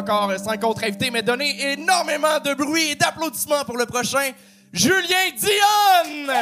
encore 0.00 0.32
cinq 0.38 0.64
autres 0.64 0.84
invités, 0.84 1.10
mais 1.10 1.22
donnez 1.22 1.72
énormément 1.72 2.38
de 2.40 2.54
bruit 2.54 2.90
et 2.90 2.94
d'applaudissements 2.94 3.64
pour 3.64 3.76
le 3.76 3.86
prochain 3.86 4.32
Julien 4.72 5.30
Dion! 5.36 6.32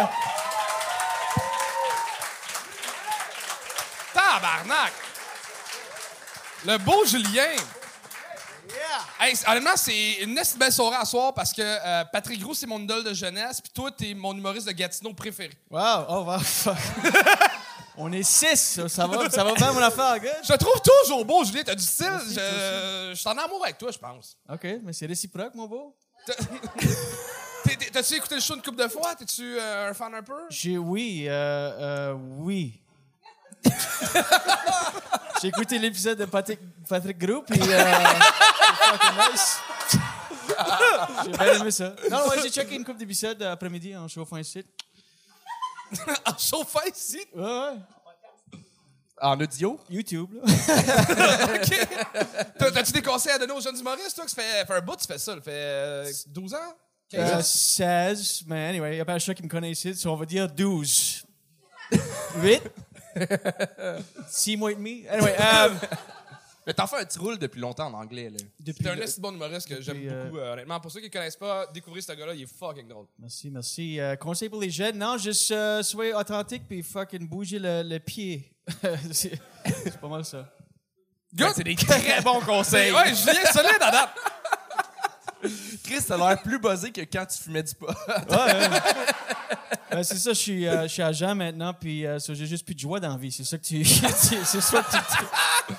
Tabarnak! 4.15 4.93
Le 6.67 6.79
beau 6.79 7.05
Julien! 7.05 7.57
Hey, 9.21 9.35
honnêtement, 9.49 9.77
c'est 9.77 10.23
une 10.23 10.41
belle 10.57 10.73
soirée 10.73 10.97
à 11.01 11.05
soir 11.05 11.35
parce 11.35 11.53
que 11.53 11.63
euh, 11.63 12.05
Patrick 12.13 12.41
Gros, 12.41 12.55
c'est 12.55 12.67
mon 12.67 12.79
idole 12.79 13.03
de 13.03 13.13
jeunesse, 13.13 13.61
puis 13.61 13.73
toi, 13.75 13.91
t'es 13.91 14.15
mon 14.15 14.33
humoriste 14.35 14.69
de 14.69 14.73
Gatineau 14.73 15.13
préféré. 15.13 15.51
Wow, 15.71 16.05
oh 16.09 16.25
wow. 16.25 16.39
On 18.01 18.13
est 18.13 18.23
six, 18.23 18.81
ça, 18.89 19.07
va, 19.07 19.29
ça 19.29 19.43
va 19.45 19.55
bien 19.55 19.73
mon 19.73 19.81
affaire, 19.83 20.19
gars. 20.21 20.37
Je 20.43 20.53
te 20.53 20.59
trouve 20.59 20.81
toujours 20.81 21.25
beau, 21.25 21.43
Julien, 21.45 21.63
t'as 21.65 21.75
du 21.75 21.83
style. 21.83 22.07
Merci, 22.09 22.35
Je, 22.35 23.11
je 23.11 23.15
suis 23.19 23.29
en 23.29 23.37
amour 23.37 23.63
avec 23.65 23.77
toi, 23.77 23.91
je 23.91 23.99
pense. 23.99 24.37
OK, 24.49 24.65
mais 24.85 24.93
c'est 24.93 25.07
réciproque, 25.07 25.55
mon 25.55 25.67
beau. 25.67 25.97
T'as-tu 27.93 28.15
écouté 28.15 28.37
le 28.37 28.41
show 28.41 28.55
une 28.55 28.63
couple 28.63 28.83
de 28.83 28.89
fois? 28.89 29.15
T'es-tu 29.15 29.59
euh, 29.59 29.91
un 29.91 29.95
fan 29.95 30.15
un 30.15 30.23
peu? 30.23 30.43
J'ai, 30.49 30.79
oui, 30.79 31.25
euh, 31.27 31.33
euh, 31.33 32.15
oui. 32.39 32.81
J'ai 35.43 35.49
écouté 35.49 35.79
l'épisode 35.79 36.19
de 36.19 36.25
Patrick, 36.25 36.61
Patrick 36.89 37.19
Group, 37.19 37.51
et 37.51 37.61
euh, 37.61 37.95
nice. 39.33 39.59
J'ai 41.25 41.31
bien 41.31 41.61
aimé 41.61 41.71
ça. 41.71 41.95
Non, 42.11 42.29
ouais, 42.29 42.37
j'ai 42.43 42.51
checké 42.51 42.75
une 42.77 42.85
couple 42.85 42.99
d'épisodes 42.99 43.41
euh, 43.43 43.53
après-midi 43.53 43.97
en 43.97 44.09
chauffant 44.09 44.43
site. 44.43 44.67
En 46.27 46.37
chauffant 46.39 46.81
ici? 46.95 47.21
Ouais, 47.35 47.43
ouais. 47.43 47.77
En 49.21 49.41
audio? 49.41 49.81
YouTube, 49.91 50.31
là. 50.35 50.43
OK. 51.55 51.89
T'as- 52.59 52.71
T'as-tu 52.71 52.93
des 52.93 53.03
conseils 53.03 53.33
à 53.33 53.39
donner 53.39 53.53
aux 53.53 53.61
jeunes 53.61 53.79
humoristes, 53.79 54.15
toi, 54.15 54.25
que 54.25 54.31
ça 54.31 54.41
fait, 54.43 54.65
fait 54.67 54.73
un 54.75 54.81
bout, 54.81 54.97
tu 54.97 55.07
fais 55.07 55.19
ça, 55.19 55.35
ça 55.35 55.41
fait 55.41 55.51
euh, 55.51 56.13
12 56.29 56.55
ans? 56.55 56.59
15 57.11 57.31
Euh, 57.33 57.37
ans? 57.39 57.43
16, 57.43 58.43
mais 58.47 58.67
anyway, 58.69 58.93
il 58.93 58.95
n'y 58.97 59.01
a 59.01 59.05
pas 59.05 59.15
un 59.15 59.19
chat 59.19 59.35
qui 59.35 59.43
me 59.43 59.49
connaît 59.49 59.71
ici, 59.73 59.95
so 59.97 60.11
on 60.13 60.17
va 60.17 60.25
dire 60.25 60.47
12. 60.49 61.25
8. 62.37 62.63
6 64.29 64.57
mois 64.57 64.71
et 64.73 64.75
demi? 64.77 65.05
Anyway, 65.09 65.35
euh, 65.41 65.69
Mais 66.69 66.75
t'en 66.75 66.87
fais 66.87 67.01
un 67.01 67.05
petit 67.07 67.19
rôle 67.19 67.39
depuis 67.39 67.63
longtemps 67.63 67.87
en 67.87 67.95
anglais, 67.95 68.29
là. 68.29 68.37
depuis 68.61 68.85
T'es 68.85 68.91
un 68.91 69.01
assez 69.01 69.19
bon 69.23 69.33
humoriste 69.33 69.67
que 69.67 69.81
j'aime 69.81 70.03
euh, 70.05 70.25
beaucoup, 70.27 70.37
euh, 70.37 70.53
honnêtement. 70.53 70.79
Pour 70.79 70.93
ceux 70.93 71.01
qui 71.01 71.07
ne 71.07 71.11
connaissent 71.11 71.35
pas, 71.35 71.67
découvrez 71.73 72.03
ce 72.03 72.13
gars-là, 72.13 72.35
il 72.35 72.43
est 72.43 72.59
fucking 72.59 72.87
drôle. 72.87 73.07
Merci, 73.19 73.51
merci. 73.51 73.99
Euh, 73.99 74.17
conseil 74.17 74.51
pour 74.51 74.61
les 74.61 74.69
jeunes, 74.69 74.99
non, 74.99 75.17
juste 75.17 75.51
euh, 75.51 75.83
soyez 75.83 76.13
authentique 76.13 76.65
puis 76.69 76.83
fucking 76.83 77.27
bouger 77.27 77.59
le, 77.59 77.83
le 77.83 77.99
pied. 77.99 78.53
c'est 79.13 79.41
c'est 79.65 79.99
pas 79.99 80.09
mal 80.09 80.27
ça. 80.27 80.47
Good! 81.35 81.53
C'est 81.57 81.65
des 81.65 81.75
très 81.75 82.21
bons 82.21 82.41
conseils. 82.41 82.93
Ouais, 82.95 83.15
Julien, 83.15 83.51
solide 83.51 83.81
à 83.81 83.91
date. 83.91 84.11
Chris, 85.85 86.05
t'as 86.07 86.19
l'air 86.19 86.43
plus 86.43 86.59
buzzé 86.59 86.93
que 86.93 87.01
quand 87.01 87.25
tu 87.25 87.39
fumais 87.39 87.63
du 87.63 87.75
pot. 87.75 87.87
Ouais, 87.87 88.37
ouais. 88.37 88.81
Euh, 89.93 90.03
c'est 90.03 90.17
ça, 90.17 90.33
je 90.33 90.39
suis, 90.39 90.67
euh, 90.67 90.83
je 90.83 90.89
suis 90.89 91.03
agent 91.03 91.35
maintenant, 91.35 91.73
puis 91.73 92.05
euh, 92.05 92.19
j'ai 92.19 92.47
juste 92.47 92.65
plus 92.65 92.75
de 92.75 92.81
joie 92.81 93.01
dans 93.01 93.09
la 93.09 93.17
vie. 93.17 93.33
C'est 93.33 93.45
ça 93.45 93.57
que 93.57 93.65
tu. 93.65 93.85
c'est 93.85 94.45
c'est 94.45 94.61
ça 94.61 94.83
que 94.83 94.91
tu. 94.91 95.75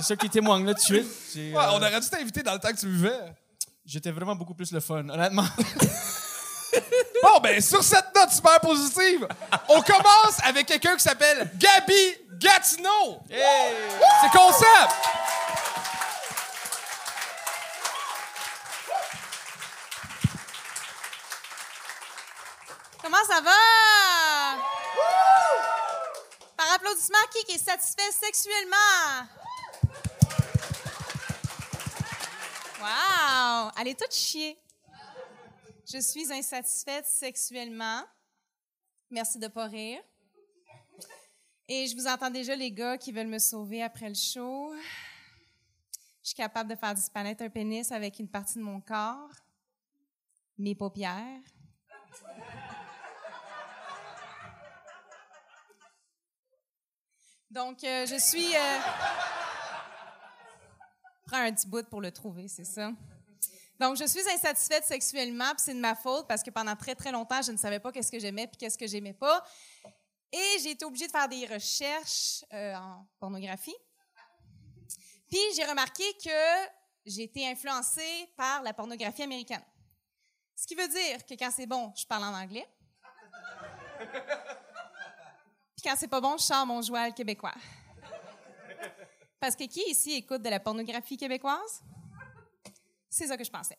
C'est 0.00 0.08
ça 0.08 0.16
qui 0.16 0.28
témoigne 0.28 0.66
là 0.66 0.74
tout 0.74 0.80
de 0.80 0.84
suite. 0.84 1.06
Ouais, 1.36 1.56
euh, 1.56 1.70
on 1.72 1.76
aurait 1.76 2.00
dû 2.00 2.08
t'inviter 2.08 2.42
dans 2.42 2.52
le 2.54 2.58
temps 2.58 2.70
que 2.70 2.76
tu 2.78 2.88
vivais. 2.88 3.18
J'étais 3.84 4.10
vraiment 4.10 4.34
beaucoup 4.36 4.54
plus 4.54 4.70
le 4.72 4.80
fun, 4.80 5.08
honnêtement. 5.08 5.44
Bon, 7.22 7.40
ben, 7.42 7.60
sur 7.60 7.82
cette 7.82 8.14
note 8.14 8.30
super 8.30 8.60
positive, 8.60 9.26
on 9.68 9.80
commence 9.82 10.38
avec 10.44 10.66
quelqu'un 10.66 10.94
qui 10.96 11.02
s'appelle 11.02 11.50
Gabi 11.56 12.14
Gatineau. 12.38 13.20
C'est 13.28 14.38
concept. 14.38 14.94
Comment 23.02 23.24
ça 23.26 23.40
va? 23.40 23.50
Par 26.56 26.72
applaudissement, 26.74 27.18
qui 27.32 27.52
est 27.52 27.58
satisfait 27.58 28.12
sexuellement? 28.20 29.26
Wow! 32.80 33.70
Allez 33.76 33.94
toutes 33.94 34.14
chier. 34.14 34.56
Je 35.90 35.98
suis 35.98 36.32
insatisfaite 36.32 37.06
sexuellement. 37.06 38.04
Merci 39.10 39.38
de 39.38 39.48
pas 39.48 39.66
rire. 39.66 40.00
Et 41.66 41.86
je 41.86 41.96
vous 41.96 42.06
entends 42.06 42.30
déjà, 42.30 42.54
les 42.54 42.70
gars, 42.70 42.96
qui 42.96 43.10
veulent 43.10 43.26
me 43.26 43.38
sauver 43.38 43.82
après 43.82 44.08
le 44.08 44.14
show. 44.14 44.72
Je 46.22 46.28
suis 46.28 46.36
capable 46.36 46.70
de 46.70 46.76
faire 46.76 46.94
disparaître 46.94 47.42
un 47.42 47.48
pénis 47.50 47.90
avec 47.90 48.18
une 48.18 48.28
partie 48.28 48.58
de 48.58 48.62
mon 48.62 48.80
corps, 48.80 49.30
mes 50.56 50.74
paupières. 50.74 51.40
Donc, 57.50 57.82
euh, 57.82 58.06
je 58.06 58.16
suis. 58.18 58.54
euh, 58.54 59.37
Prends 61.28 61.42
un 61.42 61.52
petit 61.52 61.66
bout 61.66 61.86
pour 61.88 62.00
le 62.00 62.10
trouver, 62.10 62.48
c'est 62.48 62.64
ça. 62.64 62.90
Donc, 63.78 63.96
je 63.96 64.04
suis 64.06 64.26
insatisfaite 64.28 64.84
sexuellement, 64.84 65.50
puis 65.50 65.58
c'est 65.58 65.74
de 65.74 65.78
ma 65.78 65.94
faute 65.94 66.26
parce 66.26 66.42
que 66.42 66.50
pendant 66.50 66.74
très, 66.74 66.94
très 66.94 67.12
longtemps, 67.12 67.42
je 67.42 67.52
ne 67.52 67.58
savais 67.58 67.78
pas 67.78 67.92
qu'est-ce 67.92 68.10
que 68.10 68.18
j'aimais 68.18 68.46
puis 68.46 68.56
qu'est-ce 68.56 68.78
que 68.78 68.86
j'aimais 68.86 69.12
pas. 69.12 69.44
Et 70.32 70.58
j'ai 70.62 70.70
été 70.70 70.84
obligée 70.86 71.06
de 71.06 71.12
faire 71.12 71.28
des 71.28 71.46
recherches 71.46 72.44
euh, 72.52 72.74
en 72.74 73.06
pornographie. 73.20 73.76
Puis, 75.28 75.38
j'ai 75.54 75.64
remarqué 75.64 76.02
que 76.24 76.70
j'ai 77.04 77.24
été 77.24 77.46
influencée 77.46 78.32
par 78.34 78.62
la 78.62 78.72
pornographie 78.72 79.22
américaine. 79.22 79.62
Ce 80.56 80.66
qui 80.66 80.74
veut 80.74 80.88
dire 80.88 81.24
que 81.26 81.34
quand 81.34 81.50
c'est 81.54 81.66
bon, 81.66 81.92
je 81.94 82.06
parle 82.06 82.24
en 82.24 82.34
anglais. 82.34 82.66
Puis 85.76 85.82
quand 85.84 85.94
c'est 85.96 86.08
pas 86.08 86.20
bon, 86.20 86.36
je 86.38 86.42
sors 86.42 86.66
mon 86.66 86.82
joual 86.82 87.14
québécois. 87.14 87.54
Parce 89.40 89.54
que 89.54 89.64
qui 89.64 89.82
ici 89.88 90.14
écoute 90.14 90.42
de 90.42 90.48
la 90.48 90.60
pornographie 90.60 91.16
québécoise? 91.16 91.82
C'est 93.08 93.26
ça 93.26 93.36
que 93.36 93.44
je 93.44 93.50
pensais. 93.50 93.78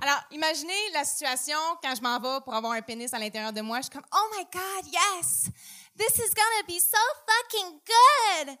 Alors, 0.00 0.20
imaginez 0.32 0.90
la 0.92 1.04
situation 1.04 1.58
quand 1.82 1.94
je 1.94 2.02
m'en 2.02 2.18
vais 2.18 2.40
pour 2.44 2.52
avoir 2.54 2.72
un 2.72 2.82
pénis 2.82 3.14
à 3.14 3.18
l'intérieur 3.18 3.52
de 3.52 3.60
moi. 3.60 3.78
Je 3.78 3.84
suis 3.84 3.92
comme, 3.92 4.06
oh 4.12 4.28
my 4.36 4.44
God, 4.52 4.92
yes! 4.92 5.48
This 5.96 6.18
is 6.18 6.34
gonna 6.34 6.62
be 6.66 6.80
so 6.80 6.98
fucking 7.26 7.80
good! 7.86 8.58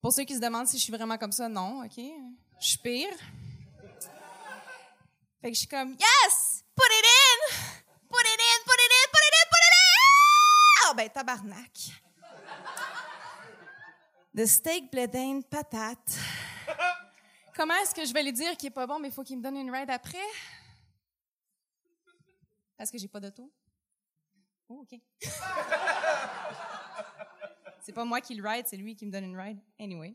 Pour 0.00 0.12
ceux 0.12 0.22
qui 0.22 0.34
se 0.34 0.40
demandent 0.40 0.68
si 0.68 0.78
je 0.78 0.84
suis 0.84 0.92
vraiment 0.92 1.18
comme 1.18 1.32
ça, 1.32 1.48
non, 1.48 1.84
OK? 1.84 1.96
Je 1.96 2.66
suis 2.66 2.78
pire. 2.78 3.12
Fait 5.42 5.48
que 5.50 5.54
je 5.54 5.58
suis 5.58 5.68
comme, 5.68 5.90
yes! 5.90 6.64
Put 6.76 6.86
it 6.86 7.04
in! 7.04 7.54
Put 8.08 8.20
it 8.20 8.40
in, 8.40 8.64
put 8.64 8.78
it 8.78 8.92
in, 8.92 9.10
put 9.10 9.20
it 9.20 9.34
in, 9.34 9.48
put 9.50 9.62
it 9.66 9.74
in! 9.74 10.86
Ah, 10.86 10.94
ben, 10.94 11.08
tabarnak. 11.10 12.07
De 14.38 14.46
steak, 14.46 14.92
blé 14.92 15.08
patate. 15.50 16.16
Comment 17.56 17.74
est-ce 17.82 17.92
que 17.92 18.04
je 18.04 18.14
vais 18.14 18.22
lui 18.22 18.32
dire 18.32 18.56
qu'il 18.56 18.68
est 18.68 18.70
pas 18.70 18.86
bon, 18.86 19.00
mais 19.00 19.08
il 19.08 19.10
faut 19.12 19.24
qu'il 19.24 19.36
me 19.36 19.42
donne 19.42 19.56
une 19.56 19.68
ride 19.68 19.90
après? 19.90 20.16
Parce 22.76 22.88
que 22.88 22.98
j'ai 22.98 23.08
pas 23.08 23.18
d'auto. 23.18 23.52
Oh, 24.68 24.84
OK. 24.84 25.00
c'est 27.80 27.92
pas 27.92 28.04
moi 28.04 28.20
qui 28.20 28.36
le 28.36 28.48
ride, 28.48 28.64
c'est 28.68 28.76
lui 28.76 28.94
qui 28.94 29.06
me 29.06 29.10
donne 29.10 29.24
une 29.24 29.36
ride. 29.36 29.58
Anyway. 29.76 30.14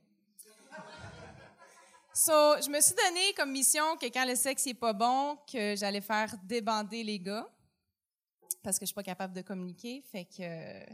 So, 2.14 2.62
je 2.62 2.70
me 2.70 2.80
suis 2.80 2.96
donné 2.96 3.34
comme 3.34 3.52
mission 3.52 3.98
que 3.98 4.06
quand 4.06 4.24
le 4.24 4.36
sexe 4.36 4.66
est 4.68 4.74
pas 4.74 4.94
bon, 4.94 5.38
que 5.52 5.76
j'allais 5.76 6.00
faire 6.00 6.34
débander 6.44 7.04
les 7.04 7.20
gars. 7.20 7.46
Parce 8.64 8.80
que 8.80 8.86
je 8.86 8.88
suis 8.88 8.96
pas 8.96 9.04
capable 9.04 9.34
de 9.34 9.42
communiquer. 9.42 10.02
Fait 10.10 10.24
que. 10.24 10.86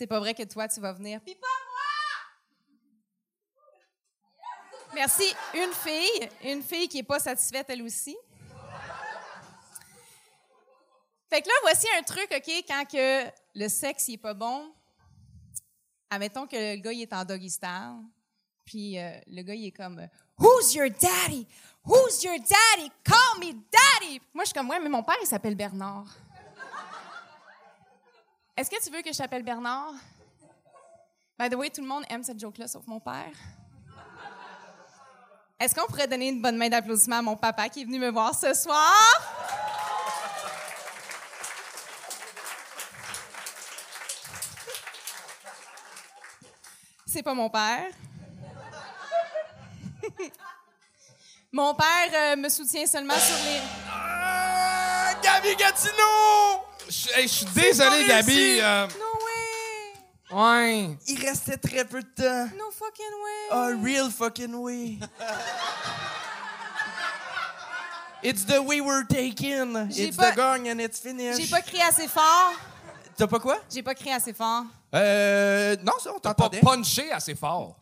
C'est 0.00 0.06
pas 0.06 0.18
vrai 0.18 0.32
que 0.32 0.44
toi, 0.44 0.66
tu 0.66 0.80
vas 0.80 0.94
venir. 0.94 1.20
Puis 1.20 1.34
pas 1.34 1.46
moi! 4.32 4.40
Merci. 4.94 5.24
Une 5.52 5.74
fille. 5.74 6.28
Une 6.42 6.62
fille 6.62 6.88
qui 6.88 7.00
est 7.00 7.02
pas 7.02 7.18
satisfaite, 7.18 7.66
elle 7.68 7.82
aussi. 7.82 8.16
Fait 11.28 11.42
que 11.42 11.48
là, 11.48 11.54
voici 11.60 11.86
un 11.98 12.02
truc, 12.02 12.32
OK, 12.34 12.50
quand 12.66 12.84
que 12.90 13.30
le 13.54 13.68
sexe, 13.68 14.08
il 14.08 14.14
est 14.14 14.16
pas 14.16 14.32
bon. 14.32 14.72
Admettons 16.08 16.46
que 16.46 16.56
le 16.56 16.80
gars, 16.80 16.92
il 16.92 17.02
est 17.02 17.12
en 17.12 17.26
doggy 17.26 17.50
style. 17.50 18.00
Puis 18.64 18.98
euh, 18.98 19.20
le 19.26 19.42
gars, 19.42 19.54
il 19.54 19.66
est 19.66 19.70
comme 19.70 20.08
Who's 20.38 20.72
your 20.72 20.88
daddy? 20.88 21.46
Who's 21.84 22.24
your 22.24 22.38
daddy? 22.38 22.90
Call 23.04 23.38
me 23.38 23.52
daddy! 23.52 24.18
Moi, 24.32 24.44
je 24.44 24.46
suis 24.46 24.54
comme 24.54 24.70
Ouais, 24.70 24.80
mais 24.80 24.88
mon 24.88 25.02
père, 25.02 25.18
il 25.20 25.26
s'appelle 25.26 25.56
Bernard. 25.56 26.06
Est-ce 28.60 28.68
que 28.68 28.84
tu 28.84 28.90
veux 28.90 29.00
que 29.00 29.10
je 29.10 29.16
t'appelle 29.16 29.42
Bernard? 29.42 29.94
By 31.38 31.48
the 31.48 31.54
way, 31.54 31.70
tout 31.70 31.80
le 31.80 31.86
monde 31.86 32.04
aime 32.10 32.22
cette 32.22 32.38
joke-là, 32.38 32.68
sauf 32.68 32.86
mon 32.86 33.00
père. 33.00 33.32
Est-ce 35.58 35.74
qu'on 35.74 35.86
pourrait 35.86 36.06
donner 36.06 36.28
une 36.28 36.42
bonne 36.42 36.58
main 36.58 36.68
d'applaudissement 36.68 37.16
à 37.16 37.22
mon 37.22 37.36
papa 37.36 37.70
qui 37.70 37.80
est 37.80 37.84
venu 37.86 37.98
me 37.98 38.10
voir 38.10 38.34
ce 38.34 38.52
soir? 38.52 38.92
C'est 47.06 47.22
pas 47.22 47.32
mon 47.32 47.48
père. 47.48 47.90
Mon 51.52 51.74
père 51.74 52.10
euh, 52.14 52.36
me 52.36 52.48
soutient 52.48 52.86
seulement 52.86 53.18
sur 53.18 53.34
les. 53.44 53.60
Ah, 53.90 55.14
Gabi 55.20 55.56
Gatineau! 55.56 56.69
Je 56.90 57.26
suis 57.28 57.46
désolé, 57.54 58.04
Gabi. 58.06 58.58
euh, 58.60 58.86
No 58.98 60.34
way! 60.34 60.42
ouais. 60.42 60.96
Il 61.06 61.20
restait 61.24 61.56
très 61.56 61.84
peu 61.84 62.02
de 62.02 62.08
temps. 62.08 62.48
No 62.58 62.70
fucking 62.72 63.14
way! 63.22 63.50
A 63.50 63.66
real 63.82 64.10
fucking 64.10 64.54
way. 64.54 64.98
It's 68.22 68.44
the 68.44 68.58
way 68.60 68.80
we're 68.80 69.06
taking. 69.06 69.88
J'ai 69.90 70.08
It's 70.08 70.16
pas- 70.16 70.32
the 70.32 70.36
gong 70.36 70.68
and 70.68 70.78
it's 70.80 70.98
finished. 71.00 71.40
J'ai 71.40 71.48
pas 71.48 71.62
crié 71.62 71.82
assez 71.82 72.06
fort. 72.06 72.52
T'as 73.16 73.26
pas 73.26 73.38
quoi? 73.38 73.58
J'ai 73.72 73.82
pas 73.82 73.94
crié 73.94 74.12
assez 74.14 74.32
fort. 74.34 74.64
Euh. 74.94 75.76
Non, 75.82 75.92
ça, 76.02 76.10
on 76.14 76.18
T'as 76.18 76.34
pas 76.34 76.48
t'entendait. 76.48 76.60
punché 76.60 77.10
assez 77.12 77.34
fort. 77.34 77.76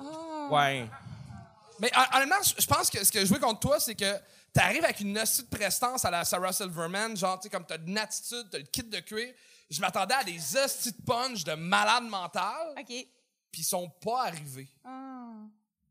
Ouais. 0.50 0.86
Mais 1.80 1.90
hon- 1.96 2.16
honnêtement, 2.16 2.36
je 2.44 2.54
je 2.62 2.66
pense 2.66 2.88
que 2.90 3.04
ce 3.04 3.10
que 3.10 3.24
je 3.24 3.32
veux 3.32 3.40
contre 3.40 3.60
toi, 3.60 3.80
c'est 3.80 3.94
que 3.96 4.14
t'arrives 4.58 4.84
avec 4.84 5.00
une 5.00 5.16
hostie 5.18 5.42
de 5.44 5.48
prestance 5.48 6.04
à 6.04 6.10
la 6.10 6.24
Sarah 6.24 6.52
Silverman, 6.52 7.16
genre, 7.16 7.38
tu 7.38 7.44
sais, 7.44 7.48
comme 7.50 7.64
t'as 7.64 7.78
une 7.78 7.96
attitude, 7.96 8.48
t'as 8.50 8.58
le 8.58 8.64
kit 8.64 8.82
de 8.82 8.98
cuir. 9.00 9.32
Je 9.70 9.80
m'attendais 9.80 10.14
à 10.14 10.24
des 10.24 10.56
hosties 10.56 10.92
de 10.92 11.02
punch 11.04 11.44
de 11.44 11.52
malade 11.54 12.04
mental, 12.04 12.74
OK. 12.78 12.86
puis 12.86 13.06
ils 13.58 13.64
sont 13.64 13.88
pas 13.88 14.24
arrivés. 14.26 14.68
Ah. 14.84 15.26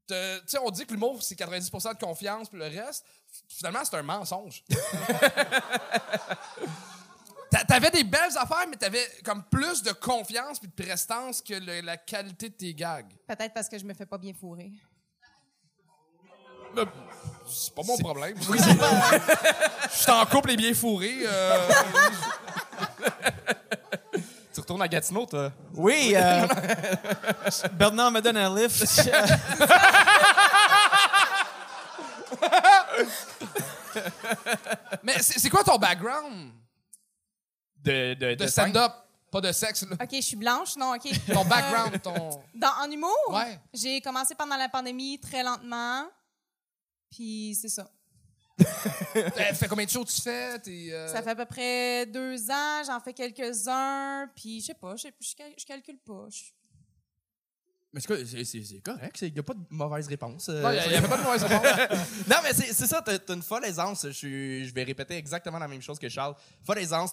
Tu 0.08 0.16
sais, 0.48 0.58
on 0.60 0.70
dit 0.72 0.86
que 0.86 0.94
l'humour, 0.94 1.22
c'est 1.24 1.36
90% 1.36 1.94
de 1.94 2.00
confiance, 2.00 2.50
puis 2.50 2.58
le 2.60 2.66
reste, 2.66 3.06
finalement, 3.48 3.84
c'est 3.86 3.96
un 3.96 4.04
mensonge. 4.04 4.64
T'a- 7.50 7.64
T'avais 7.64 7.92
des 7.92 8.04
belles 8.04 8.38
affaires, 8.38 8.66
mais 8.70 8.76
t'avais 8.76 9.06
comme 9.24 9.44
plus 9.46 9.82
de 9.82 9.92
confiance 9.94 10.60
puis 10.60 10.68
de 10.68 10.74
prestance 10.84 11.42
que 11.42 11.54
le- 11.54 11.80
la 11.82 11.96
qualité 11.98 12.50
de 12.50 12.54
tes 12.56 12.74
gags. 12.74 13.08
Peut-être 13.26 13.54
parce 13.54 13.70
que 13.70 13.78
je 13.78 13.86
me 13.86 13.94
fais 13.94 14.06
pas 14.06 14.18
bien 14.18 14.34
fourrer. 14.34 14.72
C'est 17.50 17.74
pas 17.74 17.82
mon 17.84 17.98
problème. 17.98 18.36
Je 18.42 19.98
suis 19.98 20.12
en 20.12 20.26
couple 20.26 20.52
et 20.52 20.56
bien 20.58 20.74
fourré. 20.74 21.14
euh, 21.26 21.68
Tu 24.54 24.60
retournes 24.62 24.82
à 24.82 24.88
Gatineau, 24.88 25.26
toi? 25.26 25.52
Oui, 25.76 26.14
euh, 26.16 26.48
Bernard 27.74 28.12
me 28.12 28.22
donne 28.22 28.38
un 28.38 28.56
lift. 28.56 28.84
Mais 35.04 35.20
c'est 35.22 35.50
quoi 35.50 35.64
ton 35.64 35.78
background? 35.78 36.52
De, 37.84 38.14
de, 38.16 38.34
de 38.36 38.48
stand-up? 38.48 38.92
Pas 39.32 39.42
de 39.42 39.52
sexe, 39.52 39.84
là. 39.84 39.96
OK, 40.02 40.10
je 40.14 40.22
suis 40.22 40.36
blanche? 40.38 40.76
Non, 40.78 40.96
OK. 40.96 41.10
Ton 41.34 41.44
background, 41.46 42.02
ton. 42.02 42.42
Dans, 42.56 42.72
en 42.82 42.90
humour? 42.90 43.14
Ouais. 43.30 43.60
J'ai 43.74 44.00
commencé 44.02 44.36
pendant 44.36 44.56
la 44.58 44.70
pandémie 44.70 45.20
très 45.20 45.44
lentement. 45.44 46.06
Puis 47.10 47.58
c'est 47.60 47.70
ça. 47.70 47.90
Eh, 49.16 49.54
fait 49.54 49.68
combien 49.68 49.86
de 49.86 49.90
shows 49.90 50.06
tu 50.06 50.22
fais? 50.22 50.58
Euh, 50.68 51.08
Ça 51.08 51.22
fait 51.22 51.30
à 51.32 51.36
peu 51.36 51.46
près 51.46 52.06
deux 52.06 52.50
ans. 52.50 52.84
J'en 52.86 53.00
fais 53.00 53.14
quelques-uns. 53.14 54.30
Puis 54.36 54.62
je 54.62 54.68
sais 54.68 54.74
pas, 54.74 54.96
je, 54.96 55.66
calcule 55.66 56.00
pas. 56.00 56.28
Mais 57.94 58.02
c'est 58.02 58.82
correct, 58.84 59.18
il 59.22 59.34
n'y 59.34 59.40
a 59.40 59.44
pas 59.44 59.54
de 59.54 59.60
mauvaise 59.70 60.08
réponse. 60.08 60.50
euh, 60.50 60.62
Non, 60.62 60.72
il 60.72 60.92
y 60.92 60.96
avait 60.96 61.08
pas 61.08 61.18
de 61.18 61.24
mauvaise 61.24 61.44
réponse. 61.46 61.98
non, 62.28 62.36
mais 62.44 62.54
c'est 62.54 62.74
ça, 62.86 63.02
t'as 63.02 63.18
t'as 63.18 63.34
une 63.34 63.42
folle 63.42 63.64
aisance. 63.66 64.06
Je, 64.12 64.72
vais 64.74 64.84
répéter 64.84 65.16
exactement 65.16 65.58
la 65.58 65.68
même 65.70 65.82
chose 65.82 65.98
que 65.98 66.10
Charles. 66.10 66.36
Folle 66.66 66.80
aisance, 66.80 67.12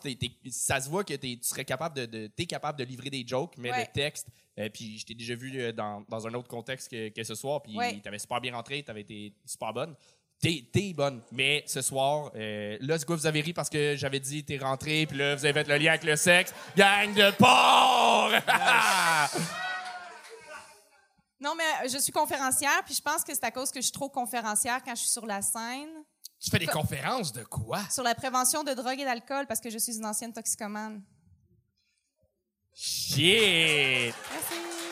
ça 0.50 0.81
se 0.81 0.88
voit 0.91 1.05
que 1.05 1.15
t'es- 1.15 1.38
tu 1.41 1.49
serais 1.49 1.65
capable 1.65 1.97
de, 1.97 2.06
de- 2.06 2.26
t'es 2.26 2.47
capable 2.47 2.79
de 2.79 2.85
livrer 2.85 3.09
des 3.09 3.25
jokes, 3.26 3.55
mais 3.56 3.71
Ouais. 3.71 3.81
le 3.87 3.93
texte, 3.93 4.26
euh, 4.59 4.69
puis 4.69 4.99
je 4.99 5.06
t'ai 5.06 5.15
déjà 5.15 5.35
vu 5.37 5.53
euh, 5.61 5.73
dans, 5.73 6.05
dans 6.09 6.26
un 6.26 6.35
autre 6.35 6.49
contexte 6.49 6.91
que, 6.91 7.09
que 7.11 7.23
ce 7.23 7.35
soir, 7.37 7.62
puis 7.62 7.77
Ouais. 7.77 8.00
t'avais 8.03 8.19
super 8.19 8.41
bien 8.41 8.55
rentré, 8.55 8.82
t'avais 8.82 9.03
été 9.03 9.32
super 9.47 9.73
bonne. 9.73 9.94
T'es 10.41 10.67
t'es 10.73 10.93
bonne, 10.93 11.23
mais 11.31 11.62
ce 11.67 11.81
soir, 11.81 12.32
euh, 12.35 12.77
là, 12.81 12.99
ce 12.99 13.06
que 13.06 13.12
vous 13.12 13.27
avez 13.27 13.41
ri 13.41 13.53
parce 13.53 13.70
que 13.70 13.94
j'avais 13.97 14.19
dit 14.20 14.44
t'es 14.44 14.59
rentré, 14.59 15.06
puis 15.06 15.17
là, 15.17 15.37
vous 15.37 15.44
avez 15.47 15.55
fait 15.55 15.69
le 15.69 15.77
lien 15.79 15.91
avec 15.93 16.03
le 16.05 16.17
sexe. 16.17 16.53
Gang 16.77 17.15
de 17.15 17.31
porc! 17.37 18.32
Non, 21.44 21.55
mais 21.55 21.88
je 21.91 21.99
suis 21.99 22.11
conférencière. 22.11 22.82
Puis 22.87 22.94
je 22.94 23.02
pense 23.02 23.23
que 23.23 23.35
c'est 23.35 23.44
à 23.44 23.50
cause 23.50 23.70
que 23.70 23.79
je 23.79 23.85
suis 23.85 23.93
trop 23.93 24.08
conférencière 24.08 24.82
quand 24.82 24.94
je 24.94 25.00
suis 25.00 25.11
sur 25.11 25.26
la 25.26 25.43
scène. 25.43 25.91
tu 26.41 26.50
fais 26.50 26.58
des 26.58 26.67
conférences 26.67 27.32
de 27.32 27.44
quoi? 27.44 27.81
Sur 27.91 28.02
la 28.02 28.14
prévention 28.14 28.64
de 28.64 28.73
drogue 28.73 28.99
et 28.99 29.05
d'alcool 29.05 29.46
parce 29.46 29.61
que 29.61 29.69
je 29.69 29.76
suis 29.76 29.99
une 29.99 30.06
ancienne 30.06 30.32
toxicomane. 30.32 31.02
Shit! 32.73 34.14
Merci. 34.32 34.84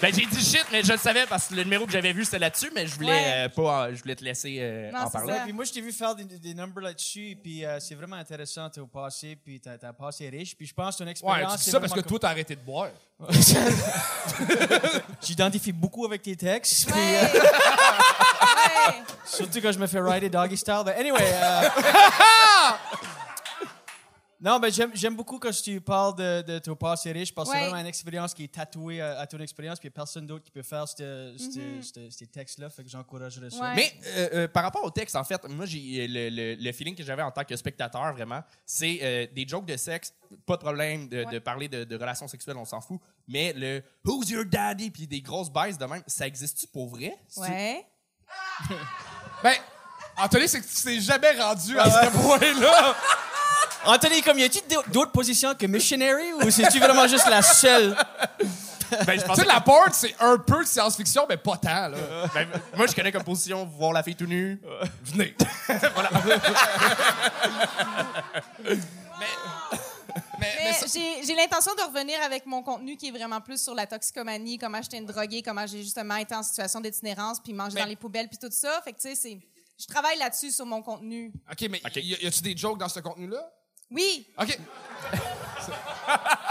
Ben, 0.00 0.14
j'ai 0.14 0.24
dit 0.24 0.40
shit, 0.44 0.64
mais 0.72 0.82
je 0.82 0.92
le 0.92 0.98
savais 0.98 1.26
parce 1.26 1.48
que 1.48 1.54
le 1.54 1.62
numéro 1.64 1.84
que 1.84 1.92
j'avais 1.92 2.12
vu, 2.14 2.24
c'était 2.24 2.38
là-dessus, 2.38 2.70
mais 2.74 2.86
je 2.86 2.94
voulais 2.94 3.10
Ouais. 3.12 3.32
euh, 3.34 3.48
pas, 3.50 3.84
euh, 3.88 3.94
je 3.94 4.00
voulais 4.02 4.16
te 4.16 4.24
laisser 4.24 4.56
euh, 4.58 4.90
Non, 4.90 5.00
en 5.00 5.06
c'est 5.06 5.12
parler. 5.12 5.34
ça. 5.34 5.40
puis 5.44 5.52
moi, 5.52 5.64
je 5.64 5.72
t'ai 5.72 5.80
vu 5.82 5.92
faire 5.92 6.14
des, 6.14 6.24
des 6.24 6.54
numbers 6.54 6.82
là-dessus, 6.84 7.36
puis 7.42 7.64
euh, 7.66 7.78
c'est 7.80 7.94
vraiment 7.94 8.16
intéressant, 8.16 8.70
t'es 8.70 8.80
au 8.80 8.86
passé, 8.86 9.36
puis 9.44 9.60
t'as 9.60 9.76
un 9.88 9.92
passé 9.92 10.28
riche, 10.30 10.56
puis 10.56 10.66
je 10.66 10.72
pense 10.72 10.94
que 10.94 11.00
ton 11.00 11.04
Ouais, 11.04 11.10
expérience... 11.10 11.52
tu 11.52 11.58
dis 11.58 11.64
c'est 11.64 11.70
ça 11.72 11.80
parce 11.80 11.92
que 11.92 12.00
toi, 12.00 12.18
t'as 12.18 12.30
arrêté 12.30 12.56
de 12.56 12.60
boire. 12.62 12.88
J'identifie 15.22 15.72
beaucoup 15.72 16.06
avec 16.06 16.22
tes 16.22 16.34
textes, 16.36 16.86
puis, 16.90 16.98
Ouais. 16.98 17.18
euh, 17.34 17.38
ouais. 17.40 19.02
surtout 19.26 19.60
quand 19.60 19.72
je 19.72 19.78
me 19.78 19.86
fais 19.86 20.00
rider 20.00 20.30
doggy 20.30 20.56
style. 20.56 20.82
But 20.84 20.94
anyway... 20.96 21.20
euh, 24.42 24.48
Non, 24.48 24.58
mais 24.58 24.70
j'aime, 24.70 25.14
beaucoup 25.16 25.38
quand 25.38 25.50
tu 25.50 25.80
parles 25.80 26.14
de, 26.16 26.42
de 26.42 26.58
ton 26.58 26.74
passé 26.76 27.12
riche 27.12 27.34
parce 27.34 27.48
que 27.48 27.54
Ouais. 27.54 27.60
c'est 27.60 27.66
vraiment 27.68 27.80
une 27.82 27.86
expérience 27.86 28.32
qui 28.34 28.44
est 28.44 28.52
tatouée 28.52 29.00
à, 29.00 29.18
à 29.20 29.26
ton 29.26 29.38
expérience, 29.40 29.78
puis 29.78 29.88
il 29.88 29.90
n'y 29.90 29.94
a 29.94 29.96
personne 29.96 30.26
d'autre 30.26 30.44
qui 30.44 30.50
peut 30.50 30.62
faire 30.62 30.88
ce- 30.88 31.34
ce- 31.38 31.82
ce- 31.82 32.10
ces 32.10 32.26
textes-là, 32.26 32.70
fait 32.70 32.82
que 32.84 32.88
j'encouragerais 32.88 33.50
ça. 33.50 33.60
Ouais. 33.60 33.74
Mais 33.76 33.92
euh, 34.06 34.28
euh, 34.34 34.48
par 34.48 34.62
rapport 34.62 34.82
au 34.84 34.90
texte, 34.90 35.14
en 35.16 35.24
fait, 35.24 35.42
moi, 35.48 35.66
j'ai 35.66 36.06
le, 36.08 36.28
le- 36.30 36.54
le 36.62 36.72
feeling 36.72 36.94
que 36.94 37.02
j'avais 37.02 37.22
en 37.22 37.30
tant 37.30 37.44
que 37.44 37.54
spectateur, 37.56 38.12
vraiment, 38.14 38.42
c'est 38.64 38.98
euh, 39.02 39.26
des 39.34 39.46
jokes 39.46 39.66
de 39.66 39.76
sexe, 39.76 40.12
pas 40.46 40.56
de 40.56 40.62
problème 40.62 41.08
de, 41.08 41.38
parler 41.38 41.68
de, 41.68 41.84
de 41.84 41.96
relations 41.96 42.28
sexuelles, 42.28 42.56
on 42.56 42.64
s'en 42.64 42.80
fout, 42.80 43.00
mais 43.28 43.52
le 43.54 43.82
«Who's 44.04 44.30
your 44.30 44.44
daddy?» 44.44 44.90
puis 44.92 45.06
des 45.06 45.20
grosses 45.20 45.50
baisses 45.50 45.76
de 45.78 45.84
même, 45.84 46.02
ça 46.06 46.26
existe-tu 46.26 46.66
pour 46.68 46.88
vrai? 46.88 47.14
Ouais. 47.36 47.84
Ben, 49.42 49.54
Anthony, 50.16 50.48
c'est 50.48 50.60
que 50.60 50.66
tu 50.66 50.82
t'es 50.82 51.00
jamais 51.00 51.32
rendu 51.40 51.78
à 51.78 51.90
ce 51.90 52.10
point-là. 52.10 52.96
Anthony, 53.86 54.22
comme 54.22 54.38
y 54.38 54.44
a-t-il 54.44 54.62
d'autres 54.92 55.12
positions 55.12 55.54
que 55.54 55.66
missionary 55.66 56.32
ou 56.34 56.50
c'est-tu 56.50 56.78
vraiment 56.80 57.06
juste 57.08 57.28
la 57.28 57.42
seule? 57.42 57.96
Ben, 59.06 59.14
je 59.16 59.20
Tu 59.20 59.26
pensais 59.26 59.42
sais, 59.42 59.46
la 59.46 59.60
porn, 59.60 59.90
c'est 59.92 60.14
un 60.18 60.36
peu 60.36 60.64
de 60.64 60.68
science-fiction, 60.68 61.24
mais 61.28 61.36
pas 61.36 61.56
tant, 61.56 61.88
là. 61.88 61.96
que- 61.96 62.34
ben, 62.34 62.48
moi, 62.76 62.86
je 62.88 62.94
connais 62.94 63.12
comme 63.12 63.22
position 63.24 63.64
voir 63.64 63.92
la 63.92 64.02
fille 64.02 64.16
tout 64.16 64.26
nue. 64.26 64.60
Venez. 65.04 65.34
Mais, 68.62 68.76
mais, 70.40 70.64
Mais 70.64 70.72
ça- 70.72 70.86
j'ai 70.92 71.22
j'ai 71.24 71.34
l'intention 71.34 71.72
de 71.74 71.82
revenir 71.82 72.20
avec 72.22 72.46
mon 72.46 72.62
contenu 72.62 72.96
qui 72.96 73.08
est 73.08 73.10
vraiment 73.10 73.40
plus 73.42 73.62
sur 73.62 73.74
la 73.74 73.86
toxicomanie, 73.86 74.56
comment 74.58 74.80
j'étais 74.80 74.96
une 74.96 75.04
droguée, 75.06 75.42
comment 75.42 75.66
j'ai 75.66 75.82
justement 75.82 76.16
été 76.16 76.34
en 76.34 76.42
situation 76.42 76.80
d'itinérance, 76.80 77.40
puis 77.40 77.52
manger 77.52 77.74
Mais- 77.74 77.80
dans 77.82 77.86
les 77.86 77.96
poubelles, 77.96 78.28
puis 78.28 78.38
tout 78.38 78.48
ça. 78.50 78.80
Fait 78.82 78.92
que, 78.92 79.00
tu 79.00 79.08
sais, 79.10 79.14
c'est- 79.14 79.38
je 79.78 79.86
travaille 79.86 80.18
là-dessus 80.18 80.50
sur 80.50 80.64
mon 80.66 80.80
contenu. 80.82 81.30
OK, 81.50 81.68
mais 81.70 81.80
y, 81.96 82.24
y 82.24 82.26
a-tu 82.26 82.40
des 82.42 82.56
jokes 82.56 82.78
dans 82.78 82.88
ce 82.88 83.00
contenu-là? 83.00 83.50
Oui, 83.90 84.26
OK. 84.40 84.58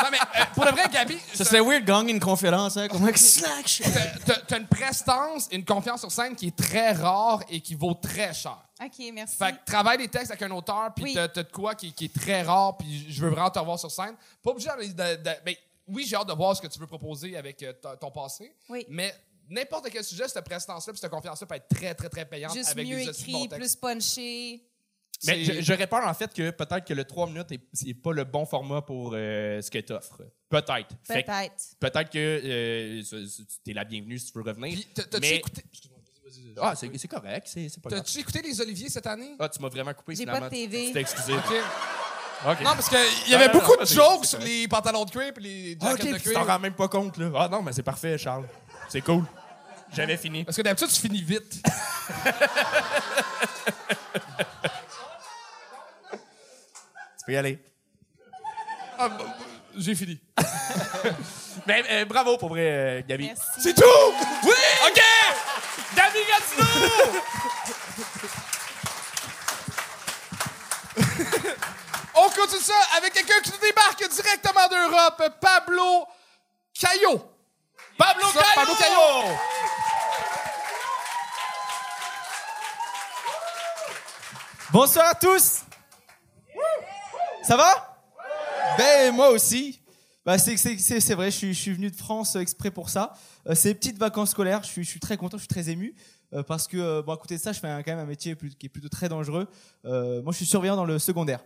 non, 0.01 0.09
mais 0.11 0.17
euh, 0.17 0.43
pour 0.53 0.65
de 0.65 0.71
vrai, 0.71 0.83
Gabi, 0.91 1.17
Ça 1.33 1.45
serait 1.45 1.61
weird 1.61 1.85
gagner 1.85 2.11
une 2.13 2.19
conférence, 2.19 2.77
hein? 2.77 2.87
Comment 2.89 3.07
que 3.11 3.19
slack? 3.19 3.81
t'as- 4.47 4.57
une 4.57 4.67
prestance 4.67 5.47
et 5.51 5.55
une 5.55 5.65
confiance 5.65 6.01
sur 6.01 6.11
scène 6.11 6.35
qui 6.35 6.47
est 6.47 6.55
très 6.55 6.91
rare 6.91 7.41
et 7.49 7.61
qui 7.61 7.75
vaut 7.75 7.93
très 7.93 8.33
cher. 8.33 8.57
OK, 8.83 8.91
merci. 9.13 9.35
Fait 9.37 9.53
que 9.53 9.57
travaille 9.65 9.97
des 9.97 10.07
textes 10.07 10.31
avec 10.31 10.41
un 10.43 10.51
auteur, 10.51 10.89
puis 10.95 11.05
Oui. 11.05 11.13
t'as 11.13 11.27
de 11.27 11.43
quoi 11.43 11.75
qui, 11.75 11.93
qui 11.93 12.05
est 12.05 12.13
très 12.15 12.41
rare, 12.41 12.77
puis 12.77 13.05
je 13.11 13.21
veux 13.23 13.29
vraiment 13.29 13.49
te 13.49 13.59
revoir 13.59 13.79
sur 13.79 13.91
scène. 13.91 14.15
Pas 14.43 14.51
obligé 14.51 14.69
de... 14.69 14.83
de- 14.87 15.15
de- 15.23 15.35
ben, 15.45 15.55
oui, 15.87 16.05
j'ai 16.07 16.15
hâte 16.15 16.27
de 16.27 16.33
voir 16.33 16.55
ce 16.55 16.61
que 16.61 16.67
tu 16.67 16.79
veux 16.79 16.87
proposer 16.87 17.35
avec 17.35 17.61
euh, 17.63 17.73
ton- 17.99 18.11
passé, 18.11 18.53
Oui. 18.69 18.85
mais 18.89 19.13
n'importe 19.49 19.89
quel 19.89 20.03
sujet, 20.03 20.27
cette 20.27 20.45
prestance-là 20.45 20.93
puis 20.93 20.99
cette 20.99 21.09
confiance-là 21.11 21.47
peut 21.47 21.55
être 21.55 21.67
très, 21.67 21.95
très, 21.95 22.09
très 22.09 22.25
payante 22.25 22.53
Juste 22.53 22.69
avec 22.71 22.87
mieux 22.87 22.97
des 22.97 23.09
écrit, 23.09 23.47
plus 23.47 23.75
punché. 23.75 24.61
Mais 25.25 25.43
je- 25.43 25.61
j'aurais 25.61 25.87
peur, 25.87 26.07
en 26.07 26.13
fait, 26.13 26.33
que 26.33 26.49
peut-être 26.51 26.85
que 26.85 26.93
le 26.93 27.03
3 27.03 27.27
minutes 27.27 27.51
n'est 27.51 27.59
c'est 27.73 27.93
pas 27.93 28.13
le 28.13 28.23
bon 28.23 28.45
format 28.45 28.81
pour 28.81 29.11
euh, 29.13 29.61
ce 29.61 29.69
que 29.69 29.79
tu 29.79 29.91
offres. 29.93 30.21
Peut-être. 30.49 30.95
Fait 31.03 31.23
que 31.23 31.27
Peut-être. 31.27 31.63
Peut-être 31.79 32.09
que 32.09 32.17
euh, 32.17 33.03
ce- 33.03 33.27
ce- 33.27 33.41
t'es 33.65 33.73
la 33.73 33.83
bienvenue 33.83 34.17
si 34.17 34.31
tu 34.31 34.37
veux 34.37 34.43
revenir. 34.45 34.73
Puis, 34.73 34.87
t'as- 34.93 35.03
t'as-tu 35.03 35.21
Mais- 35.21 35.35
écouté... 35.35 35.61
Excuse-moi, 35.71 35.99
vas-y, 36.23 36.41
vas-y. 36.43 36.53
Ah, 36.61 36.73
c'est 36.75 36.97
c'est 36.97 37.07
correct, 37.09 37.47
c'est 37.49 37.67
c'est 37.69 37.81
pas 37.81 37.89
grave. 37.89 38.01
T'as-tu 38.03 38.19
écouté 38.19 38.41
les 38.41 38.61
Oliviers 38.61 38.89
cette 38.89 39.07
année? 39.07 39.35
Ah, 39.39 39.49
tu 39.49 39.61
m'as 39.61 39.69
vraiment 39.69 39.93
coupé 39.93 40.13
J'ai 40.15 40.21
finalement. 40.21 40.39
pas 40.41 40.49
de 40.49 40.55
TV. 40.55 40.87
Tu 40.87 40.93
t'es 40.93 41.01
excusé. 41.01 41.33
OK. 41.33 41.53
OK. 42.47 42.59
Non, 42.61 42.71
parce 42.73 42.87
qu'il 42.87 43.31
y 43.31 43.35
avait 43.35 43.47
non, 43.47 43.53
beaucoup 43.59 43.73
non, 43.75 43.81
de 43.81 43.85
c'est- 43.85 43.95
jokes 43.95 44.25
sur 44.25 44.39
les 44.39 44.65
pantalons 44.69 45.03
de 45.03 45.11
cuir 45.11 45.33
et 45.37 45.41
les 45.41 45.77
Ah, 45.81 45.89
jackets 45.91 46.03
OK, 46.03 46.09
de 46.11 46.15
puis 46.15 46.23
tu 46.23 46.33
t'en 46.33 46.43
cuir. 46.45 46.53
rends 46.53 46.59
même 46.59 46.73
pas 46.75 46.87
compte, 46.87 47.17
là. 47.17 47.29
Ah 47.35 47.49
non, 47.51 47.61
mais 47.61 47.73
c'est 47.73 47.83
parfait, 47.83 48.17
Charles. 48.17 48.47
C'est 48.87 49.01
cool. 49.01 49.25
J'avais 49.91 50.15
fini. 50.17 50.45
Parce 50.45 50.55
que 50.55 50.61
d'habitude, 50.61 50.87
tu 50.89 51.01
finis 51.01 51.21
vite. 51.21 51.61
Tu 57.19 57.25
peux 57.25 57.33
y 57.33 57.37
aller. 57.37 57.59
Ah, 58.97 59.09
bah, 59.09 59.17
bah, 59.19 59.35
j'ai 59.77 59.93
fini. 59.93 60.19
Mais 61.67 61.83
ben, 61.83 61.85
euh, 61.89 62.05
bravo 62.05 62.37
pour 62.37 62.49
vrai, 62.49 62.61
euh, 62.61 63.01
Gabi. 63.07 63.31
C'est 63.57 63.73
tout! 63.73 63.83
Oui! 64.43 64.51
OK! 64.87 65.01
Gabi 65.95 66.19
Gatineau! 66.27 66.65
On 72.15 72.29
continue 72.29 72.61
ça 72.61 72.73
avec 72.97 73.13
quelqu'un 73.13 73.39
qui 73.41 73.51
débarque 73.59 74.09
directement 74.09 74.67
d'Europe, 74.67 75.23
Pablo 75.41 76.07
Caillot. 76.73 77.21
Pablo 77.97 78.27
Caillot! 78.31 78.55
Pablo 78.55 78.75
Caillot! 78.75 79.37
Bonsoir 84.71 85.07
à 85.07 85.15
tous! 85.15 85.68
Ça 87.49 87.57
va? 87.57 87.97
Ben 88.77 89.11
moi 89.11 89.31
aussi. 89.31 89.81
Bah, 90.23 90.37
c'est, 90.37 90.53
vrai, 91.15 91.31
je 91.31 91.35
suis, 91.35 91.51
je 91.55 91.59
suis 91.59 91.73
venu 91.73 91.89
de 91.89 91.95
France 91.95 92.35
euh, 92.35 92.41
exprès 92.41 92.69
pour 92.69 92.89
ça. 92.91 93.15
Euh, 93.47 93.55
c'est 93.55 93.73
petites 93.73 93.97
vacances 93.97 94.29
scolaires, 94.29 94.61
je 94.61 94.83
suis, 94.83 94.99
très 94.99 95.17
content, 95.17 95.37
je 95.37 95.41
suis 95.41 95.47
très 95.47 95.67
ému. 95.67 95.95
euh, 96.31 96.43
parce 96.43 96.67
que, 96.67 96.77
euh, 96.77 97.01
bon, 97.01 97.11
à 97.13 97.17
côté 97.17 97.37
de 97.37 97.41
ça, 97.41 97.51
je 97.51 97.59
fais 97.59 97.67
un- 97.67 97.81
quand 97.81 97.89
même 97.89 98.01
un 98.01 98.05
métier 98.05 98.35
qui 98.59 98.67
est 98.67 98.69
plutôt 98.69 98.87
très 98.87 99.09
dangereux. 99.09 99.47
Moi, 99.83 100.21
je 100.27 100.33
suis 100.33 100.45
surveillant 100.45 100.75
dans 100.75 100.85
le 100.85 100.99
secondaire. 100.99 101.43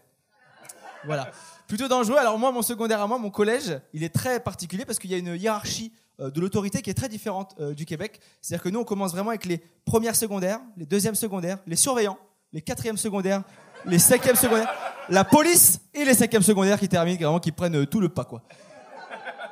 Voilà. 1.05 1.31
Plutôt 1.67 1.88
dangereux. 1.88 2.17
Alors 2.17 2.38
moi, 2.38 2.51
mon 2.51 2.63
secondaire 2.63 3.00
à 3.00 3.07
moi, 3.07 3.17
mon 3.17 3.29
collège, 3.29 3.79
il 3.93 4.03
est 4.03 4.13
très 4.13 4.41
particulier 4.41 4.83
parce 4.83 5.00
qu'il 5.00 5.10
y 5.10 5.13
a 5.13 5.17
une 5.17 5.38
hiérarchie 5.38 5.93
de 6.19 6.41
l'autorité 6.41 6.81
qui 6.81 6.89
est 6.89 6.95
très 6.95 7.07
différente 7.07 7.57
du 7.62 7.86
Québec. 7.86 8.19
C'est-à-dire 8.41 8.63
que 8.63 8.67
nous, 8.67 8.81
on 8.81 8.83
commence 8.83 9.13
vraiment 9.13 9.29
avec 9.29 9.45
les 9.45 9.60
premières 9.86 10.17
secondaires, 10.17 10.60
les 10.75 10.86
deuxièmes 10.86 11.15
secondaires, 11.15 11.60
les 11.65 11.77
surveillants, 11.77 12.19
les 12.51 12.62
quatrièmes 12.62 12.98
secondaires, 12.98 13.43
les 13.86 14.00
cinquièmes 14.00 14.36
secondaires, 14.36 14.74
la 15.10 15.24
police 15.24 15.80
et 15.94 16.06
les 16.06 16.13
cinquièmes 16.13 16.42
secondaires 16.44 16.80
qui 16.80 16.90
terminent, 16.90 17.18
vraiment, 17.18 17.40
qui 17.40 17.52
prennent 17.52 17.75
euh, 17.75 17.86
tout 17.86 18.00
le 18.00 18.10
pas, 18.10 18.25
quoi. 18.25 18.44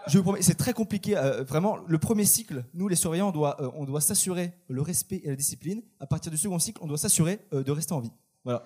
Je 0.08 0.18
vous 0.18 0.24
promets, 0.24 0.42
c'est 0.42 0.56
très 0.56 0.74
compliqué. 0.74 1.16
euh, 1.16 1.44
vraiment, 1.44 1.78
le 1.88 1.98
premier 2.00 2.26
cycle, 2.26 2.64
nous, 2.74 2.88
les 2.88 2.96
surveillants, 2.96 3.30
on 3.30 3.32
doit, 3.32 3.62
euh, 3.62 3.70
on 3.76 3.86
doit 3.86 4.02
s'assurer 4.02 4.54
le 4.68 4.82
respect 4.82 5.22
et 5.24 5.30
la 5.30 5.36
discipline. 5.36 5.82
À 6.00 6.08
partir 6.08 6.32
du 6.32 6.38
second 6.38 6.60
cycle, 6.60 6.80
on 6.84 6.88
doit 6.88 6.98
s'assurer 6.98 7.40
de 7.52 7.72
rester 7.72 7.94
en 7.94 8.00
vie. 8.00 8.12
Voilà. 8.44 8.64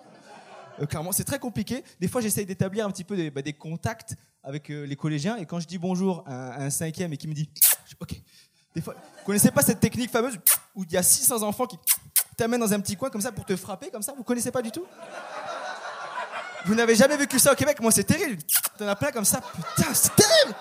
Clairement, 0.90 1.12
c'est 1.12 1.24
très 1.24 1.40
compliqué. 1.40 1.84
Des 2.02 2.08
fois, 2.08 2.22
j'essaye 2.22 2.46
d'établir 2.46 2.86
un 2.86 2.92
petit 2.92 3.04
peu 3.04 3.16
des, 3.16 3.32
bah, 3.32 3.42
contacts 3.58 4.16
avec 4.44 4.70
les 4.70 4.96
collégiens. 4.96 5.38
Et 5.38 5.46
quand 5.46 5.60
je 5.60 5.68
dis 5.68 5.78
bonjour 5.78 6.24
à 6.26 6.54
à 6.54 6.64
un 6.64 6.70
cinquième 6.70 7.14
et 7.14 7.18
qui 7.18 7.28
me 7.28 7.34
dit 7.34 7.50
OK. 8.00 8.22
Des 8.76 8.82
fois, 8.82 8.94
vous 8.94 9.26
connaissez 9.26 9.52
pas 9.52 9.62
cette 9.62 9.80
technique 9.80 10.12
fameuse 10.12 10.38
où 10.76 10.84
il 10.84 10.92
y 10.92 10.98
a 10.98 11.04
600 11.04 11.44
enfants 11.44 11.66
qui 11.66 11.78
t'amènent 12.36 12.60
dans 12.60 12.74
un 12.74 12.80
petit 12.82 12.98
coin 12.98 13.10
comme 13.10 13.22
ça 13.22 13.32
pour 13.32 13.46
te 13.46 13.56
frapper 13.56 13.90
comme 13.90 14.02
ça? 14.02 14.14
Vous 14.18 14.24
connaissez 14.24 14.52
pas 14.52 14.62
du 14.62 14.72
tout? 14.72 14.84
Vous 16.66 16.76
n'avez 16.76 16.96
jamais 16.96 17.16
vécu 17.16 17.38
ça 17.38 17.52
au 17.54 17.56
Québec? 17.56 17.80
Moi, 17.80 17.92
c'est 17.92 18.04
terrible. 18.04 18.42
T'en 18.78 18.88
as 18.88 18.96
plein 18.96 19.12
comme 19.12 19.26
ça. 19.26 19.40
Putain, 19.76 19.94
c'est 19.94 20.16
terrible 20.16 20.56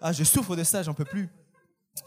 Ah, 0.00 0.12
je 0.12 0.24
souffre 0.24 0.56
de 0.56 0.64
ça, 0.64 0.82
j'en 0.82 0.94
peux 0.94 1.04
plus. 1.04 1.28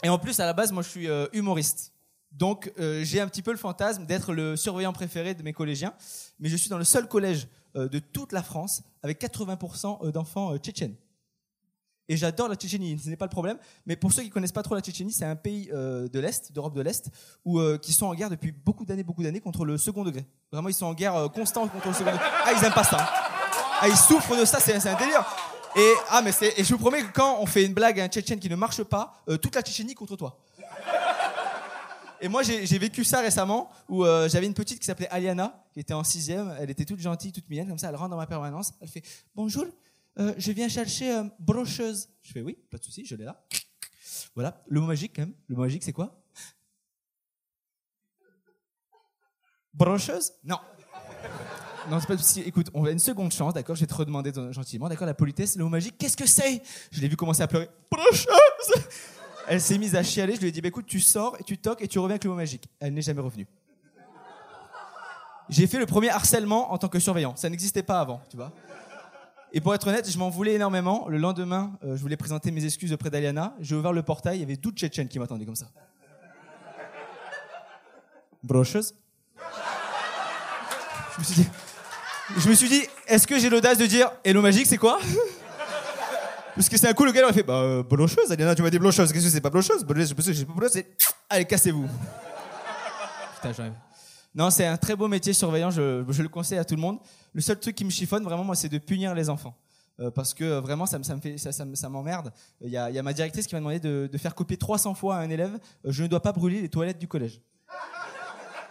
Et 0.02 0.08
en 0.08 0.18
plus, 0.18 0.38
à 0.40 0.46
la 0.46 0.52
base, 0.52 0.72
moi, 0.72 0.82
je 0.82 0.88
suis 0.88 1.08
euh, 1.08 1.26
humoriste. 1.32 1.92
Donc, 2.32 2.70
euh, 2.78 3.02
j'ai 3.04 3.20
un 3.20 3.26
petit 3.26 3.42
peu 3.42 3.50
le 3.50 3.56
fantasme 3.56 4.04
d'être 4.04 4.32
le 4.32 4.56
surveillant 4.56 4.92
préféré 4.92 5.34
de 5.34 5.42
mes 5.42 5.52
collégiens. 5.52 5.94
Mais 6.38 6.48
je 6.48 6.56
suis 6.56 6.68
dans 6.68 6.78
le 6.78 6.84
seul 6.84 7.08
collège 7.08 7.48
euh, 7.76 7.88
de 7.88 7.98
toute 7.98 8.32
la 8.32 8.42
France 8.42 8.82
avec 9.02 9.20
80% 9.20 10.06
euh, 10.06 10.12
d'enfants 10.12 10.56
tchétchènes. 10.58 10.94
Et 12.10 12.16
j'adore 12.16 12.48
la 12.48 12.54
Tchétchénie, 12.54 12.98
ce 12.98 13.10
n'est 13.10 13.16
pas 13.16 13.26
le 13.26 13.30
problème. 13.30 13.58
Mais 13.84 13.94
pour 13.94 14.12
ceux 14.12 14.22
qui 14.22 14.30
connaissent 14.30 14.52
pas 14.52 14.62
trop 14.62 14.74
la 14.74 14.80
Tchétchénie, 14.80 15.12
c'est 15.12 15.26
un 15.26 15.36
pays 15.36 15.68
euh, 15.74 16.08
de 16.08 16.18
l'Est, 16.18 16.52
d'Europe 16.52 16.74
de 16.74 16.80
l'Est, 16.80 17.10
où 17.44 17.58
euh, 17.60 17.76
qui 17.76 17.92
sont 17.92 18.06
en 18.06 18.14
guerre 18.14 18.30
depuis 18.30 18.50
beaucoup 18.50 18.86
d'années, 18.86 19.02
beaucoup 19.02 19.22
d'années 19.22 19.40
contre 19.40 19.66
le 19.66 19.76
second 19.76 20.04
degré. 20.04 20.24
Vraiment, 20.50 20.70
ils 20.70 20.74
sont 20.74 20.86
en 20.86 20.94
guerre 20.94 21.14
euh, 21.16 21.28
constante 21.28 21.70
contre 21.70 21.88
le 21.88 21.92
second 21.92 22.10
degré. 22.10 22.24
Ah, 22.44 22.52
ils 22.56 22.64
aiment 22.64 22.72
pas 22.72 22.84
ça. 22.84 22.96
hein. 22.98 23.06
Ah, 23.82 23.88
ils 23.88 23.96
souffrent 23.96 24.36
de 24.40 24.44
ça, 24.46 24.58
c'est 24.58 24.74
un 24.74 24.96
délire. 24.96 25.24
Et, 25.76 25.92
ah, 26.08 26.22
mais 26.22 26.32
et 26.56 26.64
je 26.64 26.72
vous 26.72 26.78
promets 26.78 27.02
que 27.02 27.12
quand 27.12 27.36
on 27.40 27.46
fait 27.46 27.64
une 27.66 27.74
blague 27.74 28.00
à 28.00 28.04
un 28.04 28.08
Tchétchène 28.08 28.40
qui 28.40 28.48
ne 28.48 28.56
marche 28.56 28.82
pas, 28.84 29.12
euh, 29.28 29.36
toute 29.36 29.54
la 29.54 29.60
Tchétchénie 29.60 29.94
contre 29.94 30.16
toi. 30.16 30.38
Et 32.20 32.26
moi, 32.26 32.42
j'ai 32.42 32.78
vécu 32.78 33.04
ça 33.04 33.20
récemment 33.20 33.70
où 33.88 34.04
j'avais 34.26 34.46
une 34.46 34.54
petite 34.54 34.80
qui 34.80 34.86
s'appelait 34.86 35.08
Aliana, 35.08 35.62
qui 35.72 35.78
était 35.78 35.94
en 35.94 36.02
sixième. 36.02 36.52
Elle 36.58 36.68
était 36.68 36.84
toute 36.84 36.98
gentille, 36.98 37.30
toute 37.30 37.48
mignonne, 37.48 37.68
comme 37.68 37.78
ça. 37.78 37.90
Elle 37.90 37.94
rentre 37.94 38.10
dans 38.10 38.16
ma 38.16 38.26
permanence. 38.26 38.72
Elle 38.80 38.88
fait 38.88 39.02
Bonjour, 39.36 39.66
euh, 40.18 40.34
je 40.36 40.52
viens 40.52 40.68
chercher 40.68 41.12
euh, 41.12 41.24
brocheuse. 41.38 42.08
Je 42.22 42.32
fais 42.32 42.42
Oui, 42.42 42.58
pas 42.70 42.78
de 42.78 42.84
souci, 42.84 43.04
je 43.04 43.14
l'ai 43.16 43.24
là. 43.24 43.44
Voilà, 44.34 44.62
le 44.68 44.80
mot 44.80 44.86
magique, 44.86 45.12
quand 45.16 45.22
même. 45.22 45.34
Le 45.48 45.56
mot 45.56 45.62
magique, 45.62 45.82
c'est 45.82 45.92
quoi? 45.92 46.22
Brocheuse? 49.74 50.32
Non. 50.44 50.58
Non, 51.88 52.00
c'est 52.00 52.06
pas 52.06 52.16
de 52.16 52.20
souci. 52.20 52.40
Écoute, 52.40 52.68
on 52.74 52.84
a 52.84 52.90
une 52.90 52.98
seconde 52.98 53.32
chance, 53.32 53.54
d'accord? 53.54 53.74
Je 53.76 53.80
vais 53.80 53.86
te 53.86 53.94
redemander 53.94 54.32
gentiment, 54.52 54.88
d'accord? 54.88 55.06
La 55.06 55.14
politesse, 55.14 55.56
le 55.56 55.64
mot 55.64 55.70
magique, 55.70 55.96
qu'est-ce 55.98 56.16
que 56.16 56.26
c'est? 56.26 56.62
Je 56.90 57.00
l'ai 57.00 57.08
vu 57.08 57.16
commencer 57.16 57.42
à 57.42 57.48
pleurer. 57.48 57.68
Brocheuse 57.90 58.26
Elle 59.46 59.60
s'est 59.60 59.78
mise 59.78 59.94
à 59.94 60.02
chialer. 60.02 60.34
Je 60.34 60.40
lui 60.40 60.48
ai 60.48 60.52
dit, 60.52 60.60
bah, 60.60 60.68
écoute, 60.68 60.86
tu 60.86 61.00
sors 61.00 61.36
et 61.40 61.44
tu 61.44 61.56
toques 61.58 61.80
et 61.80 61.88
tu 61.88 61.98
reviens 61.98 62.14
avec 62.14 62.24
le 62.24 62.30
mot 62.30 62.36
magique. 62.36 62.68
Elle 62.80 62.92
n'est 62.92 63.02
jamais 63.02 63.22
revenue. 63.22 63.46
J'ai 65.48 65.66
fait 65.66 65.78
le 65.78 65.86
premier 65.86 66.10
harcèlement 66.10 66.72
en 66.72 66.76
tant 66.78 66.88
que 66.88 66.98
surveillant. 66.98 67.34
Ça 67.36 67.48
n'existait 67.48 67.82
pas 67.82 68.00
avant, 68.00 68.20
tu 68.28 68.36
vois? 68.36 68.52
Et 69.52 69.60
pour 69.60 69.74
être 69.74 69.86
honnête, 69.86 70.10
je 70.10 70.18
m'en 70.18 70.28
voulais 70.28 70.54
énormément. 70.54 71.06
Le 71.08 71.16
lendemain, 71.18 71.72
euh, 71.82 71.96
je 71.96 72.02
voulais 72.02 72.16
présenter 72.16 72.50
mes 72.50 72.64
excuses 72.64 72.92
auprès 72.92 73.10
d'Aliana. 73.10 73.54
J'ai 73.60 73.74
ouvert 73.74 73.92
le 73.92 74.02
portail, 74.02 74.38
il 74.38 74.40
y 74.40 74.44
avait 74.44 74.56
12 74.56 74.74
Tchétchènes 74.74 75.08
qui 75.08 75.18
m'attendaient 75.18 75.46
comme 75.46 75.56
ça. 75.56 75.66
Brocheuse 78.42 78.94
Je 82.36 82.48
me 82.48 82.54
suis 82.54 82.68
dit, 82.68 82.82
est-ce 83.06 83.26
que 83.26 83.38
j'ai 83.38 83.48
l'audace 83.48 83.78
de 83.78 83.86
dire 83.86 84.10
Hello 84.22 84.42
magique, 84.42 84.66
c'est 84.66 84.76
quoi? 84.76 84.98
Parce 86.54 86.68
que 86.68 86.76
c'est 86.76 86.88
un 86.88 86.92
coup, 86.92 87.04
le 87.04 87.12
gars 87.12 87.32
fait 87.32 87.42
Bah, 87.42 87.60
euh, 87.60 87.82
Aliana, 88.30 88.54
tu 88.54 88.62
m'as 88.62 88.70
dit 88.70 88.78
blocheuse. 88.78 89.12
Qu'est-ce 89.12 89.24
que 89.24 89.30
c'est 89.30 89.40
pas 89.40 89.50
blocheuse 89.50 89.84
Blocheuse, 89.84 90.14
je 90.16 90.32
sais 90.32 90.44
pas 90.44 90.52
blocheuse, 90.52 90.72
c'est. 90.72 90.96
Allez, 91.30 91.44
cassez-vous. 91.44 91.88
Putain, 93.36 93.52
j'en 93.52 93.87
Non, 94.38 94.50
c'est 94.50 94.64
un 94.66 94.76
très 94.76 94.94
beau 94.94 95.08
métier 95.08 95.32
surveillant, 95.32 95.70
je, 95.72 96.04
je 96.08 96.22
le 96.22 96.28
conseille 96.28 96.58
à 96.58 96.64
tout 96.64 96.76
le 96.76 96.80
monde. 96.80 96.98
Le 97.34 97.40
seul 97.40 97.58
truc 97.58 97.74
qui 97.74 97.84
me 97.84 97.90
chiffonne 97.90 98.22
vraiment, 98.22 98.44
moi, 98.44 98.54
c'est 98.54 98.68
de 98.68 98.78
punir 98.78 99.12
les 99.14 99.28
enfants. 99.28 99.56
Euh, 100.00 100.12
parce 100.12 100.32
que 100.32 100.44
euh, 100.44 100.60
vraiment, 100.60 100.86
ça, 100.86 100.96
me- 100.96 101.02
ça 101.02 101.16
me 101.16 101.20
fait, 101.20 101.38
ça, 101.38 101.50
ça, 101.50 101.64
me- 101.64 101.74
ça 101.74 101.88
m'emmerde. 101.88 102.32
Il 102.60 102.70
y 102.70 102.76
a, 102.76 102.88
y 102.88 103.00
a 103.00 103.02
ma 103.02 103.12
directrice 103.12 103.48
qui 103.48 103.56
m'a 103.56 103.58
demandé 103.58 103.80
de, 103.80 104.08
de 104.10 104.16
faire 104.18 104.36
copier 104.36 104.56
300 104.56 104.94
fois 104.94 105.16
à 105.16 105.18
un 105.18 105.28
élève 105.28 105.58
euh, 105.84 105.90
Je 105.90 106.04
ne 106.04 106.08
dois 106.08 106.22
pas 106.22 106.30
brûler 106.30 106.62
les 106.62 106.68
toilettes 106.68 107.00
du 107.00 107.08
collège. 107.08 107.40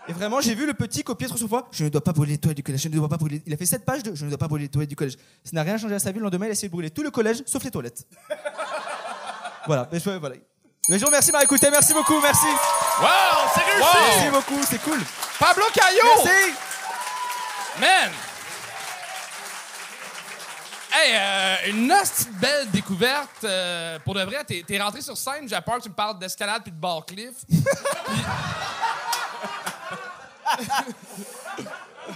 Et 0.07 0.13
vraiment, 0.13 0.39
j'ai 0.39 0.55
vu 0.55 0.65
le 0.65 0.73
petit 0.73 1.03
copier 1.03 1.27
300 1.27 1.49
fois 1.49 1.67
Je 1.71 1.83
ne 1.83 1.89
dois 1.89 1.99
pas 2.01 2.13
brûler 2.13 2.31
les 2.31 2.37
toilettes 2.37 2.55
du 2.55 2.63
collège. 2.63 2.81
Je 2.83 2.87
ne 2.87 2.93
dois 2.95 3.09
pas 3.09 3.17
brûler. 3.17 3.43
Il 3.45 3.53
a 3.53 3.57
fait 3.57 3.65
7 3.65 3.83
pages 3.83 4.03
de 4.03 4.15
Je 4.15 4.23
ne 4.23 4.29
dois 4.29 4.37
pas 4.37 4.47
brûler 4.47 4.63
les 4.65 4.69
toilettes 4.69 4.89
du 4.89 4.95
collège. 4.95 5.17
Ça 5.43 5.51
n'a 5.51 5.63
rien 5.63 5.77
changé 5.77 5.95
à 5.95 5.99
sa 5.99 6.13
vie. 6.13 6.19
Le 6.19 6.23
lendemain, 6.23 6.45
il 6.45 6.49
a 6.49 6.51
essayé 6.53 6.69
de 6.69 6.71
brûler 6.71 6.91
tout 6.91 7.03
le 7.03 7.11
collège, 7.11 7.43
sauf 7.45 7.61
les 7.65 7.71
toilettes. 7.71 8.07
voilà. 9.65 9.89
Mais 9.91 9.99
je, 9.99 10.09
voilà. 10.11 10.35
Mais 10.87 10.95
je 10.97 11.01
vous 11.01 11.07
remercie 11.07 11.27
de 11.27 11.33
m'avoir 11.33 11.43
écouté. 11.43 11.67
Merci 11.69 11.93
beaucoup. 11.93 12.21
Merci. 12.21 12.45
Wow, 13.01 13.07
c'est 13.53 13.63
réussi! 13.65 13.97
Merci 14.15 14.29
beaucoup. 14.31 14.63
C'est 14.63 14.81
cool. 14.81 14.99
Pablo 15.39 15.63
Caillot! 15.73 16.23
Merci. 16.25 16.53
Man! 17.79 18.11
Hey, 20.91 21.13
euh, 21.15 21.55
une 21.69 21.87
de 21.87 22.27
belle 22.39 22.71
découverte. 22.71 23.43
euh, 23.43 23.99
pour 23.99 24.15
de 24.15 24.23
vrai, 24.23 24.43
t'es, 24.43 24.63
t'es 24.65 24.81
rentré 24.81 25.01
sur 25.01 25.15
scène, 25.15 25.47
j'ai 25.47 25.61
peur 25.61 25.77
que 25.77 25.83
tu 25.83 25.89
me 25.89 25.93
parles 25.93 26.17
d'escalade 26.17 26.63
puis 26.63 26.71
de 26.71 26.77
bar 26.79 27.05
cliff. 27.05 27.33
Puis- 27.47 27.63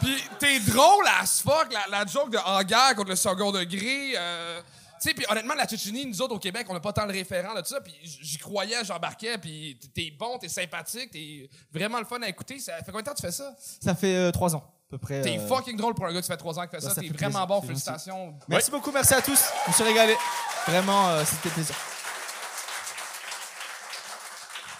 Puis 0.01 0.23
t'es 0.39 0.59
drôle 0.61 1.05
as 1.21 1.41
fuck, 1.43 1.67
la, 1.71 1.85
la 1.99 2.05
joke 2.05 2.29
de 2.31 2.37
en 2.37 2.63
guerre 2.63 2.95
contre 2.95 3.09
le 3.09 3.15
second 3.17 3.51
degré. 3.51 4.13
euh, 4.17 4.61
sais, 5.09 5.13
puis 5.13 5.25
honnêtement, 5.29 5.53
la 5.55 5.65
Tchétchénie, 5.65 6.05
nous 6.05 6.21
autres 6.21 6.35
au 6.35 6.39
Québec, 6.39 6.65
on 6.69 6.73
n'a 6.73 6.79
pas 6.79 6.93
tant 6.93 7.05
le 7.05 7.11
référent 7.11 7.53
de 7.53 7.65
ça. 7.65 7.81
Puis 7.81 7.93
j'y 8.03 8.37
croyais, 8.37 8.83
j'embarquais, 8.83 9.37
puis 9.37 9.77
t'es 9.93 10.11
bon, 10.17 10.37
t'es 10.37 10.49
sympathique, 10.49 11.11
t'es 11.11 11.49
vraiment 11.71 11.99
le 11.99 12.05
fun 12.05 12.21
à 12.21 12.29
écouter. 12.29 12.59
Ça 12.59 12.77
fait 12.77 12.91
combien 12.91 13.01
de 13.01 13.05
temps 13.05 13.13
que 13.13 13.17
tu 13.17 13.25
fais 13.25 13.31
ça? 13.31 13.55
Ça 13.81 13.95
fait 13.95 14.15
euh, 14.15 14.31
trois 14.31 14.55
ans, 14.55 14.63
à 14.63 14.89
peu 14.91 14.97
près. 14.97 15.21
T'es 15.21 15.37
euh, 15.37 15.47
fucking 15.47 15.77
drôle 15.77 15.93
pour 15.93 16.05
un 16.05 16.13
gars 16.13 16.21
qui 16.21 16.27
fait 16.27 16.37
trois 16.37 16.57
ans 16.57 16.61
qu'il 16.61 16.71
fait 16.71 16.85
bah, 16.85 16.89
ça. 16.89 16.95
ça 16.95 17.01
T'es 17.01 17.07
vraiment 17.07 17.45
plaisir, 17.45 17.47
bon. 17.47 17.61
Félicitations. 17.61 18.33
Merci 18.47 18.71
beaucoup. 18.71 18.91
Merci 18.91 19.13
à 19.13 19.21
tous. 19.21 19.43
Je 19.65 19.71
me 19.71 19.73
suis 19.73 19.83
régalé. 19.83 20.15
Vraiment, 20.67 21.09
euh, 21.09 21.23
c'était 21.25 21.49
plaisir. 21.49 21.75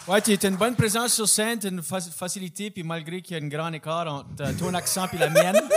Ouais, 0.07 0.19
tu 0.19 0.31
as 0.31 0.47
une 0.47 0.55
bonne 0.55 0.75
présence 0.75 1.13
sur 1.13 1.29
scène, 1.29 1.59
tu 1.59 1.67
as 1.67 1.69
une 1.69 1.83
fa- 1.83 1.99
facilité, 2.01 2.71
puis 2.71 2.81
malgré 2.83 3.21
qu'il 3.21 3.37
y 3.37 3.39
a 3.39 3.43
un 3.43 3.47
grand 3.47 3.71
écart 3.71 4.07
entre 4.11 4.25
euh, 4.41 4.51
ton 4.57 4.73
accent 4.73 5.07
et 5.13 5.17
la 5.17 5.29
mienne. 5.29 5.61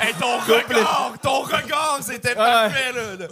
Hey, 0.00 0.14
ton 0.14 0.38
regard! 0.38 1.12
Ton 1.20 1.40
regard, 1.40 1.98
c'était 2.02 2.34
parfait, 2.36 2.92
là! 2.92 3.26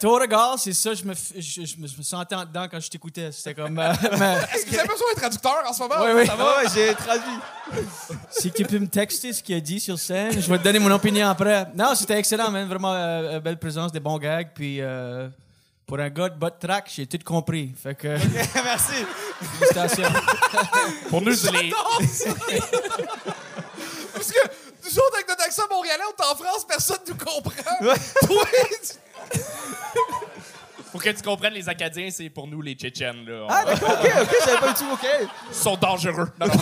ton 0.00 0.14
regard, 0.14 0.58
c'est 0.58 0.72
ça, 0.72 0.94
je 0.94 1.04
me, 1.04 1.12
je, 1.14 1.40
je 1.66 1.76
me, 1.76 1.86
je 1.86 1.98
me 1.98 2.02
sentais 2.02 2.34
en 2.34 2.46
dedans 2.46 2.66
quand 2.70 2.80
je 2.80 2.88
t'écoutais. 2.88 3.30
C'était 3.32 3.54
comme. 3.54 3.78
euh, 3.78 3.92
mais 4.18 4.36
Est-ce 4.54 4.64
que 4.64 4.70
vous 4.70 4.78
avez 4.78 4.88
besoin 4.88 5.06
d'un 5.14 5.20
traducteur 5.20 5.62
en 5.68 5.72
ce 5.74 5.82
moment? 5.82 5.94
Oui, 6.00 6.10
oui. 6.16 6.26
Ça 6.26 6.36
va? 6.36 6.44
Ouais, 6.62 6.68
j'ai 6.74 6.94
traduit. 6.94 7.38
si 8.30 8.50
tu 8.50 8.64
peux 8.64 8.78
me 8.78 8.88
texter 8.88 9.34
ce 9.34 9.42
qu'il 9.42 9.54
a 9.56 9.60
dit 9.60 9.78
sur 9.78 9.98
scène, 9.98 10.32
je 10.40 10.50
vais 10.50 10.58
te 10.58 10.64
donner 10.64 10.78
mon 10.78 10.90
opinion 10.90 11.28
après. 11.28 11.66
Non, 11.76 11.94
c'était 11.94 12.18
excellent, 12.18 12.50
man. 12.50 12.66
Vraiment, 12.66 12.94
euh, 12.94 13.36
euh, 13.36 13.40
belle 13.40 13.58
présence, 13.58 13.92
des 13.92 14.00
bons 14.00 14.16
gags, 14.18 14.48
puis. 14.54 14.80
euh, 14.80 15.28
pour 15.92 16.00
un 16.00 16.08
gars 16.08 16.30
de 16.30 16.38
bot 16.38 16.48
track, 16.48 16.90
j'ai 16.90 17.06
tout 17.06 17.18
compris. 17.22 17.74
Fait 17.76 17.94
que, 17.94 18.08
Merci. 18.64 19.04
félicitations. 19.58 20.08
Pour 21.10 21.20
nous, 21.20 21.34
c'est 21.34 21.52
les... 21.52 21.70
Parce 24.14 24.32
que 24.32 24.38
nous 24.84 24.98
autres, 24.98 25.14
avec 25.16 25.28
notre 25.28 25.44
accent 25.44 25.64
montréalais, 25.70 26.04
on 26.08 26.12
est 26.22 26.26
en 26.26 26.34
France, 26.34 26.66
personne 26.66 26.96
nous 27.06 27.14
comprend. 27.14 27.76
Toi, 27.82 27.94
tu- 28.82 29.38
Pour 30.92 31.02
que 31.02 31.10
tu 31.10 31.22
comprennes, 31.22 31.52
les 31.52 31.68
Acadiens, 31.68 32.08
c'est 32.10 32.30
pour 32.30 32.46
nous 32.48 32.62
les 32.62 32.72
Tchétchènes, 32.72 33.26
là. 33.26 33.46
Ah, 33.50 33.62
d'accord, 33.66 33.90
ok, 34.02 34.10
ok, 34.22 34.36
j'avais 34.46 34.60
pas 34.60 34.72
du 34.72 34.78
tout, 34.78 34.92
ok. 34.94 35.06
Ils 35.50 35.54
sont 35.54 35.76
dangereux. 35.76 36.30
Non, 36.40 36.46
non. 36.46 36.54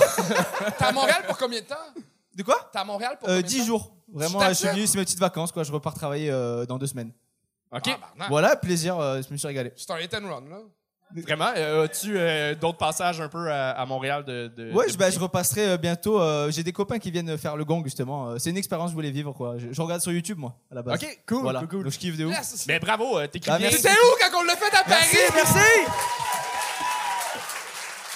t'es 0.76 0.84
à 0.87 0.90
Montréal 0.90 1.22
pour 1.28 1.38
combien 1.38 1.60
de 1.60 1.66
temps? 1.66 1.76
De 2.34 2.42
quoi? 2.42 2.68
T'es 2.72 2.80
à 2.80 2.84
Montréal 2.84 3.16
pour 3.20 3.28
euh, 3.28 3.34
combien 3.37 3.42
de 3.42 3.46
10 3.46 3.58
temps? 3.60 3.64
jours. 3.64 3.92
Vraiment, 4.12 4.40
Tu 4.40 4.44
euh, 4.46 4.49
je 4.49 4.54
suis 4.54 4.68
venu, 4.70 4.87
c'est 4.88 4.99
mes 4.99 5.04
petites 5.04 5.20
vacances, 5.20 5.52
quoi. 5.52 5.62
Je 5.62 5.70
repars 5.70 5.94
travailler 5.94 6.32
euh, 6.32 6.66
dans 6.66 6.78
deux 6.78 6.88
semaines. 6.88 7.12
OK. 7.72 7.88
Voilà, 8.28 8.56
plaisir, 8.56 8.98
euh, 8.98 9.20
je 9.26 9.32
me 9.32 9.38
suis 9.38 9.46
régalé. 9.46 9.72
C'est 9.76 9.90
un 9.90 9.98
hit 9.98 10.12
and 10.14 10.28
run, 10.28 10.42
là. 10.50 10.56
Vraiment? 11.26 11.50
Euh, 11.56 11.84
As-tu 11.86 12.16
euh, 12.16 12.54
d'autres 12.54 12.78
passages 12.78 13.20
un 13.20 13.28
peu 13.28 13.50
à, 13.50 13.70
à 13.72 13.84
Montréal 13.84 14.24
de. 14.24 14.46
de 14.56 14.70
je, 14.88 14.96
bah, 14.96 15.10
je 15.10 15.18
repasserai 15.18 15.70
euh, 15.70 15.76
bientôt. 15.76 16.20
euh, 16.20 16.52
J'ai 16.52 16.62
des 16.62 16.72
copains 16.72 17.00
qui 17.00 17.10
viennent 17.10 17.36
faire 17.36 17.56
le 17.56 17.64
gong, 17.64 17.82
justement. 17.82 18.28
Euh, 18.28 18.38
c'est 18.38 18.50
une 18.50 18.56
expérience 18.56 18.86
que 18.88 18.90
je 18.92 18.94
voulais 18.94 19.10
vivre, 19.10 19.32
quoi. 19.32 19.54
Je, 19.58 19.72
je 19.72 19.82
regarde 19.82 20.00
sur 20.00 20.12
YouTube, 20.12 20.38
moi, 20.38 20.54
à 20.70 20.74
la 20.76 20.82
base. 20.82 21.02
OK, 21.02 21.20
cool, 21.28 21.42
Voilà. 21.42 21.58
cool, 21.60 21.68
cool. 21.68 21.82
Donc 21.84 21.92
je 21.92 21.98
kiffe 21.98 22.16
de 22.16 22.26
ouf. 22.26 22.32
Yes! 22.32 22.64
Mais 22.68 22.78
bravo, 22.78 23.18
euh, 23.18 23.26
t'écris 23.26 23.50
Ah. 23.52 23.58
T'étais 23.58 23.90
où 23.90 24.16
quand 24.20 24.38
on 24.38 24.44
l'a 24.44 24.54
fait 24.56 24.66
à 24.76 24.84
Paris? 24.84 25.06
Merci, 25.12 25.16
merci! 25.34 25.90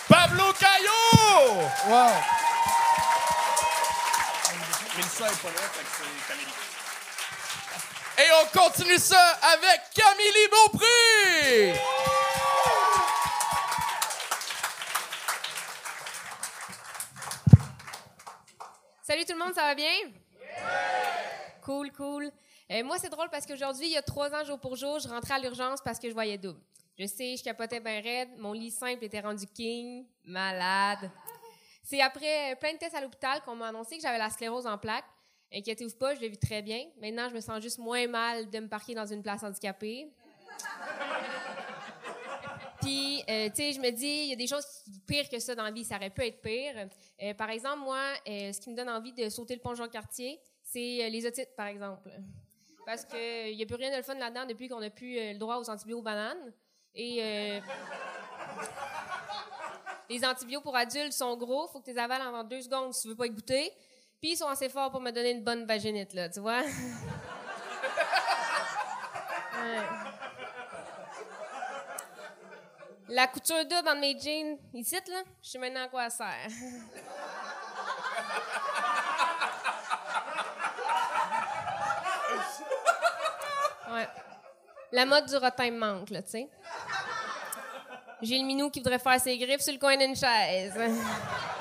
Pablo 0.08 0.44
Caillot! 0.60 1.62
Wow! 1.88 2.10
Et 8.16 8.28
on 8.40 8.58
continue 8.58 8.96
ça 8.98 9.38
avec 9.42 9.80
Camille 9.92 10.48
Beaupré! 10.48 11.74
Salut 19.02 19.24
tout 19.24 19.32
le 19.32 19.38
monde, 19.38 19.52
ça 19.52 19.62
va 19.62 19.74
bien? 19.74 19.90
Cool, 21.62 21.90
cool. 21.90 22.30
Euh, 22.70 22.84
moi, 22.84 22.98
c'est 23.00 23.08
drôle 23.08 23.28
parce 23.30 23.46
qu'aujourd'hui, 23.46 23.86
il 23.86 23.92
y 23.92 23.96
a 23.96 24.02
trois 24.02 24.32
ans, 24.32 24.44
jour 24.44 24.60
pour 24.60 24.76
jour, 24.76 25.00
je 25.00 25.08
rentrais 25.08 25.34
à 25.34 25.38
l'urgence 25.40 25.80
parce 25.82 25.98
que 25.98 26.08
je 26.08 26.14
voyais 26.14 26.38
double. 26.38 26.60
Je 26.96 27.06
sais, 27.06 27.36
je 27.36 27.42
capotais 27.42 27.80
bien 27.80 28.00
raide. 28.00 28.28
Mon 28.38 28.52
lit 28.52 28.70
simple 28.70 29.02
était 29.02 29.20
rendu 29.20 29.46
king, 29.48 30.06
malade. 30.24 31.10
C'est 31.82 32.00
après 32.00 32.54
plein 32.60 32.74
de 32.74 32.78
tests 32.78 32.94
à 32.94 33.00
l'hôpital 33.00 33.40
qu'on 33.42 33.56
m'a 33.56 33.68
annoncé 33.68 33.96
que 33.96 34.02
j'avais 34.02 34.18
la 34.18 34.30
sclérose 34.30 34.68
en 34.68 34.78
plaques. 34.78 35.04
Inquiétez-vous 35.54 35.96
pas, 35.96 36.16
je 36.16 36.20
l'ai 36.20 36.28
vu 36.28 36.36
très 36.36 36.62
bien. 36.62 36.84
Maintenant, 37.00 37.28
je 37.28 37.34
me 37.34 37.40
sens 37.40 37.62
juste 37.62 37.78
moins 37.78 38.08
mal 38.08 38.50
de 38.50 38.58
me 38.58 38.68
parquer 38.68 38.94
dans 38.94 39.06
une 39.06 39.22
place 39.22 39.44
handicapée. 39.44 40.10
Puis, 42.80 43.22
euh, 43.28 43.48
tu 43.50 43.56
sais, 43.56 43.72
je 43.72 43.80
me 43.80 43.90
dis, 43.90 44.24
il 44.24 44.30
y 44.30 44.32
a 44.32 44.36
des 44.36 44.48
choses 44.48 44.66
pires 45.06 45.28
que 45.28 45.38
ça 45.38 45.54
dans 45.54 45.62
la 45.62 45.70
vie. 45.70 45.84
Ça 45.84 45.96
aurait 45.96 46.10
pu 46.10 46.26
être 46.26 46.42
pire. 46.42 46.88
Euh, 47.22 47.34
par 47.34 47.50
exemple, 47.50 47.78
moi, 47.78 48.02
euh, 48.28 48.52
ce 48.52 48.60
qui 48.60 48.68
me 48.68 48.76
donne 48.76 48.88
envie 48.88 49.12
de 49.12 49.28
sauter 49.28 49.54
le 49.54 49.60
pont 49.60 49.74
Jean-Cartier, 49.74 50.40
c'est 50.62 51.08
les 51.08 51.24
otites, 51.24 51.54
par 51.56 51.68
exemple. 51.68 52.10
Parce 52.84 53.04
qu'il 53.04 53.56
n'y 53.56 53.62
a 53.62 53.66
plus 53.66 53.76
rien 53.76 53.92
de 53.92 53.96
le 53.96 54.02
fun 54.02 54.14
là-dedans 54.14 54.46
depuis 54.46 54.68
qu'on 54.68 54.80
n'a 54.80 54.90
plus 54.90 55.14
le 55.14 55.38
droit 55.38 55.58
aux 55.58 55.70
antibiotiques 55.70 56.04
bananes. 56.04 56.52
Et 56.94 57.22
les 60.10 60.24
antibiotiques 60.24 60.64
pour 60.64 60.76
adultes 60.76 61.12
sont 61.12 61.36
gros. 61.36 61.68
faut 61.68 61.80
que 61.80 61.86
tu 61.86 61.92
les 61.92 61.98
avales 61.98 62.22
en 62.22 62.44
deux 62.44 62.60
secondes 62.60 62.92
si 62.92 63.02
tu 63.02 63.08
veux 63.08 63.16
pas 63.16 63.26
y 63.26 63.30
goûter. 63.30 63.72
Puis 64.24 64.32
ils 64.32 64.36
sont 64.38 64.48
assez 64.48 64.70
forts 64.70 64.90
pour 64.90 65.02
me 65.02 65.10
donner 65.10 65.32
une 65.32 65.44
bonne 65.44 65.66
vaginite, 65.66 66.14
là, 66.14 66.30
tu 66.30 66.40
vois? 66.40 66.62
Ouais. 69.56 69.82
La 73.08 73.26
couture 73.26 73.64
double 73.64 73.86
entre 73.88 74.00
mes 74.00 74.18
jeans, 74.18 74.58
ici, 74.72 74.96
là, 75.08 75.22
je 75.42 75.48
sais 75.50 75.58
maintenant 75.58 75.84
à 75.84 75.88
quoi 75.88 76.04
elle 76.04 76.10
sert. 76.10 76.48
Ouais. 83.90 84.08
La 84.92 85.04
mode 85.06 85.26
du 85.26 85.36
rotin 85.36 85.70
me 85.70 85.78
manque, 85.78 86.10
là, 86.10 86.22
tu 86.22 86.30
sais. 86.30 86.48
J'ai 88.22 88.38
le 88.38 88.44
minou 88.44 88.70
qui 88.70 88.80
voudrait 88.80 88.98
faire 88.98 89.20
ses 89.20 89.36
griffes 89.36 89.60
sur 89.60 89.74
le 89.74 89.78
coin 89.78 89.96
d'une 89.98 90.16
chaise. 90.16 90.74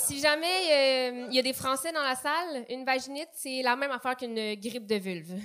Si 0.00 0.18
jamais 0.18 0.46
euh, 0.46 1.26
il 1.28 1.34
y 1.34 1.38
a 1.38 1.42
des 1.42 1.52
Français 1.52 1.92
dans 1.92 2.02
la 2.02 2.16
salle, 2.16 2.64
une 2.68 2.84
vaginite, 2.84 3.28
c'est 3.32 3.62
la 3.62 3.76
même 3.76 3.90
affaire 3.90 4.16
qu'une 4.16 4.54
grippe 4.54 4.86
de 4.86 4.96
vulve. 4.96 5.38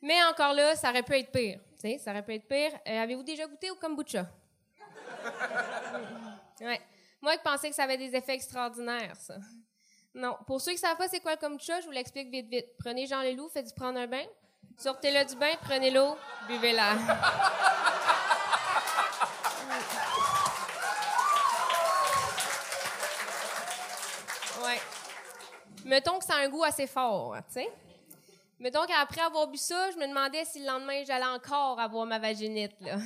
Mais 0.00 0.22
encore 0.24 0.54
là, 0.54 0.74
ça 0.74 0.90
aurait 0.90 1.02
pu 1.02 1.18
être 1.18 1.30
pire. 1.30 1.60
Ça 1.98 2.12
aurait 2.12 2.22
pu 2.22 2.34
être 2.34 2.48
pire. 2.48 2.72
Euh, 2.88 3.02
Avez-vous 3.02 3.22
déjà 3.22 3.46
goûté 3.46 3.70
au 3.70 3.74
kombucha? 3.74 4.26
Moi 7.20 7.36
qui 7.36 7.42
pensais 7.44 7.68
que 7.68 7.76
ça 7.76 7.84
avait 7.84 7.98
des 7.98 8.14
effets 8.16 8.34
extraordinaires, 8.34 9.16
ça. 9.16 9.34
Non. 10.14 10.36
Pour 10.46 10.60
ceux 10.60 10.72
qui 10.72 10.78
savent 10.78 10.96
pas 10.96 11.08
c'est 11.08 11.20
quoi 11.20 11.32
le 11.32 11.38
kombucha, 11.38 11.80
je 11.80 11.86
vous 11.86 11.92
l'explique 11.92 12.30
vite, 12.30 12.48
vite. 12.48 12.66
Prenez 12.78 13.06
Jean 13.06 13.22
Leloup, 13.22 13.48
faites-y 13.48 13.74
prendre 13.74 13.98
un 13.98 14.06
bain. 14.06 14.24
Sortez-le 14.78 15.24
du 15.24 15.36
bain, 15.36 15.52
prenez 15.62 15.90
l'eau, 15.90 16.16
buvez-la. 16.48 16.94
Ouais. 24.64 24.80
Mettons 25.92 26.18
que 26.18 26.24
ça 26.24 26.36
a 26.36 26.38
un 26.38 26.48
goût 26.48 26.64
assez 26.64 26.86
fort, 26.86 27.36
tu 27.48 27.52
sais. 27.52 27.68
Mettons 28.58 28.86
qu'après 28.86 29.20
avoir 29.20 29.46
bu 29.46 29.58
ça, 29.58 29.90
je 29.90 29.98
me 29.98 30.08
demandais 30.08 30.42
si 30.46 30.60
le 30.60 30.66
lendemain, 30.66 31.04
j'allais 31.04 31.26
encore 31.26 31.78
avoir 31.78 32.06
ma 32.06 32.18
vaginite, 32.18 32.72
là. 32.80 32.96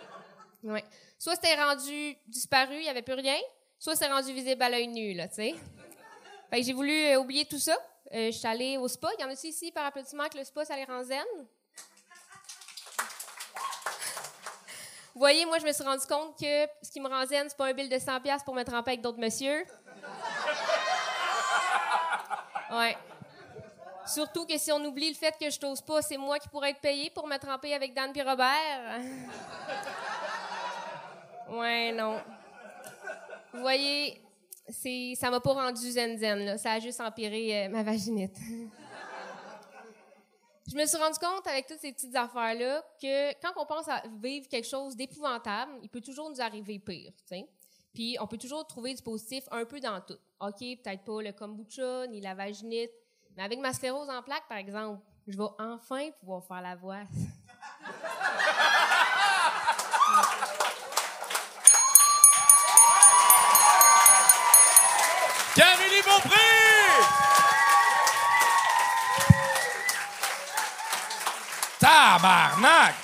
Ouais. 0.64 0.82
Soit 1.18 1.34
c'était 1.34 1.62
rendu 1.62 2.16
disparu, 2.26 2.76
il 2.76 2.84
n'y 2.84 2.88
avait 2.88 3.02
plus 3.02 3.12
rien, 3.12 3.36
soit 3.78 3.96
c'est 3.96 4.06
rendu 4.06 4.32
visible 4.32 4.62
à 4.62 4.70
l'œil 4.70 4.88
nu, 4.88 5.12
là, 5.12 5.28
tu 5.28 5.34
sais. 5.34 5.54
J'ai 6.52 6.72
voulu 6.72 7.04
euh, 7.04 7.18
oublier 7.18 7.44
tout 7.44 7.58
ça. 7.58 7.76
Euh, 8.14 8.30
je 8.30 8.38
suis 8.38 8.48
allée 8.48 8.78
au 8.78 8.88
spa. 8.88 9.10
Il 9.18 9.20
y 9.20 9.24
en 9.26 9.28
a 9.28 9.32
aussi 9.32 9.48
ici, 9.48 9.70
par 9.70 9.84
applaudissement, 9.84 10.26
que 10.30 10.38
le 10.38 10.44
spa, 10.44 10.64
ça 10.64 10.74
les 10.74 10.84
rend 10.84 11.02
zen? 11.02 11.26
Vous 15.14 15.18
voyez, 15.18 15.44
moi, 15.44 15.58
je 15.58 15.66
me 15.66 15.72
suis 15.72 15.84
rendu 15.84 16.06
compte 16.06 16.38
que 16.38 16.66
ce 16.82 16.90
qui 16.90 16.98
me 16.98 17.08
rend 17.08 17.26
zen, 17.26 17.46
c'est 17.50 17.58
pas 17.58 17.66
un 17.66 17.74
bill 17.74 17.90
de 17.90 17.96
100$ 17.96 18.42
pour 18.42 18.54
me 18.54 18.62
tremper 18.62 18.92
avec 18.92 19.02
d'autres 19.02 19.18
messieurs. 19.18 19.66
Ouais. 22.72 22.96
Surtout 24.06 24.46
que 24.46 24.58
si 24.58 24.72
on 24.72 24.84
oublie 24.84 25.10
le 25.10 25.14
fait 25.14 25.36
que 25.38 25.48
je 25.48 25.58
t'ose 25.58 25.80
pas, 25.80 26.02
c'est 26.02 26.16
moi 26.16 26.38
qui 26.38 26.48
pourrais 26.48 26.70
être 26.70 26.80
payé 26.80 27.10
pour 27.10 27.26
me 27.26 27.36
tremper 27.38 27.74
avec 27.74 27.94
Dan 27.94 28.12
puis 28.12 28.22
Robert. 28.22 29.00
Ouais, 31.50 31.92
non. 31.92 32.18
Vous 33.52 33.60
voyez, 33.60 34.22
c'est, 34.70 35.12
ça 35.16 35.30
m'a 35.30 35.38
pas 35.38 35.52
rendu 35.52 35.90
zen-zen, 35.90 36.46
là. 36.46 36.56
Ça 36.56 36.72
a 36.72 36.80
juste 36.80 36.98
empiré 36.98 37.66
euh, 37.66 37.68
ma 37.68 37.82
vaginite. 37.82 38.34
Je 40.66 40.74
me 40.74 40.86
suis 40.86 40.96
rendu 40.96 41.18
compte 41.18 41.46
avec 41.46 41.66
toutes 41.66 41.80
ces 41.80 41.92
petites 41.92 42.16
affaires-là 42.16 42.82
que 43.00 43.32
quand 43.42 43.52
on 43.56 43.66
pense 43.66 43.86
à 43.88 44.02
vivre 44.22 44.48
quelque 44.48 44.66
chose 44.66 44.96
d'épouvantable, 44.96 45.72
il 45.82 45.90
peut 45.90 46.00
toujours 46.00 46.30
nous 46.30 46.40
arriver 46.40 46.78
pire, 46.78 47.12
tu 47.28 47.36
sais. 47.36 47.46
Puis 47.94 48.16
on 48.20 48.26
peut 48.26 48.38
toujours 48.38 48.66
trouver 48.66 48.94
du 48.94 49.02
positif 49.02 49.44
un 49.50 49.64
peu 49.64 49.78
dans 49.80 50.00
tout. 50.00 50.16
OK, 50.40 50.58
peut-être 50.58 51.04
pas 51.04 51.22
le 51.22 51.32
kombucha 51.32 52.06
ni 52.06 52.20
la 52.20 52.34
vaginite, 52.34 52.90
mais 53.36 53.42
avec 53.42 53.58
ma 53.58 53.72
sclérose 53.72 54.08
en 54.08 54.22
plaques, 54.22 54.48
par 54.48 54.58
exemple, 54.58 55.02
je 55.26 55.36
vais 55.36 55.44
enfin 55.58 56.10
pouvoir 56.20 56.42
faire 56.44 56.62
la 56.62 56.74
voix. 56.74 57.02
Camille 65.54 66.02
Beaupré! 66.02 66.38
Tabarnak! 71.78 72.94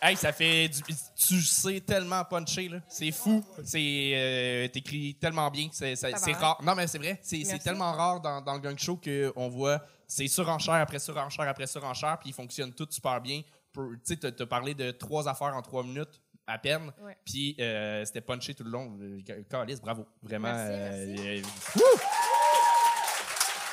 Hey, 0.00 0.16
ça 0.16 0.32
fait 0.32 0.68
du... 0.68 0.82
Tu 1.28 1.40
sais 1.42 1.80
tellement 1.80 2.24
puncher, 2.24 2.68
là. 2.68 2.78
C'est 2.88 3.10
fou. 3.12 3.44
C'est... 3.64 4.12
euh, 4.14 4.68
T'écris 4.68 5.14
tellement 5.20 5.50
bien. 5.50 5.68
C'est 5.72 5.94
c'est- 5.94 6.10
c'est 6.16 6.32
Tabarnak. 6.32 6.40
rare. 6.40 6.62
Non, 6.62 6.74
mais 6.74 6.86
c'est 6.86 6.98
vrai. 6.98 7.18
C'est 7.22 7.58
tellement 7.62 7.92
rare 7.92 8.20
dans, 8.20 8.40
dans 8.40 8.54
le 8.54 8.60
gang 8.60 8.78
show 8.78 8.98
qu'on 9.02 9.48
voit... 9.48 9.80
C'est 10.08 10.26
surenchère 10.28 10.74
après 10.74 10.98
surenchère 10.98 11.48
après 11.48 11.66
surenchère, 11.66 12.18
puis 12.18 12.30
ils 12.30 12.34
fonctionnent 12.34 12.72
tous 12.74 12.88
super 12.90 13.18
bien. 13.20 13.40
Tu 13.74 13.80
sais, 14.04 14.16
t'as- 14.16 14.46
parlé 14.46 14.74
de 14.74 14.90
trois 14.90 15.26
affaires 15.26 15.54
en 15.56 15.62
trois 15.62 15.82
minutes 15.82 16.20
à 16.46 16.58
peine, 16.58 16.92
Ouais. 17.02 17.16
puis 17.24 17.56
euh, 17.60 18.04
c'était 18.04 18.20
punché 18.20 18.52
tout 18.52 18.64
le 18.64 18.70
long. 18.70 18.98
Euh, 19.00 19.20
Calice, 19.48 19.80
bravo. 19.80 20.06
Vraiment. 20.22 20.52
Merci, 20.52 21.12
merci. 21.22 21.42
euh, 21.78 21.82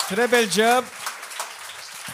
Très 0.07 0.27
bel 0.27 0.49
job. 0.51 0.85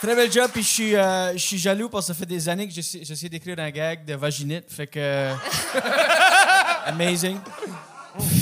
Très 0.06 0.15
bel 0.15 0.32
job, 0.32 0.52
puis 0.54 0.62
je 0.62 0.68
suis, 0.68 0.96
euh, 0.96 1.34
je 1.34 1.38
suis 1.39 1.58
jaloux 1.58 1.89
parce 1.89 2.06
que 2.06 2.13
ça 2.13 2.20
fait 2.20 2.28
des 2.28 2.48
années 2.48 2.68
que 2.68 2.74
j'essaie 2.74 3.04
j'essaie 3.04 3.28
d'écrire 3.28 3.58
un 3.58 3.72
gag 3.72 4.06
de 4.06 4.13
vaginite, 4.13 4.72
fait 4.72 4.86
que... 4.86 5.32
Amazing. 6.86 7.39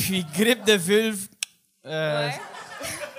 Puis 0.02 0.26
grippe 0.34 0.65
de 0.65 0.73
vulve. 0.73 1.28
euh, 1.86 2.28
Ouais. 2.28 2.34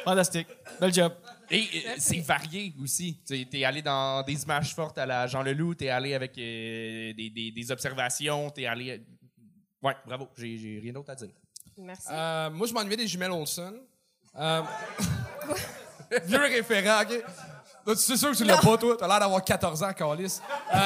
Fantastique. 0.05 0.47
Bel 0.79 0.93
job. 0.93 1.15
Et 1.51 1.63
euh, 1.87 1.95
c'est 1.97 2.21
varié 2.21 2.75
aussi. 2.83 3.19
Tu 3.27 3.47
es 3.51 3.65
allé 3.65 3.81
dans 3.81 4.23
des 4.23 4.43
images 4.43 4.75
fortes 4.75 4.99
à 4.99 5.07
la 5.07 5.27
Jean 5.27 5.43
Leloup, 5.43 5.75
t'es 5.75 5.89
allé 5.89 6.13
avec 6.13 6.33
euh, 6.37 7.15
des, 7.15 7.31
des- 7.31 7.51
des 7.51 7.71
observations, 7.71 8.51
t'es 8.51 8.67
allé. 8.67 9.01
Ouais, 9.83 9.97
bravo, 10.07 10.29
j'ai 10.37 10.59
j'ai 10.59 10.81
rien 10.83 10.93
d'autre 10.93 11.11
à 11.13 11.15
dire. 11.15 11.31
Merci. 11.79 12.09
Euh, 12.11 12.51
moi, 12.51 12.67
je 12.67 12.75
m'ennuyais 12.75 12.99
des 12.99 13.07
jumelles 13.09 13.31
Olsen. 13.33 13.73
Euh, 14.37 14.63
Vieux 16.27 16.39
référent, 16.41 17.01
OK? 17.03 17.23
C'est 17.97 18.17
sûr 18.17 18.31
que 18.33 18.37
tu 18.37 18.45
l'as 18.45 18.59
pas, 18.59 18.77
toi. 18.79 18.97
T'as 18.99 19.07
l'air 19.09 19.21
d'avoir 19.21 19.43
14 19.45 19.83
ans, 19.83 19.93
Calis. 19.93 20.41
Euh, 20.75 20.79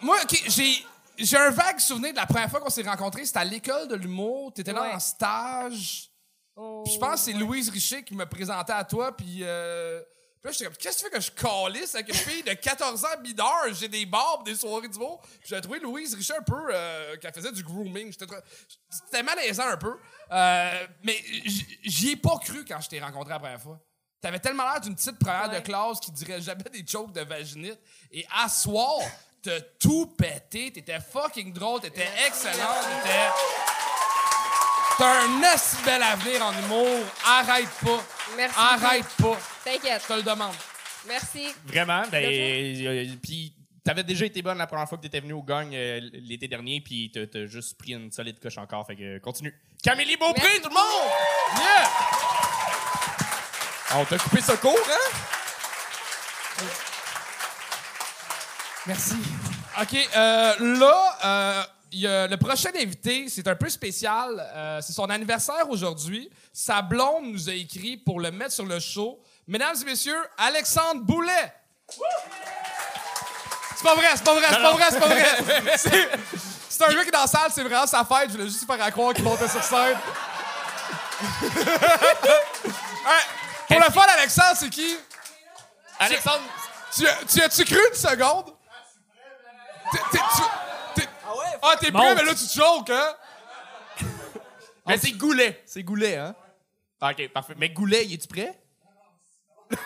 Moi, 0.00 0.16
j'ai... 0.48 0.86
J'ai 1.16 1.36
un 1.36 1.50
vague 1.50 1.78
souvenir 1.78 2.10
de 2.10 2.16
la 2.16 2.26
première 2.26 2.50
fois 2.50 2.58
qu'on 2.60 2.70
s'est 2.70 2.82
rencontrés. 2.82 3.24
C'était 3.24 3.38
à 3.38 3.44
l'école 3.44 3.86
de 3.86 3.94
l'humour. 3.94 4.52
T'étais 4.52 4.72
là 4.72 4.82
Ouais. 4.82 4.94
en 4.94 4.98
stage. 4.98 6.10
Oh, 6.56 6.82
Puis 6.84 6.94
je 6.94 6.98
pense 6.98 7.12
que 7.12 7.18
c'est 7.30 7.32
Louise 7.34 7.68
Richer 7.70 8.02
qui 8.02 8.16
me 8.16 8.26
présentait 8.26 8.72
à 8.72 8.82
toi. 8.82 9.16
Puis, 9.16 9.38
euh, 9.42 10.00
puis 10.42 10.46
là, 10.46 10.50
j'étais 10.50 10.64
comme, 10.64 10.74
qu'est-ce 10.74 10.96
que 10.96 11.02
tu 11.04 11.10
fais 11.12 11.16
que 11.16 11.20
je 11.20 11.30
calisse 11.30 11.94
avec 11.94 12.08
une 12.08 12.14
fille 12.16 12.42
de 12.42 12.52
14 12.54 13.04
ans 13.04 13.20
mineur? 13.22 13.72
J'ai 13.74 13.86
des 13.86 14.04
barbes, 14.06 14.44
des 14.44 14.56
soirées 14.56 14.88
d'humour. 14.88 15.20
Puis 15.38 15.50
j'ai 15.50 15.60
trouvé 15.60 15.78
Louise 15.78 16.16
Richer 16.16 16.34
un 16.36 16.42
peu, 16.42 16.66
euh, 16.72 17.16
qu'elle 17.18 17.32
faisait 17.32 17.52
du 17.52 17.62
grooming. 17.62 18.12
C'était 18.90 19.22
malaisant 19.22 19.68
un 19.68 19.76
peu. 19.76 19.96
Euh, 20.32 20.86
mais 21.04 21.16
j'y 21.84 22.10
ai 22.10 22.16
pas 22.16 22.38
cru 22.42 22.64
quand 22.64 22.80
je 22.80 22.88
t'ai 22.88 22.98
rencontré 23.00 23.30
la 23.34 23.38
première 23.38 23.60
fois. 23.60 23.78
T'avais 24.24 24.38
tellement 24.38 24.64
l'air 24.64 24.80
d'une 24.80 24.94
petite 24.94 25.18
première 25.18 25.50
de 25.50 25.58
classe 25.58 26.00
qui 26.00 26.10
dirait 26.10 26.40
jamais 26.40 26.64
des 26.72 26.82
jokes 26.86 27.12
de 27.12 27.20
vaginite. 27.20 27.78
Et 28.10 28.24
à 28.34 28.48
soir, 28.48 29.02
t'as 29.42 29.60
tout 29.78 30.06
pété. 30.16 30.72
T'étais 30.72 30.98
fucking 30.98 31.52
drôle. 31.52 31.82
T'étais 31.82 32.08
excellent. 32.26 32.72
T'étais... 33.02 33.28
T'as 34.96 35.24
un 35.26 35.42
assez 35.42 35.76
bel 35.84 36.02
avenir 36.02 36.42
en 36.42 36.52
humour. 36.54 37.04
Arrête 37.22 37.68
pas. 37.84 38.02
Merci. 38.34 38.56
Arrête 38.58 39.08
pas. 39.18 39.38
T'inquiète. 39.62 40.00
Je 40.04 40.08
te 40.08 40.12
le 40.14 40.22
demande. 40.22 40.54
Merci. 41.06 41.48
Vraiment. 41.66 42.04
Ben, 42.10 42.26
Bien 42.26 42.90
euh, 42.92 43.06
puis 43.22 43.52
t'avais 43.84 44.04
déjà 44.04 44.24
été 44.24 44.40
bonne 44.40 44.56
la 44.56 44.66
première 44.66 44.88
fois 44.88 44.96
que 44.96 45.02
t'étais 45.02 45.20
venu 45.20 45.34
au 45.34 45.42
gang 45.42 45.68
euh, 45.74 46.00
l'été 46.14 46.48
dernier, 46.48 46.80
puis 46.80 47.12
t'as 47.12 47.44
juste 47.44 47.76
pris 47.76 47.92
une 47.92 48.10
solide 48.10 48.40
coche 48.40 48.56
encore. 48.56 48.86
Fait 48.86 48.96
que 48.96 49.16
euh, 49.16 49.20
continue. 49.20 49.54
Camélie 49.82 50.16
Beaupré, 50.16 50.40
Merci 50.42 50.62
tout 50.62 50.70
le 50.70 50.74
monde! 50.74 51.10
Yeah! 51.58 52.23
Ah, 53.90 53.98
on 53.98 54.04
t'a 54.04 54.18
coupé 54.18 54.40
ce 54.40 54.52
cours, 54.52 54.78
hein? 54.90 55.12
Merci. 58.86 59.14
OK, 59.80 59.94
euh, 60.16 60.54
là, 60.78 61.18
euh, 61.24 61.62
il 61.92 62.00
y 62.00 62.06
a 62.06 62.26
le 62.26 62.36
prochain 62.36 62.70
invité, 62.78 63.26
c'est 63.28 63.46
un 63.48 63.54
peu 63.54 63.68
spécial. 63.68 64.44
Euh, 64.54 64.80
c'est 64.82 64.92
son 64.92 65.08
anniversaire 65.10 65.68
aujourd'hui. 65.68 66.30
Sa 66.52 66.82
blonde 66.82 67.26
nous 67.32 67.48
a 67.48 67.54
écrit 67.54 67.96
pour 67.96 68.20
le 68.20 68.30
mettre 68.30 68.52
sur 68.52 68.66
le 68.66 68.78
show. 68.80 69.20
Mesdames 69.46 69.76
et 69.80 69.84
messieurs, 69.84 70.22
Alexandre 70.38 71.00
Boulet. 71.02 71.52
C'est 73.76 73.82
pas 73.84 73.94
vrai, 73.94 74.06
c'est 74.14 74.24
pas 74.24 74.34
vrai, 74.34 74.46
c'est 74.50 74.60
pas 74.62 74.72
vrai, 74.72 74.84
c'est 74.90 75.00
pas 75.00 75.06
vrai. 75.08 75.76
C'est- 75.76 76.10
C'est 76.68 76.84
un 76.84 76.92
gars 76.92 77.02
qui 77.02 77.08
est 77.08 77.12
dans 77.12 77.20
la 77.20 77.26
salle, 77.28 77.52
c'est 77.54 77.62
vraiment 77.62 77.86
sa 77.86 78.04
fête. 78.04 78.26
Je 78.28 78.32
voulais 78.32 78.48
juste 78.48 78.66
faire 78.66 78.82
à 78.82 78.90
croire 78.90 79.14
qu'il 79.14 79.22
montait 79.22 79.46
sur 79.48 79.62
scène. 79.62 79.96
Ouais, 83.06 83.43
Pour 83.68 83.78
le 83.78 83.90
fun, 83.90 84.06
Alexandre, 84.18 84.56
c'est 84.56 84.70
qui? 84.70 84.96
Alexandre, 85.98 86.42
Tu, 86.96 87.04
tu 87.28 87.42
as-tu 87.42 87.64
cru 87.64 87.80
une 87.88 87.94
seconde? 87.94 88.54
T'es- 89.90 89.98
t'es- 90.12 90.18
tu- 90.18 91.00
t'es- 91.00 91.08
Ah, 91.62 91.74
t'es 91.80 91.90
prêt, 91.90 92.14
mais 92.14 92.22
là, 92.22 92.34
tu 92.34 92.46
te 92.46 92.52
choques, 92.52 92.90
hein? 92.90 93.14
mais 94.86 94.96
c'est 94.98 95.10
Goulet. 95.12 95.62
C'est 95.66 95.82
Goulet, 95.82 96.16
hein? 96.18 96.34
Ah, 97.00 97.10
OK, 97.10 97.28
parfait. 97.32 97.54
Mais 97.56 97.68
Goulet, 97.70 98.04
es-tu 98.12 98.28
prêt? 98.28 98.52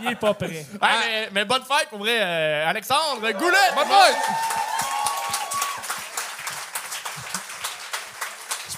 Il 0.00 0.08
est 0.12 0.16
pas 0.16 0.32
prêt. 0.34 0.48
Ouais, 0.48 0.66
mais, 0.80 1.28
mais 1.32 1.44
bonne 1.44 1.64
fête, 1.64 1.88
pour 1.90 1.98
vrai. 1.98 2.18
euh, 2.20 2.68
Alexandre, 2.68 3.30
Goulet! 3.32 3.56
Bonne 3.74 3.86
fête! 3.88 4.16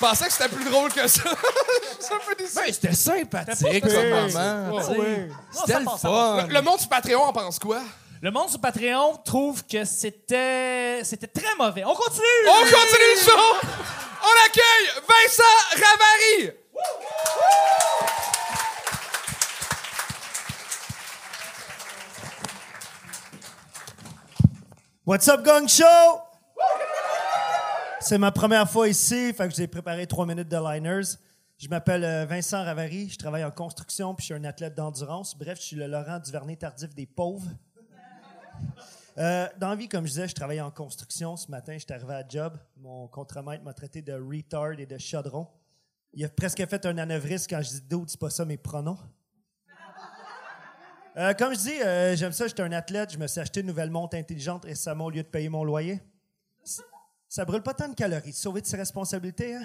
Pensais 0.01 0.27
que 0.27 0.33
c'était 0.33 0.49
plus 0.49 0.65
drôle 0.65 0.93
que 0.93 1.07
ça. 1.07 1.23
Je 2.01 2.05
suis 2.05 2.15
un 2.15 2.19
peu 2.27 2.35
déçu. 2.35 2.55
Ben, 2.57 2.73
c'était 2.73 2.95
sympathique, 2.95 3.79
spécial. 3.85 4.33
moment. 4.33 4.81
C'était 5.53 5.73
ça 5.73 5.79
le 5.79 5.85
ça 5.85 5.99
fun. 5.99 6.47
Le 6.49 6.61
monde 6.63 6.79
du 6.81 6.89
Patreon 6.89 7.23
en 7.23 7.33
pense 7.33 7.59
quoi? 7.59 7.81
Le 8.23 8.31
monde 8.31 8.51
sur 8.51 8.61
Patreon 8.61 9.17
trouve 9.25 9.65
que 9.65 9.85
c'était 9.85 11.01
c'était 11.05 11.27
très 11.27 11.55
mauvais. 11.59 11.85
On 11.85 11.95
continue! 11.95 12.49
On 12.49 12.63
continue 12.65 13.15
le 13.15 13.21
show! 13.21 13.69
On 14.23 14.47
accueille 14.47 15.03
Vincent 15.09 15.43
Ravary! 15.73 16.53
What's 25.07 25.27
up, 25.29 25.43
Gang 25.43 25.67
Show? 25.67 26.30
C'est 28.03 28.17
ma 28.17 28.33
première 28.33 28.69
fois 28.69 28.89
ici, 28.89 29.33
fait 29.35 29.47
que 29.47 29.55
j'ai 29.55 29.67
préparé 29.67 30.07
trois 30.07 30.25
minutes 30.25 30.49
de 30.49 30.57
liners. 30.57 31.17
Je 31.59 31.69
m'appelle 31.69 32.03
euh, 32.03 32.25
Vincent 32.25 32.65
Ravary, 32.65 33.11
je 33.11 33.19
travaille 33.19 33.45
en 33.45 33.51
construction 33.51 34.15
puis 34.15 34.23
je 34.23 34.33
suis 34.33 34.35
un 34.35 34.45
athlète 34.45 34.75
d'endurance. 34.75 35.37
Bref, 35.37 35.59
je 35.59 35.67
suis 35.67 35.77
le 35.77 35.87
Laurent 35.87 36.19
Duvernay 36.19 36.57
tardif 36.57 36.95
des 36.95 37.05
pauvres. 37.05 37.47
Euh, 39.19 39.47
dans 39.59 39.69
la 39.69 39.77
vie, 39.77 39.87
comme 39.87 40.07
je 40.07 40.13
disais, 40.13 40.29
je 40.29 40.35
travaille 40.35 40.63
en 40.63 40.71
construction. 40.71 41.37
Ce 41.37 41.51
matin, 41.51 41.77
j'étais 41.77 41.93
arrivé 41.93 42.15
à 42.15 42.25
job. 42.27 42.57
Mon 42.79 43.07
contremaître 43.07 43.63
m'a 43.65 43.75
traité 43.75 44.01
de 44.01 44.15
retard 44.15 44.79
et 44.79 44.87
de 44.87 44.97
chaudron. 44.97 45.47
Il 46.15 46.25
a 46.25 46.29
presque 46.31 46.67
fait 46.67 46.87
un 46.87 46.97
anévrisme 46.97 47.49
quand 47.51 47.61
je 47.61 47.69
dis 47.69 47.83
d'autres, 47.83 48.13
c'est 48.13 48.21
pas 48.21 48.31
ça 48.31 48.47
mes 48.47 48.57
pronoms. 48.57 48.99
Euh, 51.17 51.35
comme 51.35 51.53
je 51.53 51.59
dis, 51.59 51.83
euh, 51.83 52.17
j'aime 52.17 52.33
ça, 52.33 52.47
j'étais 52.47 52.63
un 52.63 52.73
athlète, 52.73 53.13
je 53.13 53.19
me 53.19 53.27
suis 53.27 53.41
acheté 53.41 53.61
une 53.61 53.67
nouvelle 53.67 53.91
montre 53.91 54.17
intelligente 54.17 54.65
récemment 54.65 55.07
au 55.07 55.11
lieu 55.11 55.23
de 55.23 55.29
payer 55.29 55.51
mon 55.51 55.65
loyer. 55.65 56.01
Ça 57.31 57.45
brûle 57.45 57.63
pas 57.63 57.75
tant 57.75 57.87
de 57.87 57.95
calories, 57.95 58.33
sauver 58.33 58.61
de 58.61 58.67
ses 58.67 58.77
responsabilités, 58.77 59.55
hein? 59.55 59.63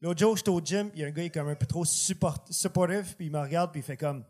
L'autre 0.00 0.20
jour, 0.20 0.34
j'étais 0.38 0.48
au 0.48 0.58
gym, 0.58 0.90
il 0.94 1.02
y 1.02 1.04
a 1.04 1.08
un 1.08 1.10
gars 1.10 1.20
qui 1.20 1.26
est 1.26 1.30
comme 1.30 1.48
un 1.48 1.54
peu 1.54 1.66
trop 1.66 1.84
support, 1.84 2.42
supportive, 2.48 3.14
puis 3.14 3.26
il 3.26 3.30
me 3.30 3.38
regarde, 3.38 3.70
puis 3.70 3.80
il 3.80 3.84
fait 3.84 3.98
comme 3.98 4.24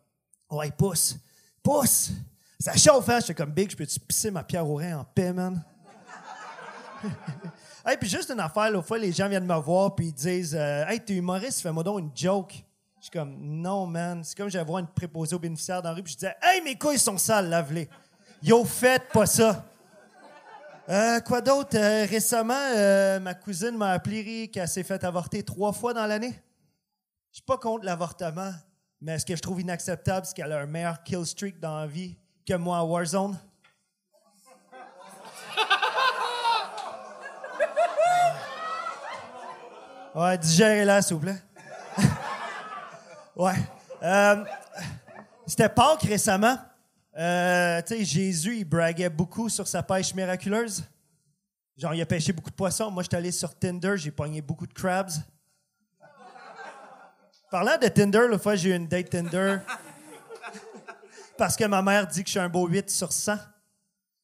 Ouais, 0.50 0.72
pousse, 0.72 1.14
pousse! 1.62 2.10
Ça 2.58 2.76
chauffe, 2.76 3.08
hein? 3.08 3.20
J'étais 3.20 3.36
comme 3.36 3.52
Big, 3.52 3.70
je 3.70 3.76
peux-tu 3.76 4.00
pisser 4.00 4.32
ma 4.32 4.42
pierre 4.42 4.68
au 4.68 4.74
rein 4.74 4.98
en 4.98 5.04
paix, 5.04 5.32
man? 5.32 5.62
hey, 7.86 7.96
puis 7.96 8.08
juste 8.08 8.32
une 8.32 8.40
affaire, 8.40 8.72
l'autre 8.72 8.88
fois, 8.88 8.98
les 8.98 9.12
gens 9.12 9.28
viennent 9.28 9.46
me 9.46 9.60
voir, 9.60 9.94
puis 9.94 10.08
ils 10.08 10.12
disent 10.12 10.56
euh, 10.58 10.84
Hey, 10.88 10.98
t'es 10.98 11.14
humoriste, 11.14 11.60
fais-moi 11.60 11.84
donc 11.84 12.00
une 12.00 12.10
joke. 12.12 12.54
Je 12.98 13.04
suis 13.04 13.10
comme 13.12 13.36
Non, 13.38 13.86
man. 13.86 14.24
C'est 14.24 14.36
comme 14.36 14.50
voir 14.50 14.80
une 14.80 14.88
préposée 14.88 15.36
aux 15.36 15.38
bénéficiaires 15.38 15.80
dans 15.80 15.90
la 15.90 15.94
rue, 15.94 16.02
puis 16.02 16.14
je 16.14 16.18
disais 16.18 16.34
Hey, 16.42 16.60
mes 16.60 16.76
couilles 16.76 16.98
sont 16.98 17.16
sales, 17.18 17.48
lave-les. 17.48 17.88
Yo, 18.42 18.64
faites 18.64 19.08
pas 19.12 19.26
ça. 19.26 19.64
Euh, 20.90 21.20
quoi 21.20 21.40
d'autre? 21.40 21.78
Euh, 21.78 22.04
récemment, 22.04 22.72
euh, 22.74 23.20
ma 23.20 23.34
cousine 23.34 23.76
m'a 23.76 23.92
appelé 23.92 24.48
qu'elle 24.48 24.66
s'est 24.66 24.82
fait 24.82 25.04
avorter 25.04 25.44
trois 25.44 25.72
fois 25.72 25.94
dans 25.94 26.04
l'année. 26.04 26.34
Je 27.30 27.36
suis 27.36 27.44
pas 27.44 27.58
contre 27.58 27.84
l'avortement, 27.84 28.50
mais 29.00 29.16
ce 29.20 29.24
que 29.24 29.36
je 29.36 29.40
trouve 29.40 29.60
inacceptable, 29.60 30.26
c'est 30.26 30.34
qu'elle 30.34 30.50
a 30.50 30.58
un 30.58 30.66
meilleur 30.66 31.00
kill 31.04 31.24
streak 31.24 31.60
dans 31.60 31.76
la 31.78 31.86
vie 31.86 32.16
que 32.44 32.54
moi 32.54 32.78
à 32.78 32.82
Warzone. 32.82 33.38
Ouais, 40.12 40.38
digérez-la, 40.38 41.02
s'il 41.02 41.14
vous 41.14 41.20
plaît. 41.20 41.40
ouais. 43.36 43.54
C'était 45.46 45.68
Pâques 45.68 46.02
récemment. 46.02 46.58
Euh, 47.16 47.82
tu 47.82 47.96
sais, 47.96 48.04
Jésus, 48.04 48.58
il 48.58 48.64
braguait 48.64 49.10
beaucoup 49.10 49.48
sur 49.48 49.66
sa 49.66 49.82
pêche 49.82 50.14
miraculeuse. 50.14 50.84
Genre, 51.76 51.94
il 51.94 52.02
a 52.02 52.06
pêché 52.06 52.32
beaucoup 52.32 52.50
de 52.50 52.54
poissons. 52.54 52.90
Moi, 52.90 53.02
j'étais 53.02 53.16
allé 53.16 53.32
sur 53.32 53.54
Tinder, 53.58 53.96
j'ai 53.96 54.10
pogné 54.10 54.40
beaucoup 54.42 54.66
de 54.66 54.72
crabs. 54.72 55.10
Parlant 57.50 57.78
de 57.78 57.88
Tinder, 57.88 58.28
l'autre 58.28 58.42
fois, 58.42 58.54
j'ai 58.54 58.70
eu 58.70 58.76
une 58.76 58.86
date 58.86 59.10
Tinder. 59.10 59.58
Parce 61.36 61.56
que 61.56 61.64
ma 61.64 61.82
mère 61.82 62.06
dit 62.06 62.22
que 62.22 62.28
je 62.28 62.32
suis 62.32 62.38
un 62.38 62.48
beau 62.48 62.66
8 62.66 62.90
sur 62.90 63.10
100. 63.10 63.36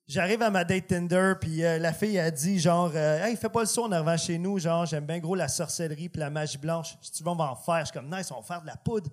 J'arrive 0.06 0.42
à 0.42 0.50
ma 0.50 0.64
date 0.64 0.86
Tinder, 0.86 1.32
puis 1.40 1.64
euh, 1.64 1.78
la 1.78 1.92
fille 1.92 2.18
a 2.20 2.30
dit 2.30 2.60
genre, 2.60 2.92
euh, 2.94 3.24
hey, 3.24 3.36
fais 3.36 3.48
pas 3.48 3.60
le 3.60 3.66
saut 3.66 3.86
en 3.86 3.92
arrivant 3.92 4.16
chez 4.16 4.38
nous, 4.38 4.58
genre, 4.60 4.86
j'aime 4.86 5.04
bien 5.04 5.18
gros 5.18 5.34
la 5.34 5.48
sorcellerie 5.48 6.08
puis 6.08 6.20
la 6.20 6.30
magie 6.30 6.58
blanche. 6.58 6.96
Tu 7.00 7.24
veux, 7.24 7.30
on 7.30 7.34
va 7.34 7.50
en 7.50 7.56
faire. 7.56 7.80
Je 7.80 7.84
suis 7.86 7.94
comme, 7.94 8.14
nice, 8.14 8.30
on 8.30 8.40
va 8.40 8.42
faire 8.42 8.60
de 8.60 8.66
la 8.68 8.76
poudre. 8.76 9.10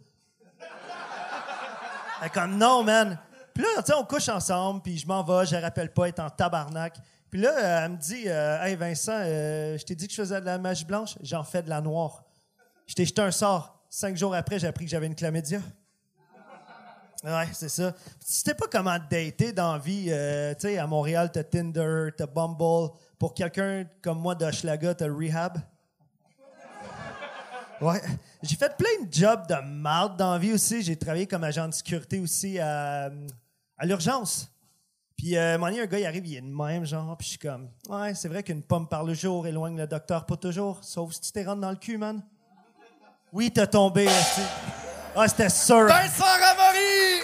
Elle 2.22 2.28
est 2.28 2.30
comme, 2.30 2.58
non, 2.58 2.84
man. 2.84 3.18
Puis 3.54 3.64
là, 3.64 3.84
tu 3.84 3.94
on 3.94 4.04
couche 4.04 4.30
ensemble, 4.30 4.82
puis 4.82 4.98
je 4.98 5.08
m'en 5.08 5.24
vais, 5.24 5.46
je 5.46 5.56
la 5.56 5.62
rappelle 5.62 5.94
pas, 5.94 6.08
est 6.08 6.20
en 6.20 6.30
tabarnak. 6.30 6.98
Puis 7.30 7.42
là, 7.42 7.50
euh, 7.50 7.86
elle 7.86 7.92
me 7.92 7.98
dit, 7.98 8.24
euh, 8.28 8.64
hey, 8.64 8.76
Vincent, 8.76 9.12
euh, 9.16 9.78
je 9.78 9.84
t'ai 9.84 9.96
dit 9.96 10.08
que 10.08 10.14
je 10.14 10.22
faisais 10.22 10.40
de 10.40 10.46
la 10.46 10.58
magie 10.58 10.86
blanche, 10.86 11.16
j'en 11.22 11.44
fais 11.44 11.64
de 11.64 11.70
la 11.70 11.82
noire. 11.82 12.24
Je 12.86 12.94
t'ai 12.94 13.06
jeté 13.06 13.22
un 13.22 13.32
sort. 13.32 13.84
Cinq 13.90 14.16
jours 14.16 14.36
après, 14.36 14.60
j'ai 14.60 14.68
appris 14.68 14.86
que 14.86 14.92
j'avais 14.92 15.08
une 15.08 15.16
chlamydia. 15.16 15.60
Ouais, 17.24 17.48
c'est 17.54 17.70
ça. 17.70 17.92
Tu 17.92 18.00
sais 18.20 18.54
pas 18.54 18.68
comment 18.70 19.00
te 19.00 19.10
dater 19.10 19.54
dans 19.54 19.78
vie. 19.78 20.06
tu 20.06 20.12
sais, 20.60 20.78
à 20.78 20.86
Montréal, 20.86 21.32
t'as 21.32 21.44
Tinder, 21.44 22.10
t'as 22.16 22.28
Bumble. 22.28 22.92
Pour 23.18 23.34
quelqu'un 23.34 23.86
comme 24.02 24.20
moi 24.20 24.36
d'Hochelaga, 24.36 24.94
t'as 24.94 25.08
Rehab. 25.08 25.58
Ouais. 27.82 28.02
J'ai 28.44 28.56
fait 28.56 28.78
plein 28.78 29.06
de 29.06 29.12
jobs 29.12 29.48
de 29.48 29.56
marde 29.66 30.18
dans 30.18 30.38
vie 30.38 30.54
aussi. 30.54 30.84
J'ai 30.84 30.96
travaillé 30.96 31.26
comme 31.26 31.44
agent 31.44 31.68
de 31.68 31.74
sécurité 31.74 32.20
aussi 32.20 32.60
à, 32.60 33.10
à 33.78 33.86
l'urgence. 33.86 34.50
Puis, 35.18 35.38
euh, 35.38 35.62
à 35.62 35.68
un 35.68 35.86
gars, 35.86 36.00
il 36.00 36.06
arrive, 36.06 36.26
il 36.26 36.36
est 36.38 36.42
de 36.42 36.48
même, 36.48 36.86
genre. 36.86 37.16
Puis 37.18 37.26
je 37.26 37.30
suis 37.32 37.40
comme, 37.40 37.70
ouais, 37.90 38.16
c'est 38.16 38.28
vrai 38.28 38.44
qu'une 38.44 38.64
pomme 38.64 38.88
par 38.88 39.04
le 39.04 39.14
jour 39.14 39.48
éloigne 39.48 39.78
le 39.78 39.88
docteur 39.88 40.26
pas 40.26 40.38
toujours. 40.38 40.84
Sauf 40.84 41.14
si 41.14 41.22
tu 41.22 41.32
t'es 41.32 41.44
rentré 41.44 41.62
dans 41.62 41.72
le 41.72 41.78
cul, 41.78 41.98
man. 41.98 42.24
Oui, 43.32 43.52
t'as 43.52 43.68
tombé, 43.68 44.06
esti. 44.06 44.42
Ah, 45.16 45.28
c'était 45.28 45.50
sûr. 45.50 45.88
Vincent 45.88 46.24
Ravary! 46.24 47.22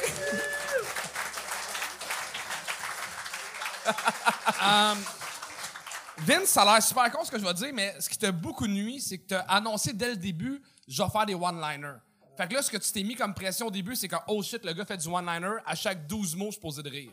Vince, 6.19 6.49
ça 6.49 6.61
a 6.61 6.65
l'air 6.65 6.83
super 6.83 7.11
con 7.11 7.23
ce 7.23 7.31
que 7.31 7.39
je 7.39 7.45
vais 7.45 7.53
dire, 7.53 7.71
mais 7.73 7.95
ce 7.99 8.09
qui 8.09 8.17
t'a 8.17 8.31
beaucoup 8.31 8.67
nuit, 8.67 9.01
c'est 9.01 9.17
que 9.17 9.27
t'as 9.27 9.39
annoncé 9.41 9.93
dès 9.93 10.09
le 10.09 10.17
début, 10.17 10.61
je 10.87 11.01
vais 11.01 11.09
faire 11.09 11.25
des 11.25 11.33
one-liners. 11.33 11.99
Fait 12.39 12.47
que 12.47 12.53
là, 12.53 12.61
ce 12.61 12.71
que 12.71 12.77
tu 12.77 12.89
t'es 12.93 13.03
mis 13.03 13.15
comme 13.15 13.33
pression 13.33 13.67
au 13.67 13.71
début, 13.71 13.97
c'est 13.97 14.07
quand, 14.07 14.23
oh 14.27 14.41
shit, 14.41 14.63
le 14.63 14.71
gars 14.71 14.85
fait 14.85 14.95
du 14.95 15.09
one-liner, 15.09 15.57
à 15.65 15.75
chaque 15.75 16.07
12 16.07 16.37
mots, 16.37 16.45
je 16.45 16.51
suis 16.51 16.61
posé 16.61 16.81
de 16.81 16.89
rire. 16.89 17.11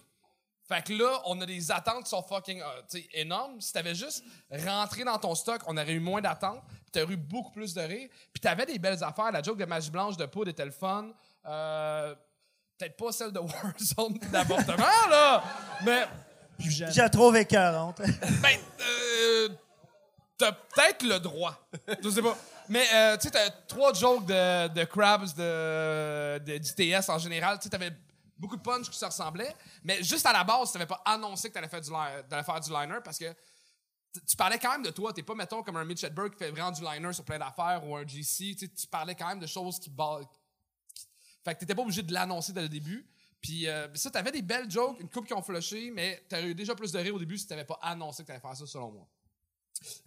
Fait 0.69 0.85
que 0.85 0.93
là, 0.93 1.21
on 1.25 1.41
a 1.41 1.47
des 1.47 1.73
attentes 1.73 2.05
qui 2.05 2.11
sont 2.11 2.23
fucking 2.23 2.61
euh, 2.61 2.65
tu 2.89 3.01
sais, 3.01 3.09
énormes. 3.12 3.61
Si 3.61 3.73
t'avais 3.73 3.97
juste 3.97 4.23
rentré 4.65 5.03
dans 5.03 5.19
ton 5.19 5.35
stock, 5.35 5.62
on 5.67 5.77
aurait 5.77 5.95
eu 5.95 5.99
moins 5.99 6.21
d'attentes, 6.21 6.62
puis 6.69 6.93
t'aurais 6.93 7.15
eu 7.15 7.17
beaucoup 7.17 7.51
plus 7.51 7.75
de 7.75 7.81
rire. 7.81 8.09
Puis 8.33 8.41
t'avais 8.41 8.67
des 8.67 8.79
belles 8.79 9.03
affaires. 9.03 9.33
La 9.33 9.43
joke 9.43 9.59
de 9.59 9.65
Magie 9.65 9.91
Blanche 9.91 10.17
de 10.17 10.27
poudre 10.27 10.51
était 10.51 10.65
le 10.65 10.71
fun. 10.71 11.09
Euh, 11.45 12.15
Peut-être 12.79 12.97
pas 12.97 13.11
celle 13.11 13.33
de 13.33 13.39
Warzone 13.41 14.19
d'avortement, 14.31 15.09
là! 15.11 15.43
Mais 15.85 16.07
la 16.95 17.11
trouve 17.11 17.37
écœurante. 17.37 17.99
ben, 17.99 18.59
euh, 18.81 19.49
t'as 20.39 20.53
peut-être 20.53 21.03
le 21.03 21.19
droit. 21.19 21.67
Je 22.01 22.11
sais 22.11 22.23
pas. 22.23 22.37
Mais, 22.69 22.87
euh, 22.95 23.17
tu 23.17 23.23
sais, 23.25 23.31
t'as 23.31 23.51
trois 23.51 23.93
jokes 23.95 24.27
de, 24.27 24.85
Krabs, 24.85 25.35
de, 25.35 26.39
de, 26.39 26.59
d'ITS 26.59 27.09
en 27.09 27.19
général. 27.19 27.59
Tu 27.59 27.65
sais, 27.65 27.71
t'avais 27.71 27.93
beaucoup 28.37 28.57
de 28.57 28.63
punch 28.63 28.91
qui 28.91 28.99
se 28.99 29.05
ressemblaient. 29.05 29.55
Mais 29.85 30.03
juste 30.03 30.27
à 30.27 30.33
la 30.33 30.45
base, 30.45 30.73
t'avais 30.73 30.87
pas 30.87 31.01
annoncé 31.05 31.49
que 31.49 31.55
t'allais 31.55 31.69
faire 31.69 31.81
du, 31.81 31.91
t'allais 32.29 32.43
faire 32.45 32.61
du 32.61 32.71
liner 32.71 32.99
parce 33.05 33.19
que 33.19 33.35
tu 34.27 34.37
parlais 34.37 34.59
quand 34.59 34.73
même 34.73 34.83
de 34.83 34.91
toi. 34.91 35.13
T'es 35.13 35.23
pas, 35.23 35.35
mettons, 35.35 35.63
comme 35.63 35.77
un 35.77 35.85
Mitch 35.85 36.03
Hedberg 36.05 36.33
qui 36.33 36.39
fait 36.39 36.51
vraiment 36.51 36.71
du 36.71 36.83
liner 36.83 37.13
sur 37.13 37.25
plein 37.25 37.39
d'affaires 37.39 37.83
ou 37.87 37.97
un 37.97 38.07
GC. 38.07 38.57
Tu 38.57 38.87
parlais 38.91 39.15
quand 39.15 39.29
même 39.29 39.41
de 39.41 39.47
choses 39.47 39.79
qui... 39.79 39.91
qui- 39.91 39.97
Fait 41.45 41.55
que 41.55 41.61
t'étais 41.61 41.75
pas 41.75 41.83
obligé 41.83 42.03
de 42.03 42.13
l'annoncer 42.13 42.53
dès 42.53 42.63
le 42.63 42.69
début. 42.69 43.07
Puis 43.43 43.69
euh, 43.69 43.87
ça, 43.95 44.11
t'avais 44.11 44.33
des 44.33 44.43
belles 44.43 44.71
jokes, 44.71 44.99
une 45.01 45.09
coupe 45.11 45.27
qui 45.27 45.35
ont 45.35 45.43
flushé, 45.43 45.91
mais 45.91 46.25
t'aurais 46.29 46.45
eu 46.47 46.55
déjà 46.55 46.75
plus 46.75 46.91
de 46.91 46.99
rire 46.99 47.15
au 47.15 47.19
début 47.19 47.37
si 47.39 47.47
t'avais 47.47 47.65
pas 47.67 47.79
annoncé 47.83 48.23
que 48.23 48.29
t'allais 48.29 48.41
faire 48.41 48.57
ça, 48.57 48.67
selon 48.67 48.91
moi. 48.91 49.07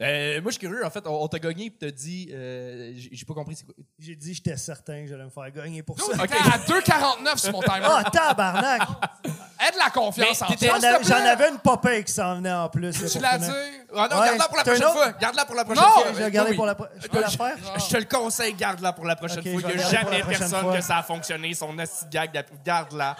Euh, 0.02 0.42
moi, 0.42 0.52
je 0.52 0.58
suis 0.58 0.68
curieux. 0.68 0.86
En 0.86 0.90
fait, 0.90 1.06
on, 1.08 1.24
on 1.24 1.28
t'a 1.28 1.40
gagné 1.40 1.66
et 1.66 1.72
t'as 1.72 1.92
dit. 1.92 2.30
euh, 2.32 2.92
j'ai 2.96 3.26
pas 3.26 3.34
compris 3.34 3.56
c'est 3.56 3.66
quoi. 3.66 3.76
J'ai 3.98 4.16
dit 4.16 4.34
j'étais 4.34 4.58
certain 4.58 5.04
que 5.04 5.08
j'allais 5.10 5.26
me 5.26 5.30
faire 5.30 5.52
gagner 5.52 5.84
pour 5.84 6.00
ça. 6.00 6.18
T'étais 6.18 6.36
à 6.36 6.58
2,49 6.58 7.38
sur 7.38 7.52
mon 7.52 7.62
timer. 7.62 7.80
Ah, 7.84 8.10
tabarnak! 8.12 8.82
Aide 9.62 9.76
la 9.78 9.90
confiance 9.90 10.42
en 10.42 10.46
toi. 10.48 10.78
J'en 11.02 11.16
avais 11.26 11.50
une 11.50 11.60
popée 11.60 12.04
qui 12.06 12.14
s'en 12.14 12.36
venait 12.36 12.52
en 12.52 12.70
plus. 12.70 12.94
Tu 13.12 13.20
l'as 13.20 13.38
dit. 13.38 13.50
Ah 13.96 14.08
non, 14.10 14.20
garde-la 14.20 14.48
pour 14.48 14.58
la 14.58 14.64
prochaine 14.64 14.82
fois. 14.88 15.12
Garde-la 15.20 15.46
pour 15.46 15.56
la 15.56 15.66
prochaine 15.66 15.84
Non! 15.84 15.90
fois. 15.92 16.04
Je 16.14 16.24
vais 16.24 16.32
garder 16.32 16.54
pour 16.56 16.66
la 16.66 16.78
Je 17.02 17.08
peux 17.08 17.20
la 17.20 17.30
faire? 17.30 17.56
Je 17.78 17.86
te 17.90 17.98
le 17.98 18.06
conseille, 18.06 18.54
garde-la 18.54 18.94
pour 18.94 19.06
la 19.06 19.16
prochaine 19.16 19.42
fois. 19.42 19.52
Il 19.72 19.76
n'y 19.78 19.84
a 19.84 19.90
jamais 19.90 20.24
personne 20.24 20.74
que 20.74 20.82
ça 20.82 20.98
a 21.00 21.04
fonctionné. 21.04 21.54
Son 21.54 21.74
gag, 22.10 22.32
de- 22.32 22.44
garde-la. 22.64 23.16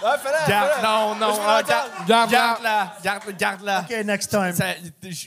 Non, 0.84 1.16
non, 1.16 1.40
ah, 1.46 1.62
Garde-la. 1.64 2.28
garde-la. 2.28 2.94
Garde- 3.04 3.38
Garde-la. 3.38 3.80
OK, 3.82 4.06
next 4.06 4.30
time. 4.30 4.54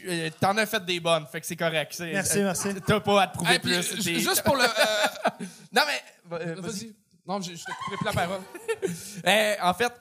Euh, 0.08 0.30
T'en 0.40 0.56
as 0.56 0.66
fait 0.66 0.84
des 0.84 1.00
bonnes, 1.00 1.26
fait 1.30 1.40
que 1.40 1.46
c'est 1.46 1.56
correct. 1.56 1.94
Merci, 2.00 2.40
merci. 2.42 2.68
T'as 2.86 3.00
pas 3.00 3.22
à 3.22 3.26
te 3.26 3.34
prouver 3.34 3.58
plus. 3.58 4.00
Juste 4.02 4.42
pour 4.42 4.56
le. 4.56 4.64
euh, 4.64 4.66
Non, 5.72 5.82
mais. 5.86 6.38
euh, 6.40 6.54
vas-y. 6.58 6.94
Non, 7.26 7.40
je, 7.40 7.52
je 7.54 7.64
te 7.64 7.70
couperai 7.70 7.96
plus 7.96 8.04
la 8.06 8.12
parole. 8.12 8.40
Euh, 9.24 9.54
en 9.62 9.74
fait, 9.74 9.92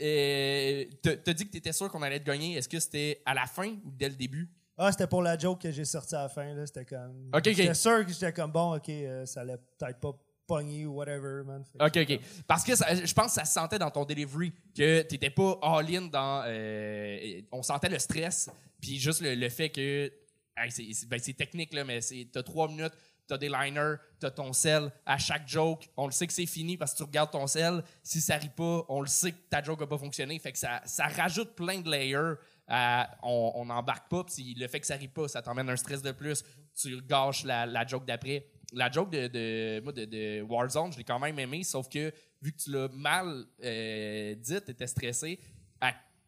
euh, 0.00 0.84
t'as 1.02 1.16
t'as 1.16 1.32
dit 1.32 1.46
que 1.46 1.50
t'étais 1.50 1.72
sûr 1.72 1.90
qu'on 1.90 2.02
allait 2.02 2.20
te 2.20 2.24
gagner. 2.24 2.54
Est-ce 2.56 2.68
que 2.68 2.78
c'était 2.78 3.20
à 3.26 3.34
la 3.34 3.46
fin 3.46 3.70
ou 3.84 3.90
dès 3.90 4.08
le 4.08 4.14
début? 4.14 4.48
Ah, 4.76 4.92
c'était 4.92 5.08
pour 5.08 5.22
la 5.22 5.36
joke 5.36 5.60
que 5.62 5.72
j'ai 5.72 5.84
sortie 5.84 6.14
à 6.14 6.22
la 6.22 6.28
fin. 6.28 6.54
là. 6.54 6.64
C'était 6.64 6.84
comme. 6.84 7.30
Ok, 7.34 7.38
ok. 7.48 7.52
J'étais 7.54 7.74
sûr 7.74 8.06
que 8.06 8.12
j'étais 8.12 8.32
comme 8.32 8.52
bon, 8.52 8.76
OK, 8.76 8.88
euh, 8.90 9.26
ça 9.26 9.40
allait 9.40 9.56
peut-être 9.78 9.98
pas 9.98 10.12
pogner 10.46 10.86
ou 10.86 10.92
whatever, 10.94 11.42
man. 11.44 11.64
OK, 11.80 11.96
OK. 11.96 12.20
Parce 12.46 12.62
que 12.62 12.76
ça- 12.76 12.94
je 12.94 13.12
pense 13.12 13.26
que 13.26 13.32
ça 13.32 13.44
se 13.44 13.52
sentait 13.52 13.78
dans 13.80 13.90
ton 13.90 14.04
delivery 14.04 14.52
que 14.76 15.02
t'étais 15.02 15.30
pas 15.30 15.58
all-in 15.62 16.02
dans... 16.02 16.44
euh, 16.46 17.40
on 17.50 17.62
sentait 17.64 17.88
le 17.88 17.98
stress, 17.98 18.48
puis 18.80 18.98
juste 19.00 19.20
le, 19.20 19.34
le 19.34 19.48
fait 19.48 19.68
que... 19.70 20.12
hey, 20.56 20.70
c'est 20.70 20.86
c'est- 20.92 21.06
ben, 21.08 21.18
c'est 21.18 21.34
technique, 21.34 21.74
là, 21.74 21.82
mais 21.84 22.00
c'est- 22.00 22.28
t'as 22.32 22.44
trois 22.44 22.68
minutes, 22.68 22.92
t'as 23.28 23.38
des 23.38 23.48
liners, 23.48 23.96
t'as 24.18 24.30
ton 24.30 24.52
sel. 24.52 24.90
À 25.06 25.18
chaque 25.18 25.46
joke, 25.46 25.88
on 25.96 26.06
le 26.06 26.12
sait 26.12 26.26
que 26.26 26.32
c'est 26.32 26.46
fini 26.46 26.76
parce 26.76 26.92
que 26.92 26.98
tu 26.98 27.02
regardes 27.04 27.30
ton 27.30 27.46
sel. 27.46 27.84
Si 28.02 28.20
ça 28.20 28.36
rit 28.36 28.48
pas, 28.48 28.84
on 28.88 29.00
le 29.00 29.06
sait 29.06 29.32
que 29.32 29.38
ta 29.48 29.62
joke 29.62 29.82
a 29.82 29.86
pas 29.86 29.98
fonctionné. 29.98 30.38
Fait 30.38 30.52
que 30.52 30.58
ça, 30.58 30.80
ça 30.84 31.06
rajoute 31.06 31.54
plein 31.54 31.80
de 31.80 31.88
layers. 31.88 32.34
on 33.22 33.64
n'embarque 33.66 34.10
pas, 34.10 34.24
puis 34.24 34.54
le 34.54 34.66
fait 34.66 34.80
que 34.80 34.86
ça 34.86 34.96
rit 34.96 35.08
pas, 35.08 35.28
ça 35.28 35.42
t'emmène 35.42 35.70
un 35.70 35.76
stress 35.76 36.02
de 36.02 36.12
plus. 36.12 36.42
Tu 36.74 37.00
gâches 37.02 37.44
la, 37.44 37.66
la 37.66 37.86
joke 37.86 38.06
d'après. 38.06 38.46
La 38.72 38.90
joke 38.90 39.10
de, 39.10 39.28
de, 39.28 40.04
de, 40.04 40.42
Warzone, 40.42 40.92
je 40.92 40.98
l'ai 40.98 41.04
quand 41.04 41.18
même 41.18 41.38
aimé, 41.38 41.62
sauf 41.62 41.88
que 41.88 42.12
vu 42.42 42.52
que 42.52 42.58
tu 42.58 42.70
l'as 42.70 42.88
mal 42.88 43.46
euh, 43.64 44.34
dit, 44.34 44.60
tu 44.62 44.70
étais 44.70 44.86
stressé, 44.86 45.40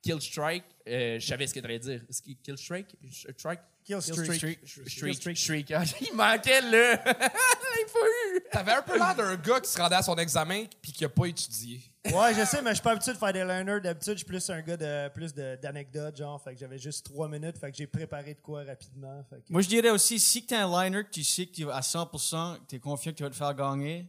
Kill 0.02 0.20
Strike, 0.20 0.64
euh, 0.88 1.18
je 1.20 1.26
savais 1.26 1.46
ce 1.46 1.52
que 1.54 1.60
tu 1.60 1.66
allais 1.66 1.78
dire. 1.78 2.02
Est-ce 2.08 2.22
que 2.22 2.30
Kill 2.42 2.56
Strike? 2.56 2.96
Strike? 3.36 3.60
Kill 3.84 4.00
Streak. 4.00 4.60
Streak. 4.86 5.14
Streak. 5.14 5.36
Streak. 5.36 5.70
Ah, 5.72 5.82
il 6.00 6.14
manquait 6.14 6.62
le. 6.62 6.92
il 7.04 7.86
faut 7.88 8.06
eu. 8.36 8.40
T'avais 8.50 8.72
un 8.72 8.82
peu 8.82 8.96
l'air 8.96 9.14
d'un 9.14 9.36
gars 9.36 9.60
qui 9.60 9.70
se 9.70 9.78
rendait 9.78 9.96
à 9.96 10.02
son 10.02 10.16
examen 10.16 10.64
puis 10.80 10.92
qui 10.92 11.04
a 11.04 11.08
pas 11.08 11.26
étudié. 11.26 11.80
Ouais, 12.06 12.34
je 12.34 12.44
sais, 12.46 12.62
mais 12.62 12.70
je 12.70 12.74
suis 12.76 12.82
pas 12.82 12.92
habitué 12.92 13.12
de 13.12 13.18
faire 13.18 13.32
des 13.32 13.44
liners. 13.44 13.80
D'habitude, 13.82 14.12
je 14.14 14.18
suis 14.18 14.26
plus 14.26 14.48
un 14.48 14.62
gars 14.62 14.76
de 14.78 15.08
plus 15.12 15.34
de- 15.34 15.58
d'anecdotes, 15.60 16.16
genre. 16.16 16.42
Fait 16.42 16.54
que 16.54 16.60
j'avais 16.60 16.78
juste 16.78 17.04
trois 17.04 17.28
minutes. 17.28 17.58
Fait 17.58 17.70
que 17.70 17.76
j'ai 17.76 17.86
préparé 17.86 18.34
de 18.34 18.40
quoi 18.40 18.64
rapidement. 18.64 19.22
Fait 19.28 19.36
que- 19.36 19.52
Moi, 19.52 19.60
je 19.60 19.68
dirais 19.68 19.90
aussi, 19.90 20.18
si 20.18 20.46
tu 20.46 20.54
as 20.54 20.66
un 20.66 20.84
liner 20.84 21.04
que 21.04 21.10
tu 21.10 21.24
sais 21.24 21.44
que 21.46 21.52
tu 21.52 21.64
vas 21.64 21.76
à 21.76 21.82
100%, 21.82 22.56
que 22.60 22.66
tu 22.68 22.76
es 22.76 22.78
confiant 22.78 23.12
que 23.12 23.18
tu 23.18 23.22
vas 23.22 23.30
te 23.30 23.36
faire 23.36 23.54
gagner, 23.54 24.06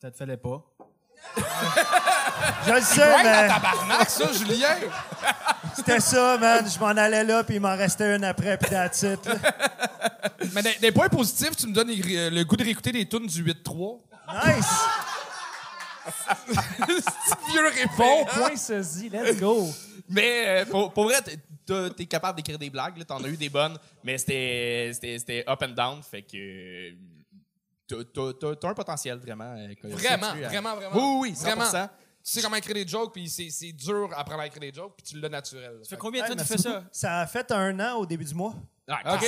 ça 0.00 0.10
te 0.10 0.16
fallait 0.16 0.36
pas. 0.36 0.64
Je 2.66 2.72
le 2.72 2.80
sais, 2.80 3.00
Ouais, 3.02 3.22
mais 3.22 3.48
tabarnak, 3.48 4.10
ça, 4.10 4.32
Julien! 4.32 4.76
c'était 5.76 6.00
ça, 6.00 6.36
man. 6.38 6.68
Je 6.68 6.78
m'en 6.78 6.88
allais 6.88 7.24
là, 7.24 7.44
puis 7.44 7.54
il 7.56 7.60
m'en 7.60 7.76
restait 7.76 8.16
une 8.16 8.24
après, 8.24 8.58
puis 8.58 8.70
that's 8.70 9.02
it. 9.02 9.20
Mais 10.54 10.62
des, 10.62 10.74
des 10.80 10.92
points 10.92 11.08
positifs, 11.08 11.54
tu 11.56 11.66
me 11.66 11.72
donnes 11.72 11.90
euh, 11.90 12.30
le 12.30 12.44
goût 12.44 12.56
de 12.56 12.64
réécouter 12.64 12.92
des 12.92 13.06
tunes 13.06 13.26
du 13.26 13.44
8-3. 13.44 13.98
Nice! 14.46 14.66
Vieux 17.50 17.68
réponse. 17.68 17.96
Bon 17.96 18.24
point 18.24 18.56
saisi, 18.56 19.08
let's 19.10 19.38
go. 19.38 19.68
Mais 20.08 20.44
euh, 20.46 20.64
pour, 20.66 20.92
pour 20.92 21.04
vrai, 21.04 21.16
t'es- 21.22 22.06
capable 22.06 22.36
d'écrire 22.36 22.58
des 22.58 22.70
blagues. 22.70 23.04
T'en 23.06 23.22
as 23.22 23.28
eu 23.28 23.36
des 23.36 23.48
bonnes, 23.48 23.76
mais 24.02 24.18
c'était 24.18 24.90
c'était- 24.94 25.18
c'était 25.18 25.44
up 25.48 25.62
and 25.62 25.68
down. 25.74 26.00
Fait 26.02 26.22
que. 26.22 26.92
Euh, 27.92 28.32
t'as- 28.54 28.68
un 28.68 28.74
potentiel 28.74 29.18
vraiment. 29.18 29.54
euh, 29.56 29.74
Vraiment, 29.84 30.26
à- 30.28 30.34
vraiment, 30.48 30.74
vraiment. 30.76 30.96
Oui, 31.20 31.30
oui, 31.30 31.34
100%. 31.36 31.42
Vraiment. 31.70 31.88
Tu 32.22 32.32
sais 32.32 32.42
comment 32.42 32.56
écrire 32.56 32.74
des 32.74 32.86
jokes, 32.86 33.12
puis 33.14 33.28
c'est 33.30 33.72
dur 33.72 34.10
à 34.14 34.20
apprendre 34.20 34.42
à 34.42 34.46
écrire 34.46 34.60
des 34.60 34.72
jokes, 34.74 34.92
puis 34.96 35.06
tu 35.10 35.18
l'as 35.20 35.28
naturel. 35.30 35.78
Ça 35.82 35.88
fait 35.90 35.96
combien 35.96 36.22
de 36.22 36.28
temps 36.28 36.34
que 36.34 36.40
tu 36.40 36.46
fais 36.46 36.58
ça? 36.58 36.82
Ça 36.92 37.20
a 37.20 37.26
fait 37.26 37.50
un 37.50 37.80
an 37.80 37.94
au 37.96 38.04
début 38.06 38.24
du 38.26 38.34
mois. 38.34 38.52
Ouais, 38.86 38.94
Ok. 39.06 39.22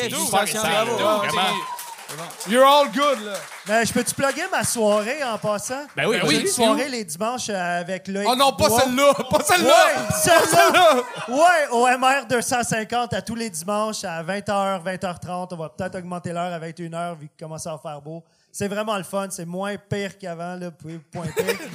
You're 2.47 2.67
all 2.67 2.89
good, 2.93 3.25
là. 3.25 3.35
Mais 3.67 3.87
je 3.87 3.93
peux-tu 3.93 4.15
plugger 4.15 4.43
ma 4.51 4.65
soirée 4.65 5.25
en 5.25 5.39
passant? 5.39 5.87
Ben 5.97 6.07
oui, 6.07 6.19
Ben 6.21 6.29
oui. 6.29 6.41
Une 6.41 6.47
soirée 6.47 6.89
les 6.91 7.05
dimanches 7.05 7.49
euh, 7.49 7.81
avec 7.81 8.07
Loïc 8.07 8.29
Oh 8.31 8.37
non, 8.37 8.53
pas 8.53 8.69
celle-là! 8.69 9.15
Pas 9.15 9.39
Ouais, 9.39 9.45
celle-là! 9.45 10.11
celle-là! 10.21 11.03
Ouais, 11.29 11.69
au 11.71 11.87
MR 11.87 12.27
250 12.29 13.15
à 13.15 13.23
tous 13.23 13.35
les 13.35 13.49
dimanches 13.49 14.05
à 14.05 14.23
20h, 14.23 14.83
20h30. 14.85 15.49
On 15.53 15.57
va 15.57 15.71
peut-être 15.71 15.95
augmenter 15.97 16.33
l'heure 16.35 16.53
à 16.53 16.59
21h 16.59 17.15
vu 17.19 17.29
qu'il 17.29 17.47
commence 17.47 17.67
à 17.67 17.79
faire 17.79 18.03
beau. 18.03 18.23
C'est 18.53 18.69
vraiment 18.69 18.97
le 18.99 19.03
fun. 19.03 19.29
C'est 19.31 19.47
moins 19.47 19.77
pire 19.77 20.19
qu'avant, 20.19 20.55
là. 20.57 20.67
Vous 20.69 20.77
pouvez 20.77 20.97
vous 20.99 21.05
pointer. 21.11 21.59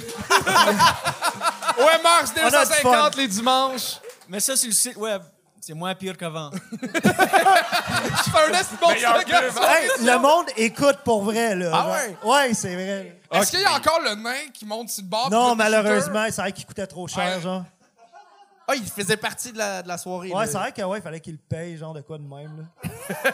Ouais, 1.78 2.02
Mars 2.02 2.32
On 2.36 2.40
a 2.40 2.44
du 2.44 2.50
250 2.56 2.82
fun. 2.82 3.10
les 3.20 3.28
dimanches. 3.28 3.98
Mais 4.28 4.40
ça, 4.40 4.56
sur 4.56 4.66
le 4.68 4.74
site 4.74 4.96
web, 4.96 5.22
c'est 5.60 5.74
moins 5.74 5.94
pire 5.94 6.16
qu'avant. 6.16 6.50
Je 6.72 6.88
fais 6.88 8.44
un 8.48 8.52
esti 8.52 8.74
bon 8.80 8.88
le 8.90 8.96
Hey, 8.96 10.06
le 10.06 10.18
monde 10.18 10.46
écoute 10.56 10.98
pour 11.04 11.22
vrai, 11.22 11.54
là. 11.54 11.70
Ah 11.72 11.90
ouais? 11.90 12.16
Ouais, 12.24 12.54
c'est 12.54 12.74
vrai. 12.74 13.20
Est-ce 13.32 13.50
qu'il 13.52 13.60
y 13.60 13.64
a 13.64 13.74
encore 13.74 14.00
le 14.02 14.16
nain 14.16 14.48
qui 14.52 14.66
monte 14.66 14.88
sur 14.88 15.04
le 15.04 15.08
bord? 15.08 15.30
Non, 15.30 15.54
malheureusement, 15.54 16.24
c'est 16.30 16.40
vrai 16.40 16.50
qu'il 16.52 16.66
coûtait 16.66 16.86
trop 16.88 17.06
cher, 17.06 17.36
Ouais. 17.36 17.40
genre. 17.42 17.64
Ah, 18.66 18.74
il 18.74 18.84
faisait 18.84 19.16
partie 19.16 19.52
de 19.52 19.58
la, 19.58 19.82
de 19.82 19.88
la 19.88 19.96
soirée. 19.98 20.30
Ouais, 20.30 20.44
là. 20.44 20.50
c'est 20.50 20.58
vrai 20.58 20.72
que 20.72 20.82
ouais, 20.82 21.00
fallait 21.00 21.20
qu'il 21.20 21.34
le 21.34 21.38
paye, 21.38 21.76
genre 21.78 21.94
de 21.94 22.00
quoi 22.02 22.18
de 22.18 22.24
même, 22.24 22.68
là. 22.82 22.90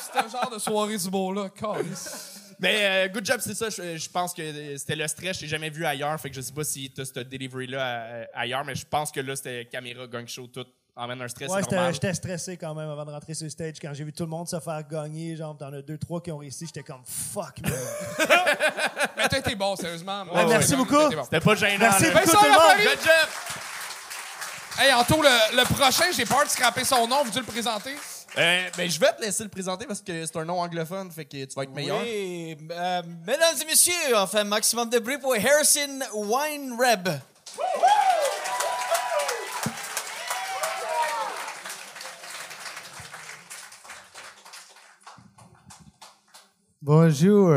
C'est 0.00 0.18
un 0.18 0.28
genre 0.28 0.50
de 0.50 0.58
soirée 0.58 0.96
du 0.96 1.10
beau-là. 1.10 1.48
Calisse. 1.48 2.37
Mais 2.60 3.06
euh, 3.06 3.08
good 3.08 3.24
job, 3.24 3.40
c'est 3.40 3.54
ça. 3.54 3.70
Je, 3.70 3.96
je 3.96 4.10
pense 4.10 4.34
que 4.34 4.42
euh, 4.42 4.76
c'était 4.76 4.96
le 4.96 5.06
stress. 5.06 5.36
Je 5.36 5.40
t'ai 5.42 5.48
jamais 5.48 5.70
vu 5.70 5.84
ailleurs. 5.86 6.20
Fait 6.20 6.28
que 6.28 6.36
je 6.36 6.40
sais 6.40 6.52
pas 6.52 6.64
si 6.64 6.90
t'as 6.90 7.04
ce 7.04 7.20
delivery-là 7.20 7.80
euh, 7.80 8.24
ailleurs, 8.34 8.64
mais 8.64 8.74
je 8.74 8.84
pense 8.86 9.12
que 9.12 9.20
là, 9.20 9.36
c'était 9.36 9.66
caméra, 9.66 10.06
gang 10.06 10.26
show, 10.26 10.46
tout 10.48 10.66
emmène 10.96 11.22
un 11.22 11.28
stress 11.28 11.48
Ouais, 11.50 11.62
j'étais 11.92 12.12
stressé 12.14 12.56
quand 12.56 12.74
même 12.74 12.88
avant 12.88 13.04
de 13.04 13.12
rentrer 13.12 13.34
sur 13.34 13.44
le 13.44 13.50
stage. 13.50 13.76
Quand 13.80 13.94
j'ai 13.94 14.02
vu 14.02 14.12
tout 14.12 14.24
le 14.24 14.28
monde 14.28 14.48
se 14.48 14.58
faire 14.58 14.82
gagner, 14.88 15.36
genre, 15.36 15.56
t'en 15.56 15.72
as 15.72 15.82
deux, 15.82 15.98
trois 15.98 16.20
qui 16.20 16.32
ont 16.32 16.38
réussi, 16.38 16.66
j'étais 16.66 16.82
comme 16.82 17.02
fuck, 17.04 17.60
man. 17.62 17.72
Mais 19.16 19.28
t'as 19.28 19.38
été 19.38 19.54
bon, 19.54 19.76
sérieusement. 19.76 20.24
Ouais, 20.24 20.46
merci 20.46 20.74
beaucoup. 20.74 20.94
bon. 20.94 21.24
C'était 21.24 21.40
pas 21.40 21.54
gênant. 21.54 21.78
Merci 21.78 22.04
là. 22.04 22.10
beaucoup, 22.10 22.30
tout 22.30 22.44
le 22.44 22.50
monde. 22.50 22.58
Raphaël. 22.58 22.88
Good 22.88 23.04
job! 23.04 23.28
Hey, 24.80 24.92
Anto, 24.92 25.22
le, 25.22 25.56
le 25.56 25.64
prochain, 25.64 26.04
j'ai 26.16 26.24
peur 26.24 26.44
de 26.44 26.50
scraper 26.50 26.84
son 26.84 27.06
nom. 27.06 27.24
Veux-tu 27.24 27.38
le 27.40 27.44
présenter? 27.44 27.94
Euh, 28.38 28.68
ben, 28.76 28.88
je 28.88 29.00
vais 29.00 29.12
te 29.14 29.20
laisser 29.20 29.42
le 29.42 29.48
présenter 29.48 29.84
parce 29.84 30.00
que 30.00 30.24
c'est 30.24 30.36
un 30.36 30.44
nom 30.44 30.60
anglophone, 30.60 31.10
fait 31.10 31.24
que 31.24 31.44
tu 31.44 31.54
vas 31.56 31.64
être 31.64 31.74
meilleur. 31.74 32.00
Euh, 32.00 33.02
mesdames 33.26 33.56
et 33.60 33.64
messieurs, 33.64 33.92
on 34.14 34.28
fait 34.28 34.38
un 34.38 34.44
maximum 34.44 34.88
de 34.88 35.00
bruit 35.00 35.18
pour 35.18 35.34
Harrison 35.34 35.98
Wine 36.14 36.76
Weinreb. 36.78 37.08
Bonjour. 46.80 47.52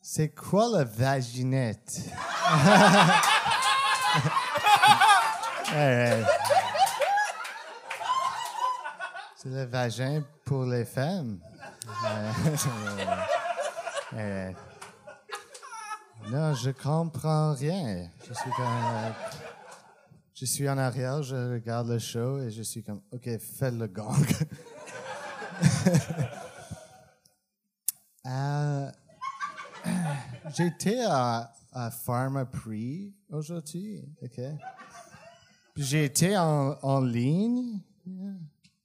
C'est 0.00 0.34
quoi 0.34 0.70
la 0.72 0.84
vaginette? 0.84 2.00
C'est 9.44 9.50
le 9.50 9.64
vagin 9.64 10.24
pour 10.44 10.64
les 10.64 10.84
femmes. 10.86 11.38
Non, 16.30 16.54
je 16.54 16.70
comprends 16.70 17.52
rien. 17.52 18.08
Je 18.26 18.32
suis 18.32 18.50
comme, 18.52 19.12
je 20.34 20.44
suis 20.46 20.66
en 20.70 20.78
arrière, 20.78 21.22
je 21.22 21.52
regarde 21.54 21.88
le 21.88 21.98
show 21.98 22.40
et 22.40 22.50
je 22.50 22.62
suis 22.62 22.82
comme, 22.82 23.02
OK, 23.12 23.28
fais 23.38 23.70
le 23.70 23.86
gang. 23.86 24.24
Euh, 28.26 28.90
J'étais 30.56 31.04
à, 31.06 31.52
à 31.72 31.90
Pharma 31.90 32.46
Prix 32.46 33.12
aujourd'hui, 33.28 34.02
OK? 34.22 34.40
J'ai 35.76 36.04
été 36.06 36.34
en, 36.38 36.78
en 36.80 37.00
ligne. 37.02 37.80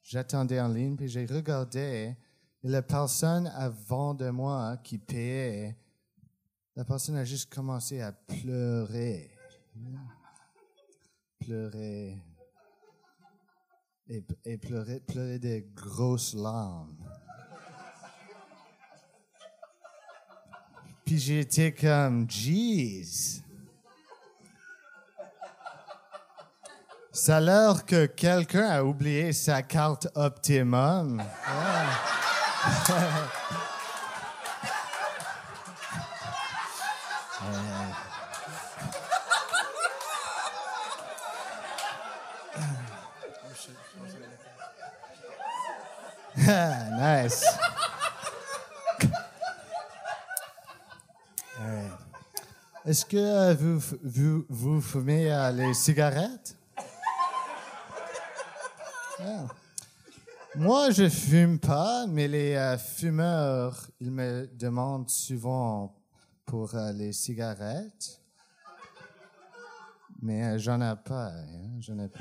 J'attendais 0.09 0.59
en 0.59 0.69
ligne, 0.69 0.95
puis 0.95 1.07
j'ai 1.07 1.27
regardé. 1.27 2.15
Et 2.63 2.67
la 2.67 2.81
personne 2.81 3.45
avant 3.45 4.15
de 4.15 4.31
moi 4.31 4.77
qui 4.83 4.97
payait, 4.97 5.77
la 6.75 6.83
personne 6.83 7.15
a 7.15 7.23
juste 7.23 7.53
commencé 7.53 8.01
à 8.01 8.11
pleurer. 8.11 9.29
Pleurer. 11.37 12.17
Et, 14.07 14.23
et 14.45 14.57
pleurer, 14.57 14.99
pleurer 14.99 15.37
des 15.37 15.69
grosses 15.75 16.33
larmes. 16.33 16.97
Puis 21.05 21.19
j'étais 21.19 21.71
comme, 21.71 22.27
jeez. 22.27 23.43
Ça 27.21 27.35
a 27.35 27.39
l'air 27.41 27.85
que 27.85 28.05
quelqu'un 28.05 28.69
a 28.69 28.81
oublié 28.81 29.33
sa 29.33 29.61
carte 29.61 30.07
Optimum. 30.15 31.21
Ah, 46.47 47.21
nice. 47.25 47.43
Alright. 51.59 51.91
Est-ce 52.85 53.05
que 53.05 53.17
euh, 53.17 53.53
vous, 53.53 54.45
vous 54.47 54.81
fumez 54.81 55.33
euh, 55.33 55.51
les 55.51 55.73
cigarettes? 55.73 56.55
Moi, 60.55 60.91
je 60.91 61.07
fume 61.07 61.59
pas, 61.59 62.07
mais 62.07 62.27
les 62.27 62.55
euh, 62.55 62.77
fumeurs, 62.77 63.87
ils 63.99 64.11
me 64.11 64.47
demandent 64.53 65.09
souvent 65.09 65.95
pour 66.45 66.73
euh, 66.73 66.91
les 66.91 67.13
cigarettes. 67.13 68.19
Mais 70.21 70.43
euh, 70.43 70.57
j'en 70.57 70.81
ai 70.81 70.95
pas, 70.95 71.27
hein, 71.27 72.07
pas. 72.07 72.19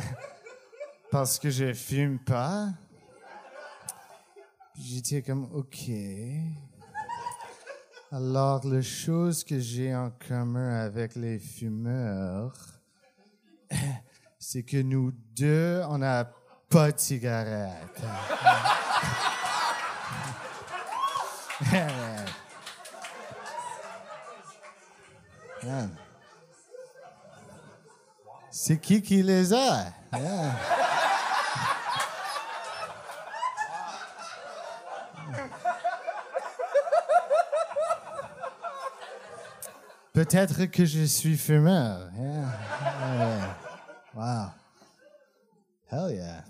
Parce 1.10 1.38
que 1.38 1.48
je 1.48 1.72
fume 1.72 2.18
pas. 2.18 2.68
J'étais 4.78 5.22
comme, 5.22 5.48
OK. 5.54 5.90
Alors, 8.12 8.66
la 8.66 8.82
chose 8.82 9.42
que 9.42 9.58
j'ai 9.58 9.94
en 9.94 10.12
commun 10.28 10.84
avec 10.84 11.16
les 11.16 11.38
fumeurs, 11.38 12.73
c'est 14.54 14.62
que 14.62 14.76
nous 14.76 15.12
deux, 15.36 15.82
on 15.88 15.98
n'a 15.98 16.30
pas 16.70 16.92
de 16.92 17.00
cigarette. 17.00 18.00
Yeah. 21.72 21.88
C'est 28.52 28.78
qui 28.78 29.02
qui 29.02 29.24
les 29.24 29.52
a? 29.52 29.86
Yeah. 30.12 30.52
Peut-être 40.12 40.66
que 40.66 40.84
je 40.84 41.02
suis 41.02 41.36
fumeur. 41.36 42.08
Yeah. 42.16 43.56
Wow. 44.14 44.52
Yeah. 46.10 46.44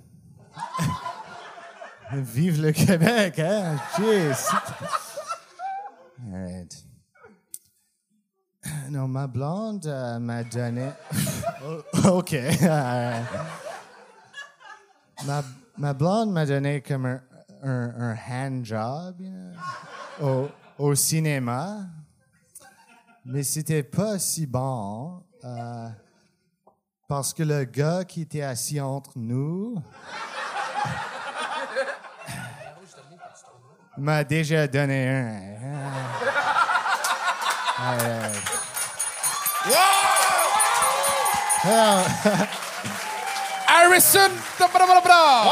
Vive 2.12 2.60
le 2.62 2.72
Québec, 2.72 3.38
hein? 3.38 3.76
Jeez. 3.96 4.48
All 6.20 6.32
right. 6.32 6.84
Non, 8.90 9.08
ma 9.08 9.26
blonde 9.26 9.86
euh, 9.86 10.18
m'a 10.18 10.42
donné. 10.44 10.90
OK. 12.04 12.30
Right. 12.30 13.24
ma, 15.26 15.42
ma 15.76 15.92
blonde 15.92 16.32
m'a 16.32 16.46
donné 16.46 16.80
comme 16.80 17.06
un, 17.06 17.20
un, 17.62 17.94
un 17.98 18.14
hand 18.16 18.64
job 18.64 19.20
you 19.20 19.30
know, 20.20 20.48
au, 20.78 20.84
au 20.90 20.94
cinéma. 20.94 21.86
Mais 23.24 23.42
c'était 23.42 23.82
pas 23.82 24.18
si 24.18 24.46
bon. 24.46 25.22
euh, 25.44 25.88
parce 27.08 27.34
que 27.34 27.42
le 27.42 27.64
gars 27.64 28.04
qui 28.04 28.22
était 28.22 28.42
assis 28.42 28.80
entre 28.80 29.12
nous 29.16 29.76
m'a 33.98 34.24
déjà 34.24 34.66
donné 34.66 35.08
un. 35.08 35.54
Ouais. 39.66 39.74
Ah, 41.66 42.02
Harrison! 43.68 44.30
bra- 44.58 45.00
bra. 45.00 45.44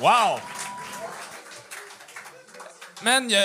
Wow! 0.00 0.40
Man, 3.02 3.28
je 3.28 3.36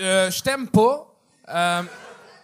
euh, 0.00 0.30
je 0.30 0.42
t'aime 0.42 0.68
pas. 0.68 1.11
Euh, 1.48 1.82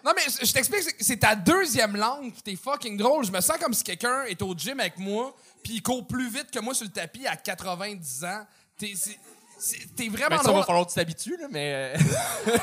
non, 0.05 0.13
mais 0.17 0.23
je 0.41 0.47
je 0.47 0.53
t'explique, 0.53 0.95
c'est- 1.01 1.17
ta 1.17 1.35
deuxième 1.35 1.97
langue, 1.97 2.33
puis 2.33 2.43
t'es 2.43 2.57
fucking 2.57 2.97
drôle. 2.97 3.25
Je 3.25 3.33
me 3.33 3.41
sens 3.41 3.57
comme 3.59 3.75
si 3.75 3.85
quelqu'un 3.85 4.25
est 4.25 4.41
au 4.43 4.55
gym 4.57 4.81
avec 4.81 4.99
moi, 4.99 5.35
puis 5.63 5.75
il 5.75 5.83
court 5.83 6.07
plus 6.07 6.29
vite 6.31 6.51
que 6.51 6.59
moi 6.61 6.75
sur 6.75 6.85
le 6.87 6.93
tapis 6.93 7.27
à 7.27 7.37
90 7.37 8.25
ans. 8.25 8.47
T'es 8.79 8.93
c'est- 8.97 9.19
c'est- 9.59 9.95
t'es 9.97 10.09
vraiment 10.09 10.37
Ben, 10.37 10.39
ça 10.39 10.45
va 10.49 10.53
drôle. 10.53 10.65
falloir 10.65 10.85
que 10.87 10.91
tu 10.91 10.95
t'habitues, 10.97 11.37
là, 11.37 11.47
mais. 11.51 11.95
euh, 11.97 11.99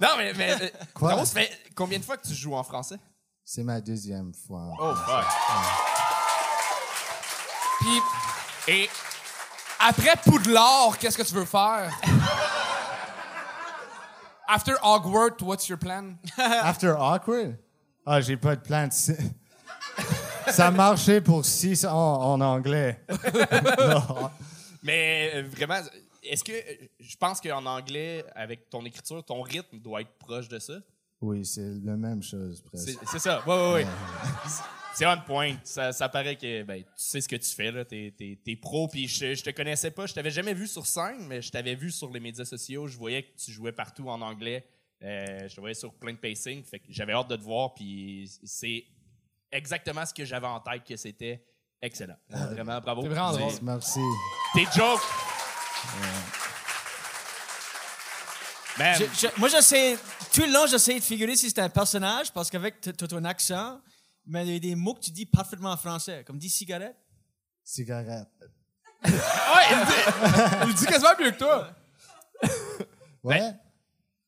non, 0.00 0.08
mais. 0.16 0.32
mais 0.34 0.52
euh, 0.62 0.68
Quoi? 0.94 1.10
Frérot, 1.10 1.24
ça 1.26 1.40
fait 1.40 1.50
combien 1.74 1.98
de 1.98 2.04
fois 2.04 2.16
que 2.16 2.26
tu 2.26 2.34
joues 2.34 2.54
en 2.54 2.62
français? 2.62 2.96
C'est 3.44 3.62
ma 3.62 3.80
deuxième 3.80 4.32
fois. 4.46 4.62
Oh, 4.78 4.94
fuck. 4.94 5.24
Puis, 7.80 8.02
et 8.74 8.90
après 9.78 10.14
Poudlard, 10.24 10.98
qu'est-ce 10.98 11.16
que 11.16 11.22
tu 11.22 11.34
veux 11.34 11.44
faire? 11.44 11.92
After 14.48 14.74
Hogwarts, 14.82 15.42
what's 15.42 15.68
your 15.68 15.78
plan? 15.78 16.18
After 16.38 16.96
awkward? 16.96 17.58
Ah, 18.06 18.20
j'ai 18.20 18.36
pas 18.36 18.54
de 18.54 18.60
plan 18.62 18.86
de 18.86 18.92
Ça 20.52 20.70
marchait 20.70 21.20
pour 21.20 21.44
six 21.44 21.84
en, 21.84 21.90
en 21.92 22.40
anglais. 22.40 23.00
Non. 23.78 24.30
Mais 24.82 25.32
euh, 25.34 25.42
vraiment, 25.50 25.80
est-ce 26.22 26.44
que. 26.44 26.52
Je 27.00 27.16
pense 27.16 27.40
qu'en 27.40 27.66
anglais, 27.66 28.24
avec 28.36 28.70
ton 28.70 28.84
écriture, 28.84 29.24
ton 29.24 29.42
rythme 29.42 29.78
doit 29.78 30.02
être 30.02 30.16
proche 30.18 30.48
de 30.48 30.58
ça? 30.60 30.74
Oui, 31.20 31.44
c'est 31.44 31.72
la 31.82 31.96
même 31.96 32.22
chose 32.22 32.62
C'est 32.74 32.94
presque. 32.94 33.08
c'est 33.10 33.18
ça. 33.18 33.42
Ouais, 33.46 33.54
ouais, 33.56 33.72
ouais. 33.74 33.86
C'est 34.96 35.06
on 35.06 35.20
point. 35.20 35.56
Ça, 35.62 35.92
ça 35.92 36.08
paraît 36.08 36.36
que 36.36 36.62
ben, 36.62 36.82
tu 36.82 36.88
sais 36.96 37.20
ce 37.20 37.28
que 37.28 37.36
tu 37.36 37.50
fais. 37.54 37.70
là. 37.70 37.84
T'es, 37.84 38.14
t'es- 38.16 38.38
t'es 38.42 38.56
pro. 38.56 38.88
Puis 38.88 39.06
je, 39.08 39.34
je 39.34 39.42
te 39.42 39.50
connaissais 39.50 39.90
pas. 39.90 40.06
Je 40.06 40.14
t'avais 40.14 40.30
jamais 40.30 40.54
vu 40.54 40.66
sur 40.66 40.86
scène, 40.86 41.26
mais 41.26 41.42
je 41.42 41.50
t'avais 41.50 41.74
vu 41.74 41.90
sur 41.90 42.10
les 42.10 42.20
médias 42.20 42.44
sociaux. 42.46 42.86
Je 42.86 42.96
voyais 42.96 43.22
que 43.24 43.36
tu 43.36 43.52
jouais 43.52 43.72
partout 43.72 44.08
en 44.08 44.20
anglais. 44.22 44.66
Euh, 45.02 45.46
je 45.48 45.54
te 45.54 45.60
voyais 45.60 45.74
sur 45.74 45.92
plein 45.92 46.12
de 46.12 46.18
pacing. 46.18 46.64
Fait 46.64 46.78
que 46.78 46.86
j'avais 46.88 47.12
hâte 47.12 47.28
de 47.28 47.36
te 47.36 47.42
voir. 47.42 47.74
Puis 47.74 48.30
c'est 48.44 48.84
exactement 49.52 50.06
ce 50.06 50.14
que 50.14 50.24
j'avais 50.24 50.46
en 50.46 50.60
tête 50.60 50.82
que 50.84 50.96
c'était 50.96 51.44
excellent. 51.82 52.16
Vraiment, 52.30 52.80
bravo. 52.80 53.02
C'est 53.02 53.08
vraiment 53.08 53.32
drôle. 53.32 53.52
Merci. 53.62 54.00
Tes 54.54 54.64
jokes. 54.74 55.02
Man, 58.78 58.94
Je- 58.98 59.26
je- 59.26 59.40
moi, 59.40 59.48
j'essaie. 59.48 59.96
Tout 60.32 60.42
le 60.42 60.52
long, 60.52 60.66
j'essaie 60.66 60.98
de 60.98 61.04
figurer 61.04 61.34
si 61.36 61.48
c'est 61.50 61.60
un 61.60 61.68
personnage 61.70 62.30
parce 62.32 62.50
qu'avec 62.50 62.80
ton 62.80 63.24
accent, 63.24 63.80
mais 64.26 64.46
il 64.46 64.52
y 64.52 64.56
a 64.56 64.58
des 64.58 64.74
mots 64.74 64.94
que 64.94 65.00
tu 65.00 65.10
dis 65.10 65.26
parfaitement 65.26 65.70
en 65.72 65.76
français, 65.76 66.24
comme 66.26 66.38
dis 66.38 66.48
cigarette. 66.50 66.96
Cigarette. 67.64 68.28
Il 69.04 70.74
dit 70.74 70.86
quasiment 70.86 71.10
mieux 71.20 71.30
que 71.32 71.38
toi. 71.38 71.68
Ouais. 73.22 73.52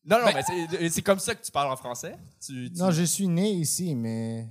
non, 0.05 0.18
non, 0.20 0.26
Ben- 0.26 0.34
mais 0.34 0.42
c'est- 0.90 1.03
comme 1.03 1.18
ça 1.18 1.34
que 1.34 1.42
tu 1.44 1.51
parles 1.51 1.70
en 1.72 1.76
français. 1.76 2.16
Tu, 2.44 2.70
tu- 2.72 2.78
Non, 2.78 2.90
je 2.90 3.03
suis 3.05 3.26
né 3.28 3.51
ici, 3.53 3.94
mais. 3.94 4.46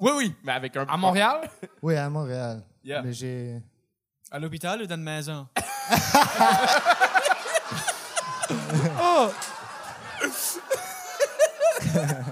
Oui, 0.00 0.12
oui, 0.16 0.34
mais 0.44 0.52
avec 0.52 0.76
un. 0.76 0.84
À 0.86 0.96
Montréal? 0.96 1.48
Oui, 1.82 1.96
à 1.96 2.08
Montréal. 2.10 2.64
Yeah. 2.84 3.02
Mais 3.02 3.12
j'ai. 3.12 3.60
À 4.30 4.38
l'hôpital 4.38 4.80
ou 4.82 4.86
dans 4.86 4.94
une 4.96 5.02
maison? 5.02 5.46
Ben, 5.54 5.62
m- 11.94 12.24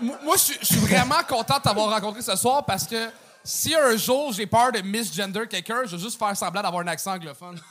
moi, 0.00 0.34
je 0.36 0.40
suis- 0.40 0.58
je 0.60 0.66
suis 0.66 0.76
vraiment 0.80 1.22
content 1.28 1.58
de 1.58 1.62
t'avoir 1.62 1.90
rencontré 1.90 2.22
ce 2.22 2.34
soir 2.36 2.64
parce 2.64 2.86
que 2.86 3.10
si 3.44 3.74
un 3.74 3.96
jour 3.96 4.32
j'ai 4.32 4.46
peur 4.46 4.70
de 4.72 4.80
misgender 4.80 5.46
quelqu'un, 5.48 5.82
je 5.86 5.96
vais 5.96 6.02
juste 6.02 6.18
faire 6.18 6.36
semblant 6.36 6.62
d'avoir 6.62 6.82
un 6.82 6.88
accent 6.88 7.12
anglophone. 7.12 7.58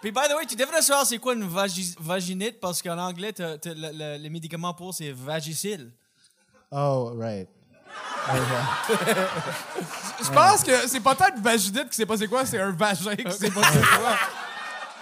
Puis, 0.00 0.10
by 0.12 0.20
the 0.28 0.34
way, 0.36 0.44
tu 0.46 0.54
devrais 0.54 0.82
savoir 0.82 1.06
c'est 1.06 1.16
quoi 1.18 1.32
une 1.34 1.48
vagi- 1.48 1.96
vaginite 1.98 2.60
parce 2.60 2.82
qu'en 2.82 2.98
anglais, 2.98 3.32
t'as- 3.32 3.56
t'as 3.56 3.72
le, 3.72 3.88
le- 3.92 4.22
le 4.22 4.28
médicament 4.28 4.74
pour 4.74 4.92
c'est 4.92 5.10
Vagisil. 5.12 5.90
Oh, 6.70 7.12
right. 7.18 7.48
Je 10.22 10.30
pense 10.30 10.62
que 10.62 10.86
c'est 10.88 11.00
pas 11.00 11.14
tant 11.14 11.34
une 11.34 11.42
vaginite 11.42 11.88
qui 11.88 11.96
sait 11.96 12.04
pas 12.06 12.16
c'est 12.18 12.26
quoi, 12.26 12.44
c'est 12.44 12.60
un 12.60 12.72
vagin 12.72 13.14
qui 13.16 13.32
sait 13.32 13.50
pas 13.50 13.60
c'est 13.72 13.80
quoi. 13.80 14.16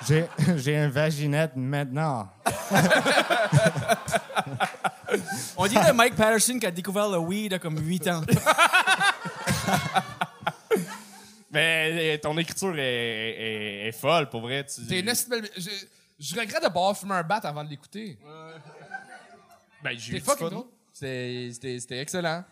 J'ai, 0.07 0.29
j'ai 0.57 0.77
un 0.79 0.89
vaginette 0.89 1.53
maintenant. 1.57 2.29
On 5.63 5.67
dirait 5.69 5.93
Mike 5.93 6.17
Patterson 6.17 6.59
qui 6.59 6.67
a 6.67 6.71
découvert 6.71 7.09
le 7.09 7.19
weed 7.19 7.53
à 7.53 7.59
comme 7.59 7.79
8 7.79 8.09
ans. 8.09 8.23
Mais 11.51 12.15
euh, 12.15 12.19
ton 12.19 12.37
écriture 12.39 12.75
est, 12.79 12.83
est- 12.83 13.89
est 13.89 13.93
folle, 13.93 14.29
pour 14.31 14.41
vrai. 14.41 14.65
Tu... 14.65 14.87
T'es 14.87 15.01
une 15.01 15.09
esti 15.09 15.29
de 15.31 15.37
belle- 15.41 15.51
Je, 15.57 15.69
je 16.19 16.35
regrette 16.41 16.63
de 16.63 16.69
pas 16.69 16.81
avoir 16.81 16.97
fumé 16.97 17.15
un 17.15 17.23
bat 17.23 17.41
avant 17.45 17.63
de 17.63 17.69
l'écouter. 17.71 18.19
Ben, 19.83 19.99
j'ai 19.99 20.13
T'es 20.13 20.17
eu 20.17 20.21
du 20.21 20.25
fucking 20.27 20.47
fun. 20.49 20.51
drôle. 20.55 20.67
C'était 20.93 21.51
c'était- 21.53 21.81
c'était 21.81 21.99
excellent. 21.99 22.45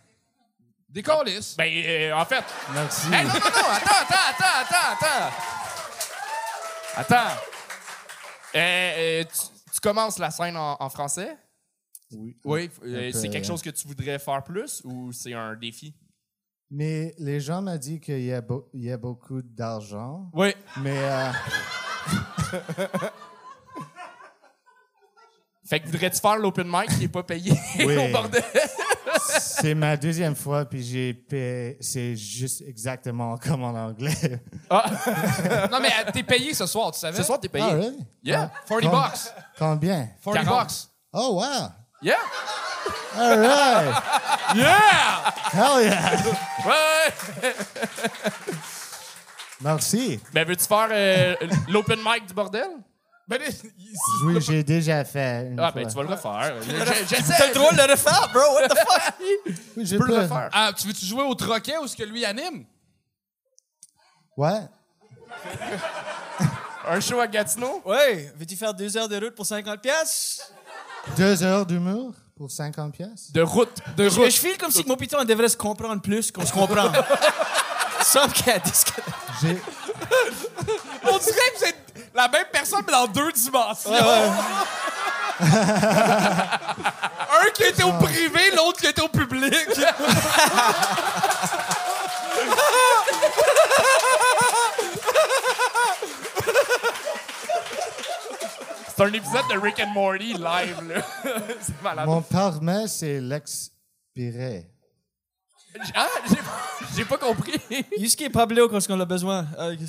Des 0.88 1.02
câlisses. 1.02 1.56
Ben, 1.56 1.70
euh, 1.72 2.12
en 2.12 2.24
fait. 2.26 2.44
Merci. 2.74 3.06
Hey, 3.06 3.24
non, 3.24 3.32
non, 3.32 3.40
non, 3.40 3.40
attends, 3.40 4.02
attends, 4.02 4.14
attends, 4.30 4.60
attends, 4.60 4.92
attends. 5.06 5.32
Attends. 6.96 7.40
Euh, 8.56 8.58
euh, 8.58 9.24
tu, 9.24 9.72
tu 9.74 9.80
commences 9.80 10.18
la 10.18 10.30
scène 10.30 10.56
en, 10.56 10.76
en 10.78 10.90
français? 10.90 11.36
Oui. 12.12 12.36
Oui. 12.44 12.70
euh, 12.84 13.10
c'est 13.12 13.28
quelque 13.28 13.46
chose 13.46 13.62
que 13.62 13.70
tu 13.70 13.86
voudrais 13.86 14.18
faire 14.18 14.42
plus 14.42 14.80
ou 14.84 15.12
c'est 15.12 15.32
un 15.34 15.54
défi? 15.56 15.94
Mais 16.70 17.14
les 17.18 17.40
gens 17.40 17.60
m'ont 17.62 17.76
dit 17.76 17.98
qu'il 18.00 18.22
y, 18.22 18.32
a 18.32 18.40
beau- 18.40 18.68
il 18.72 18.82
y 18.84 18.92
a 18.92 18.96
beaucoup 18.96 19.42
d'argent. 19.42 20.30
Oui. 20.32 20.54
Mais 20.80 20.96
euh, 20.98 21.30
Fait 25.64 25.78
que 25.80 25.86
voudrais-tu 25.86 26.18
faire 26.20 26.36
l'open 26.36 26.66
mic 26.68 26.88
qui 26.90 26.98
n'est 27.00 27.08
pas 27.08 27.22
payé 27.22 27.52
Oui. 27.78 27.96
au 27.96 28.10
bordel? 28.12 28.42
c'est 29.30 29.74
ma 29.74 29.96
deuxième 29.96 30.34
fois, 30.34 30.64
puis 30.64 30.82
j'ai 30.82 31.14
payé. 31.14 31.76
C'est 31.80 32.16
juste 32.16 32.62
exactement 32.62 33.36
comme 33.38 33.62
en 33.62 33.74
anglais. 33.74 34.12
Non, 34.70 35.78
mais 35.80 35.88
euh, 35.88 36.10
t'es 36.12 36.22
payé 36.22 36.54
ce 36.54 36.66
soir, 36.66 36.90
tu 36.92 36.98
savais? 37.00 37.16
Ce 37.18 37.22
soir, 37.24 37.38
t'es 37.38 37.48
payé. 37.48 37.64
Ah, 37.68 37.74
really? 37.74 37.98
Yeah. 38.22 38.50
40 38.68 38.82
Com- 38.90 38.90
bucks. 39.00 39.34
Combien? 39.58 40.08
40 40.24 40.44
40. 40.44 40.58
bucks. 40.62 40.88
Oh, 41.12 41.34
wow. 41.40 41.68
Yeah. 42.02 42.16
All 43.16 43.36
right. 43.38 44.02
Yeah! 44.56 45.30
Hell 45.52 45.82
yeah. 45.82 46.16
Ouais! 46.64 47.52
Merci. 49.60 50.20
Ben, 50.32 50.46
veux-tu 50.46 50.64
faire 50.64 50.88
euh, 50.90 51.34
l'open 51.68 51.98
mic 52.02 52.26
du 52.26 52.32
bordel? 52.32 52.68
Ben, 53.28 53.38
Oui, 54.24 54.40
j'ai 54.40 54.64
déjà 54.64 55.04
fait. 55.04 55.48
Une 55.48 55.60
Ah, 55.60 55.70
fois. 55.70 55.82
ben, 55.82 55.88
tu 55.88 55.94
vas 55.94 56.02
le 56.02 56.08
refaire. 56.08 56.54
J'ai- 56.62 57.06
J'essaie. 57.16 57.34
T'as 57.36 57.48
le 57.48 57.54
droit 57.54 57.70
de 57.72 57.76
le 57.76 57.82
refaire, 57.92 58.28
bro. 58.32 58.54
What 58.54 58.68
the 58.68 58.78
fuck? 58.78 59.14
Oui, 59.76 59.84
je 59.84 59.96
Tu 59.96 59.98
peux 59.98 60.06
le 60.08 60.14
refaire. 60.22 60.48
Ah, 60.52 60.72
tu 60.76 60.86
veux-tu 60.88 61.04
jouer 61.04 61.22
au 61.22 61.34
troquet 61.34 61.76
ou 61.78 61.86
ce 61.86 61.94
que 61.96 62.02
lui 62.04 62.24
anime? 62.24 62.64
Ouais. 64.36 64.60
Un 66.88 66.98
show 67.00 67.20
à 67.20 67.26
Gatineau? 67.26 67.82
Ouais. 67.84 68.32
Veux-tu 68.36 68.56
faire 68.56 68.72
deux 68.74 68.96
heures 68.96 69.08
de 69.08 69.16
route 69.22 69.34
pour 69.34 69.44
50 69.46 69.80
pièces? 69.80 70.52
Deux 71.16 71.42
heures 71.42 71.66
d'humour 71.66 72.12
pour 72.36 72.50
50 72.50 72.92
pièces. 72.92 73.32
De 73.32 73.42
route. 73.42 73.70
De 73.96 74.08
Je, 74.08 74.20
route. 74.20 74.30
je 74.30 74.38
file 74.38 74.56
comme 74.58 74.70
si 74.70 74.84
mon 74.86 74.96
piton 74.96 75.18
on 75.20 75.24
devrait 75.24 75.48
se 75.48 75.56
comprendre 75.56 76.00
plus 76.00 76.30
qu'on 76.30 76.46
se 76.46 76.52
comprend. 76.52 76.90
Semble 78.02 78.32
qu'il 78.32 78.46
y 78.46 78.50
a 78.50 78.58
des 78.58 78.70
disque- 78.70 78.92
J'ai, 79.42 79.60
On 81.04 81.18
dirait 81.18 81.50
que 81.54 81.58
vous 81.58 81.64
êtes 81.64 81.94
la 82.14 82.28
même 82.28 82.46
personne, 82.52 82.80
mais 82.86 82.92
dans 82.92 83.06
deux 83.06 83.32
dimensions. 83.32 83.90
Un 85.40 85.44
qui 87.54 87.62
était 87.64 87.82
au 87.82 87.92
privé, 87.92 88.50
l'autre 88.56 88.78
qui 88.80 88.86
était 88.86 89.02
au 89.02 89.08
public. 89.08 89.54
C'est 99.00 99.06
un 99.06 99.12
épisode 99.14 99.48
de 99.50 99.58
Rick 99.58 99.80
and 99.80 99.94
Morty 99.94 100.34
live, 100.34 100.76
là. 100.92 101.02
c'est 101.62 101.82
malade. 101.82 102.04
mon 102.06 102.20
permis, 102.20 102.86
c'est 102.86 103.18
l'expiré. 103.18 104.66
Ah, 105.94 106.06
j'ai- 106.28 106.36
j'ai 106.96 107.04
pas 107.06 107.16
compris. 107.16 107.58
Yusuke 107.96 108.20
et 108.20 108.28
Pablo 108.28 108.68
quand 108.68 108.78
on 108.90 109.00
a 109.00 109.04
besoin. 109.06 109.46
Euh, 109.58 109.74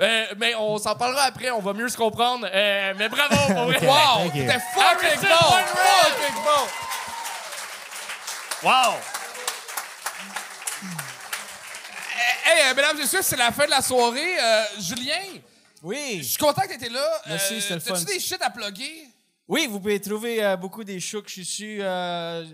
Euh, 0.00 0.26
mais 0.36 0.54
on 0.56 0.76
s'en 0.76 0.94
parlera 0.94 1.22
après, 1.22 1.50
on 1.52 1.60
va 1.60 1.72
mieux 1.72 1.88
se 1.88 1.96
comprendre. 1.96 2.46
Euh, 2.52 2.92
mais 2.98 3.08
bravo, 3.08 3.34
pour 3.54 3.64
vrai. 3.64 3.78
Wow! 3.86 4.24
Thank 4.24 4.34
you. 4.34 4.42
C'était 4.42 4.60
fucking 4.74 5.20
bon! 5.22 5.50
Fucking 5.64 6.34
bon! 6.44 6.68
Wow! 8.68 8.94
Hey, 12.44 12.70
euh, 12.70 12.74
mesdames 12.74 12.98
et 12.98 13.00
messieurs, 13.00 13.22
c'est 13.22 13.36
la 13.36 13.50
fin 13.52 13.64
de 13.64 13.70
la 13.70 13.80
soirée. 13.80 14.38
Euh, 14.38 14.64
Julien, 15.84 16.02
je 16.10 16.16
oui. 16.16 16.24
suis 16.24 16.36
content 16.38 16.62
que 16.62 16.68
tu 16.68 16.74
étais 16.74 16.88
là. 16.88 17.06
Merci, 17.26 17.60
c'était 17.60 17.74
le 17.74 17.80
fun. 17.80 18.00
des 18.00 18.18
shit 18.20 18.40
à 18.42 18.50
plugger? 18.50 19.08
Oui, 19.46 19.66
vous 19.66 19.78
pouvez 19.78 20.00
trouver 20.00 20.42
euh, 20.42 20.56
beaucoup 20.56 20.84
des 20.84 20.98
shows 21.00 21.20
que 21.22 21.30
je 21.30 21.42
suis 21.42 21.80
euh, 21.82 21.84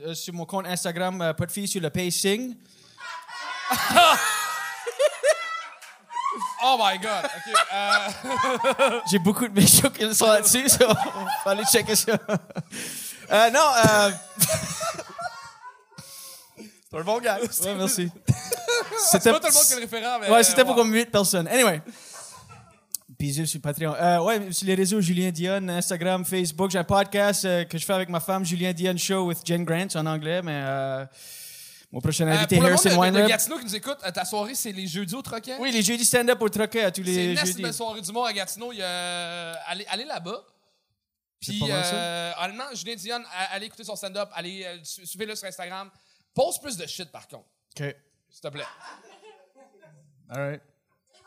euh, 0.07 0.15
sur 0.15 0.35
mon 0.35 0.45
compte 0.45 0.67
Instagram, 0.67 1.21
euh, 1.23 1.33
pas 1.33 1.47
de 1.47 1.53
filles 1.53 1.69
sur 1.69 1.81
le 1.81 1.91
pacing. 1.91 2.57
Oh 6.63 6.77
my 6.79 6.99
God! 6.99 7.25
OK. 7.25 7.55
euh, 7.73 9.01
J'ai 9.11 9.19
beaucoup 9.19 9.49
de 9.49 9.55
mes 9.59 9.67
shows 9.67 9.89
qui 9.89 10.15
sont 10.15 10.27
là-dessus, 10.27 10.69
so 10.69 10.87
faut 11.43 11.49
aller 11.49 11.65
checker 11.65 11.97
ça. 11.97 12.13
Euh, 13.33 13.49
non, 13.51 13.61
euh, 13.87 14.11
C'est 16.59 16.99
un 16.99 17.03
bon 17.03 17.19
gars. 17.21 17.39
ouais, 17.41 17.75
merci. 17.77 18.11
c'est 19.09 19.23
pas 19.23 19.39
tout 19.39 19.47
le 19.47 19.53
monde 19.53 19.63
qui 19.63 19.73
est 19.73 19.77
le 19.77 19.83
référent, 19.83 20.19
mais... 20.21 20.29
Ouais, 20.29 20.43
c'était 20.43 20.65
pour 20.65 20.75
comme 20.75 20.93
8 20.93 21.13
personnes. 21.13 21.47
Anyway. 21.47 21.81
Bisous 23.21 23.45
sur 23.45 23.61
Patreon. 23.61 23.95
Euh, 23.95 24.21
ouais, 24.23 24.51
sur 24.51 24.67
les 24.67 24.75
réseaux, 24.75 24.99
Julien 25.03 25.31
Dion, 25.31 25.69
Instagram, 25.69 26.25
Facebook. 26.25 26.71
J'ai 26.71 26.79
un 26.79 26.85
podcast 26.85 27.45
euh, 27.45 27.65
que 27.65 27.77
je 27.77 27.85
fais 27.85 27.93
avec 27.93 28.09
ma 28.09 28.19
femme, 28.19 28.47
Julien 28.47 28.73
Dion 28.73 28.97
Show 28.97 29.27
with 29.27 29.47
Jen 29.47 29.63
Grant 29.63 29.89
en 29.95 30.07
anglais, 30.07 30.41
mais 30.41 30.59
euh, 30.65 31.05
mon 31.93 32.01
prochain 32.01 32.27
Euh, 32.27 32.33
invité, 32.33 32.57
pour 32.57 32.65
le 32.65 32.71
monde 32.71 32.79
Harrison 32.79 32.89
de, 32.89 32.95
de, 32.95 32.97
de 32.97 33.01
Weinreb. 33.01 33.29
Gatineau 33.29 33.59
qui 33.59 33.65
nous 33.67 33.77
écoute, 33.77 33.99
euh, 34.07 34.11
ta 34.11 34.25
soirée, 34.25 34.55
c'est 34.55 34.73
les 34.73 34.87
jeudis 34.87 35.15
au 35.15 35.21
Troquet? 35.21 35.57
Oui, 35.61 35.71
les 35.71 35.83
jeudis 35.83 36.07
stand-up 36.07 36.41
au 36.41 36.49
troquet 36.49 36.85
à 36.85 36.91
tous 36.91 37.05
C'est 37.05 37.11
les 37.11 37.33
une 37.33 37.37
jeudis. 37.39 37.61
belle 37.63 37.75
soirée 37.75 38.01
du 38.01 38.11
monde 38.11 38.27
à 38.27 38.33
Gatineau. 38.33 38.73
Il 38.73 38.79
y 38.79 38.83
a, 38.83 39.53
allez, 39.67 39.85
allez 39.91 40.05
là-bas. 40.07 40.43
Puis, 41.41 41.59
pas 41.59 41.67
mal 41.69 41.85
ça. 41.85 41.95
euh, 41.95 42.33
honnêtement, 42.43 42.65
Julien 42.75 42.95
Dion, 42.97 43.23
a- 43.35 43.55
allez 43.55 43.67
écouter 43.67 43.85
son 43.85 43.97
stand-up. 43.97 44.31
Allez, 44.33 44.65
euh, 44.65 44.79
su- 44.83 45.05
suivez-le 45.05 45.35
sur 45.35 45.47
Instagram. 45.47 45.91
Pose 46.35 46.59
plus 46.59 46.75
de 46.79 46.87
shit, 46.87 47.11
par 47.13 47.29
contre. 47.29 47.45
OK. 47.79 47.95
S'il 48.31 48.41
te 48.41 48.49
plaît. 48.49 48.65
All 50.31 50.39
right. 50.53 50.63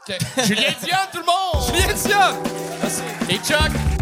Julien 0.06 0.74
Dion, 0.82 0.98
tout 1.14 1.20
le 1.20 1.26
monde! 1.26 1.66
Julien 1.66 1.94
Dion! 1.94 3.30
Et 3.30 3.38
Chuck! 3.38 3.93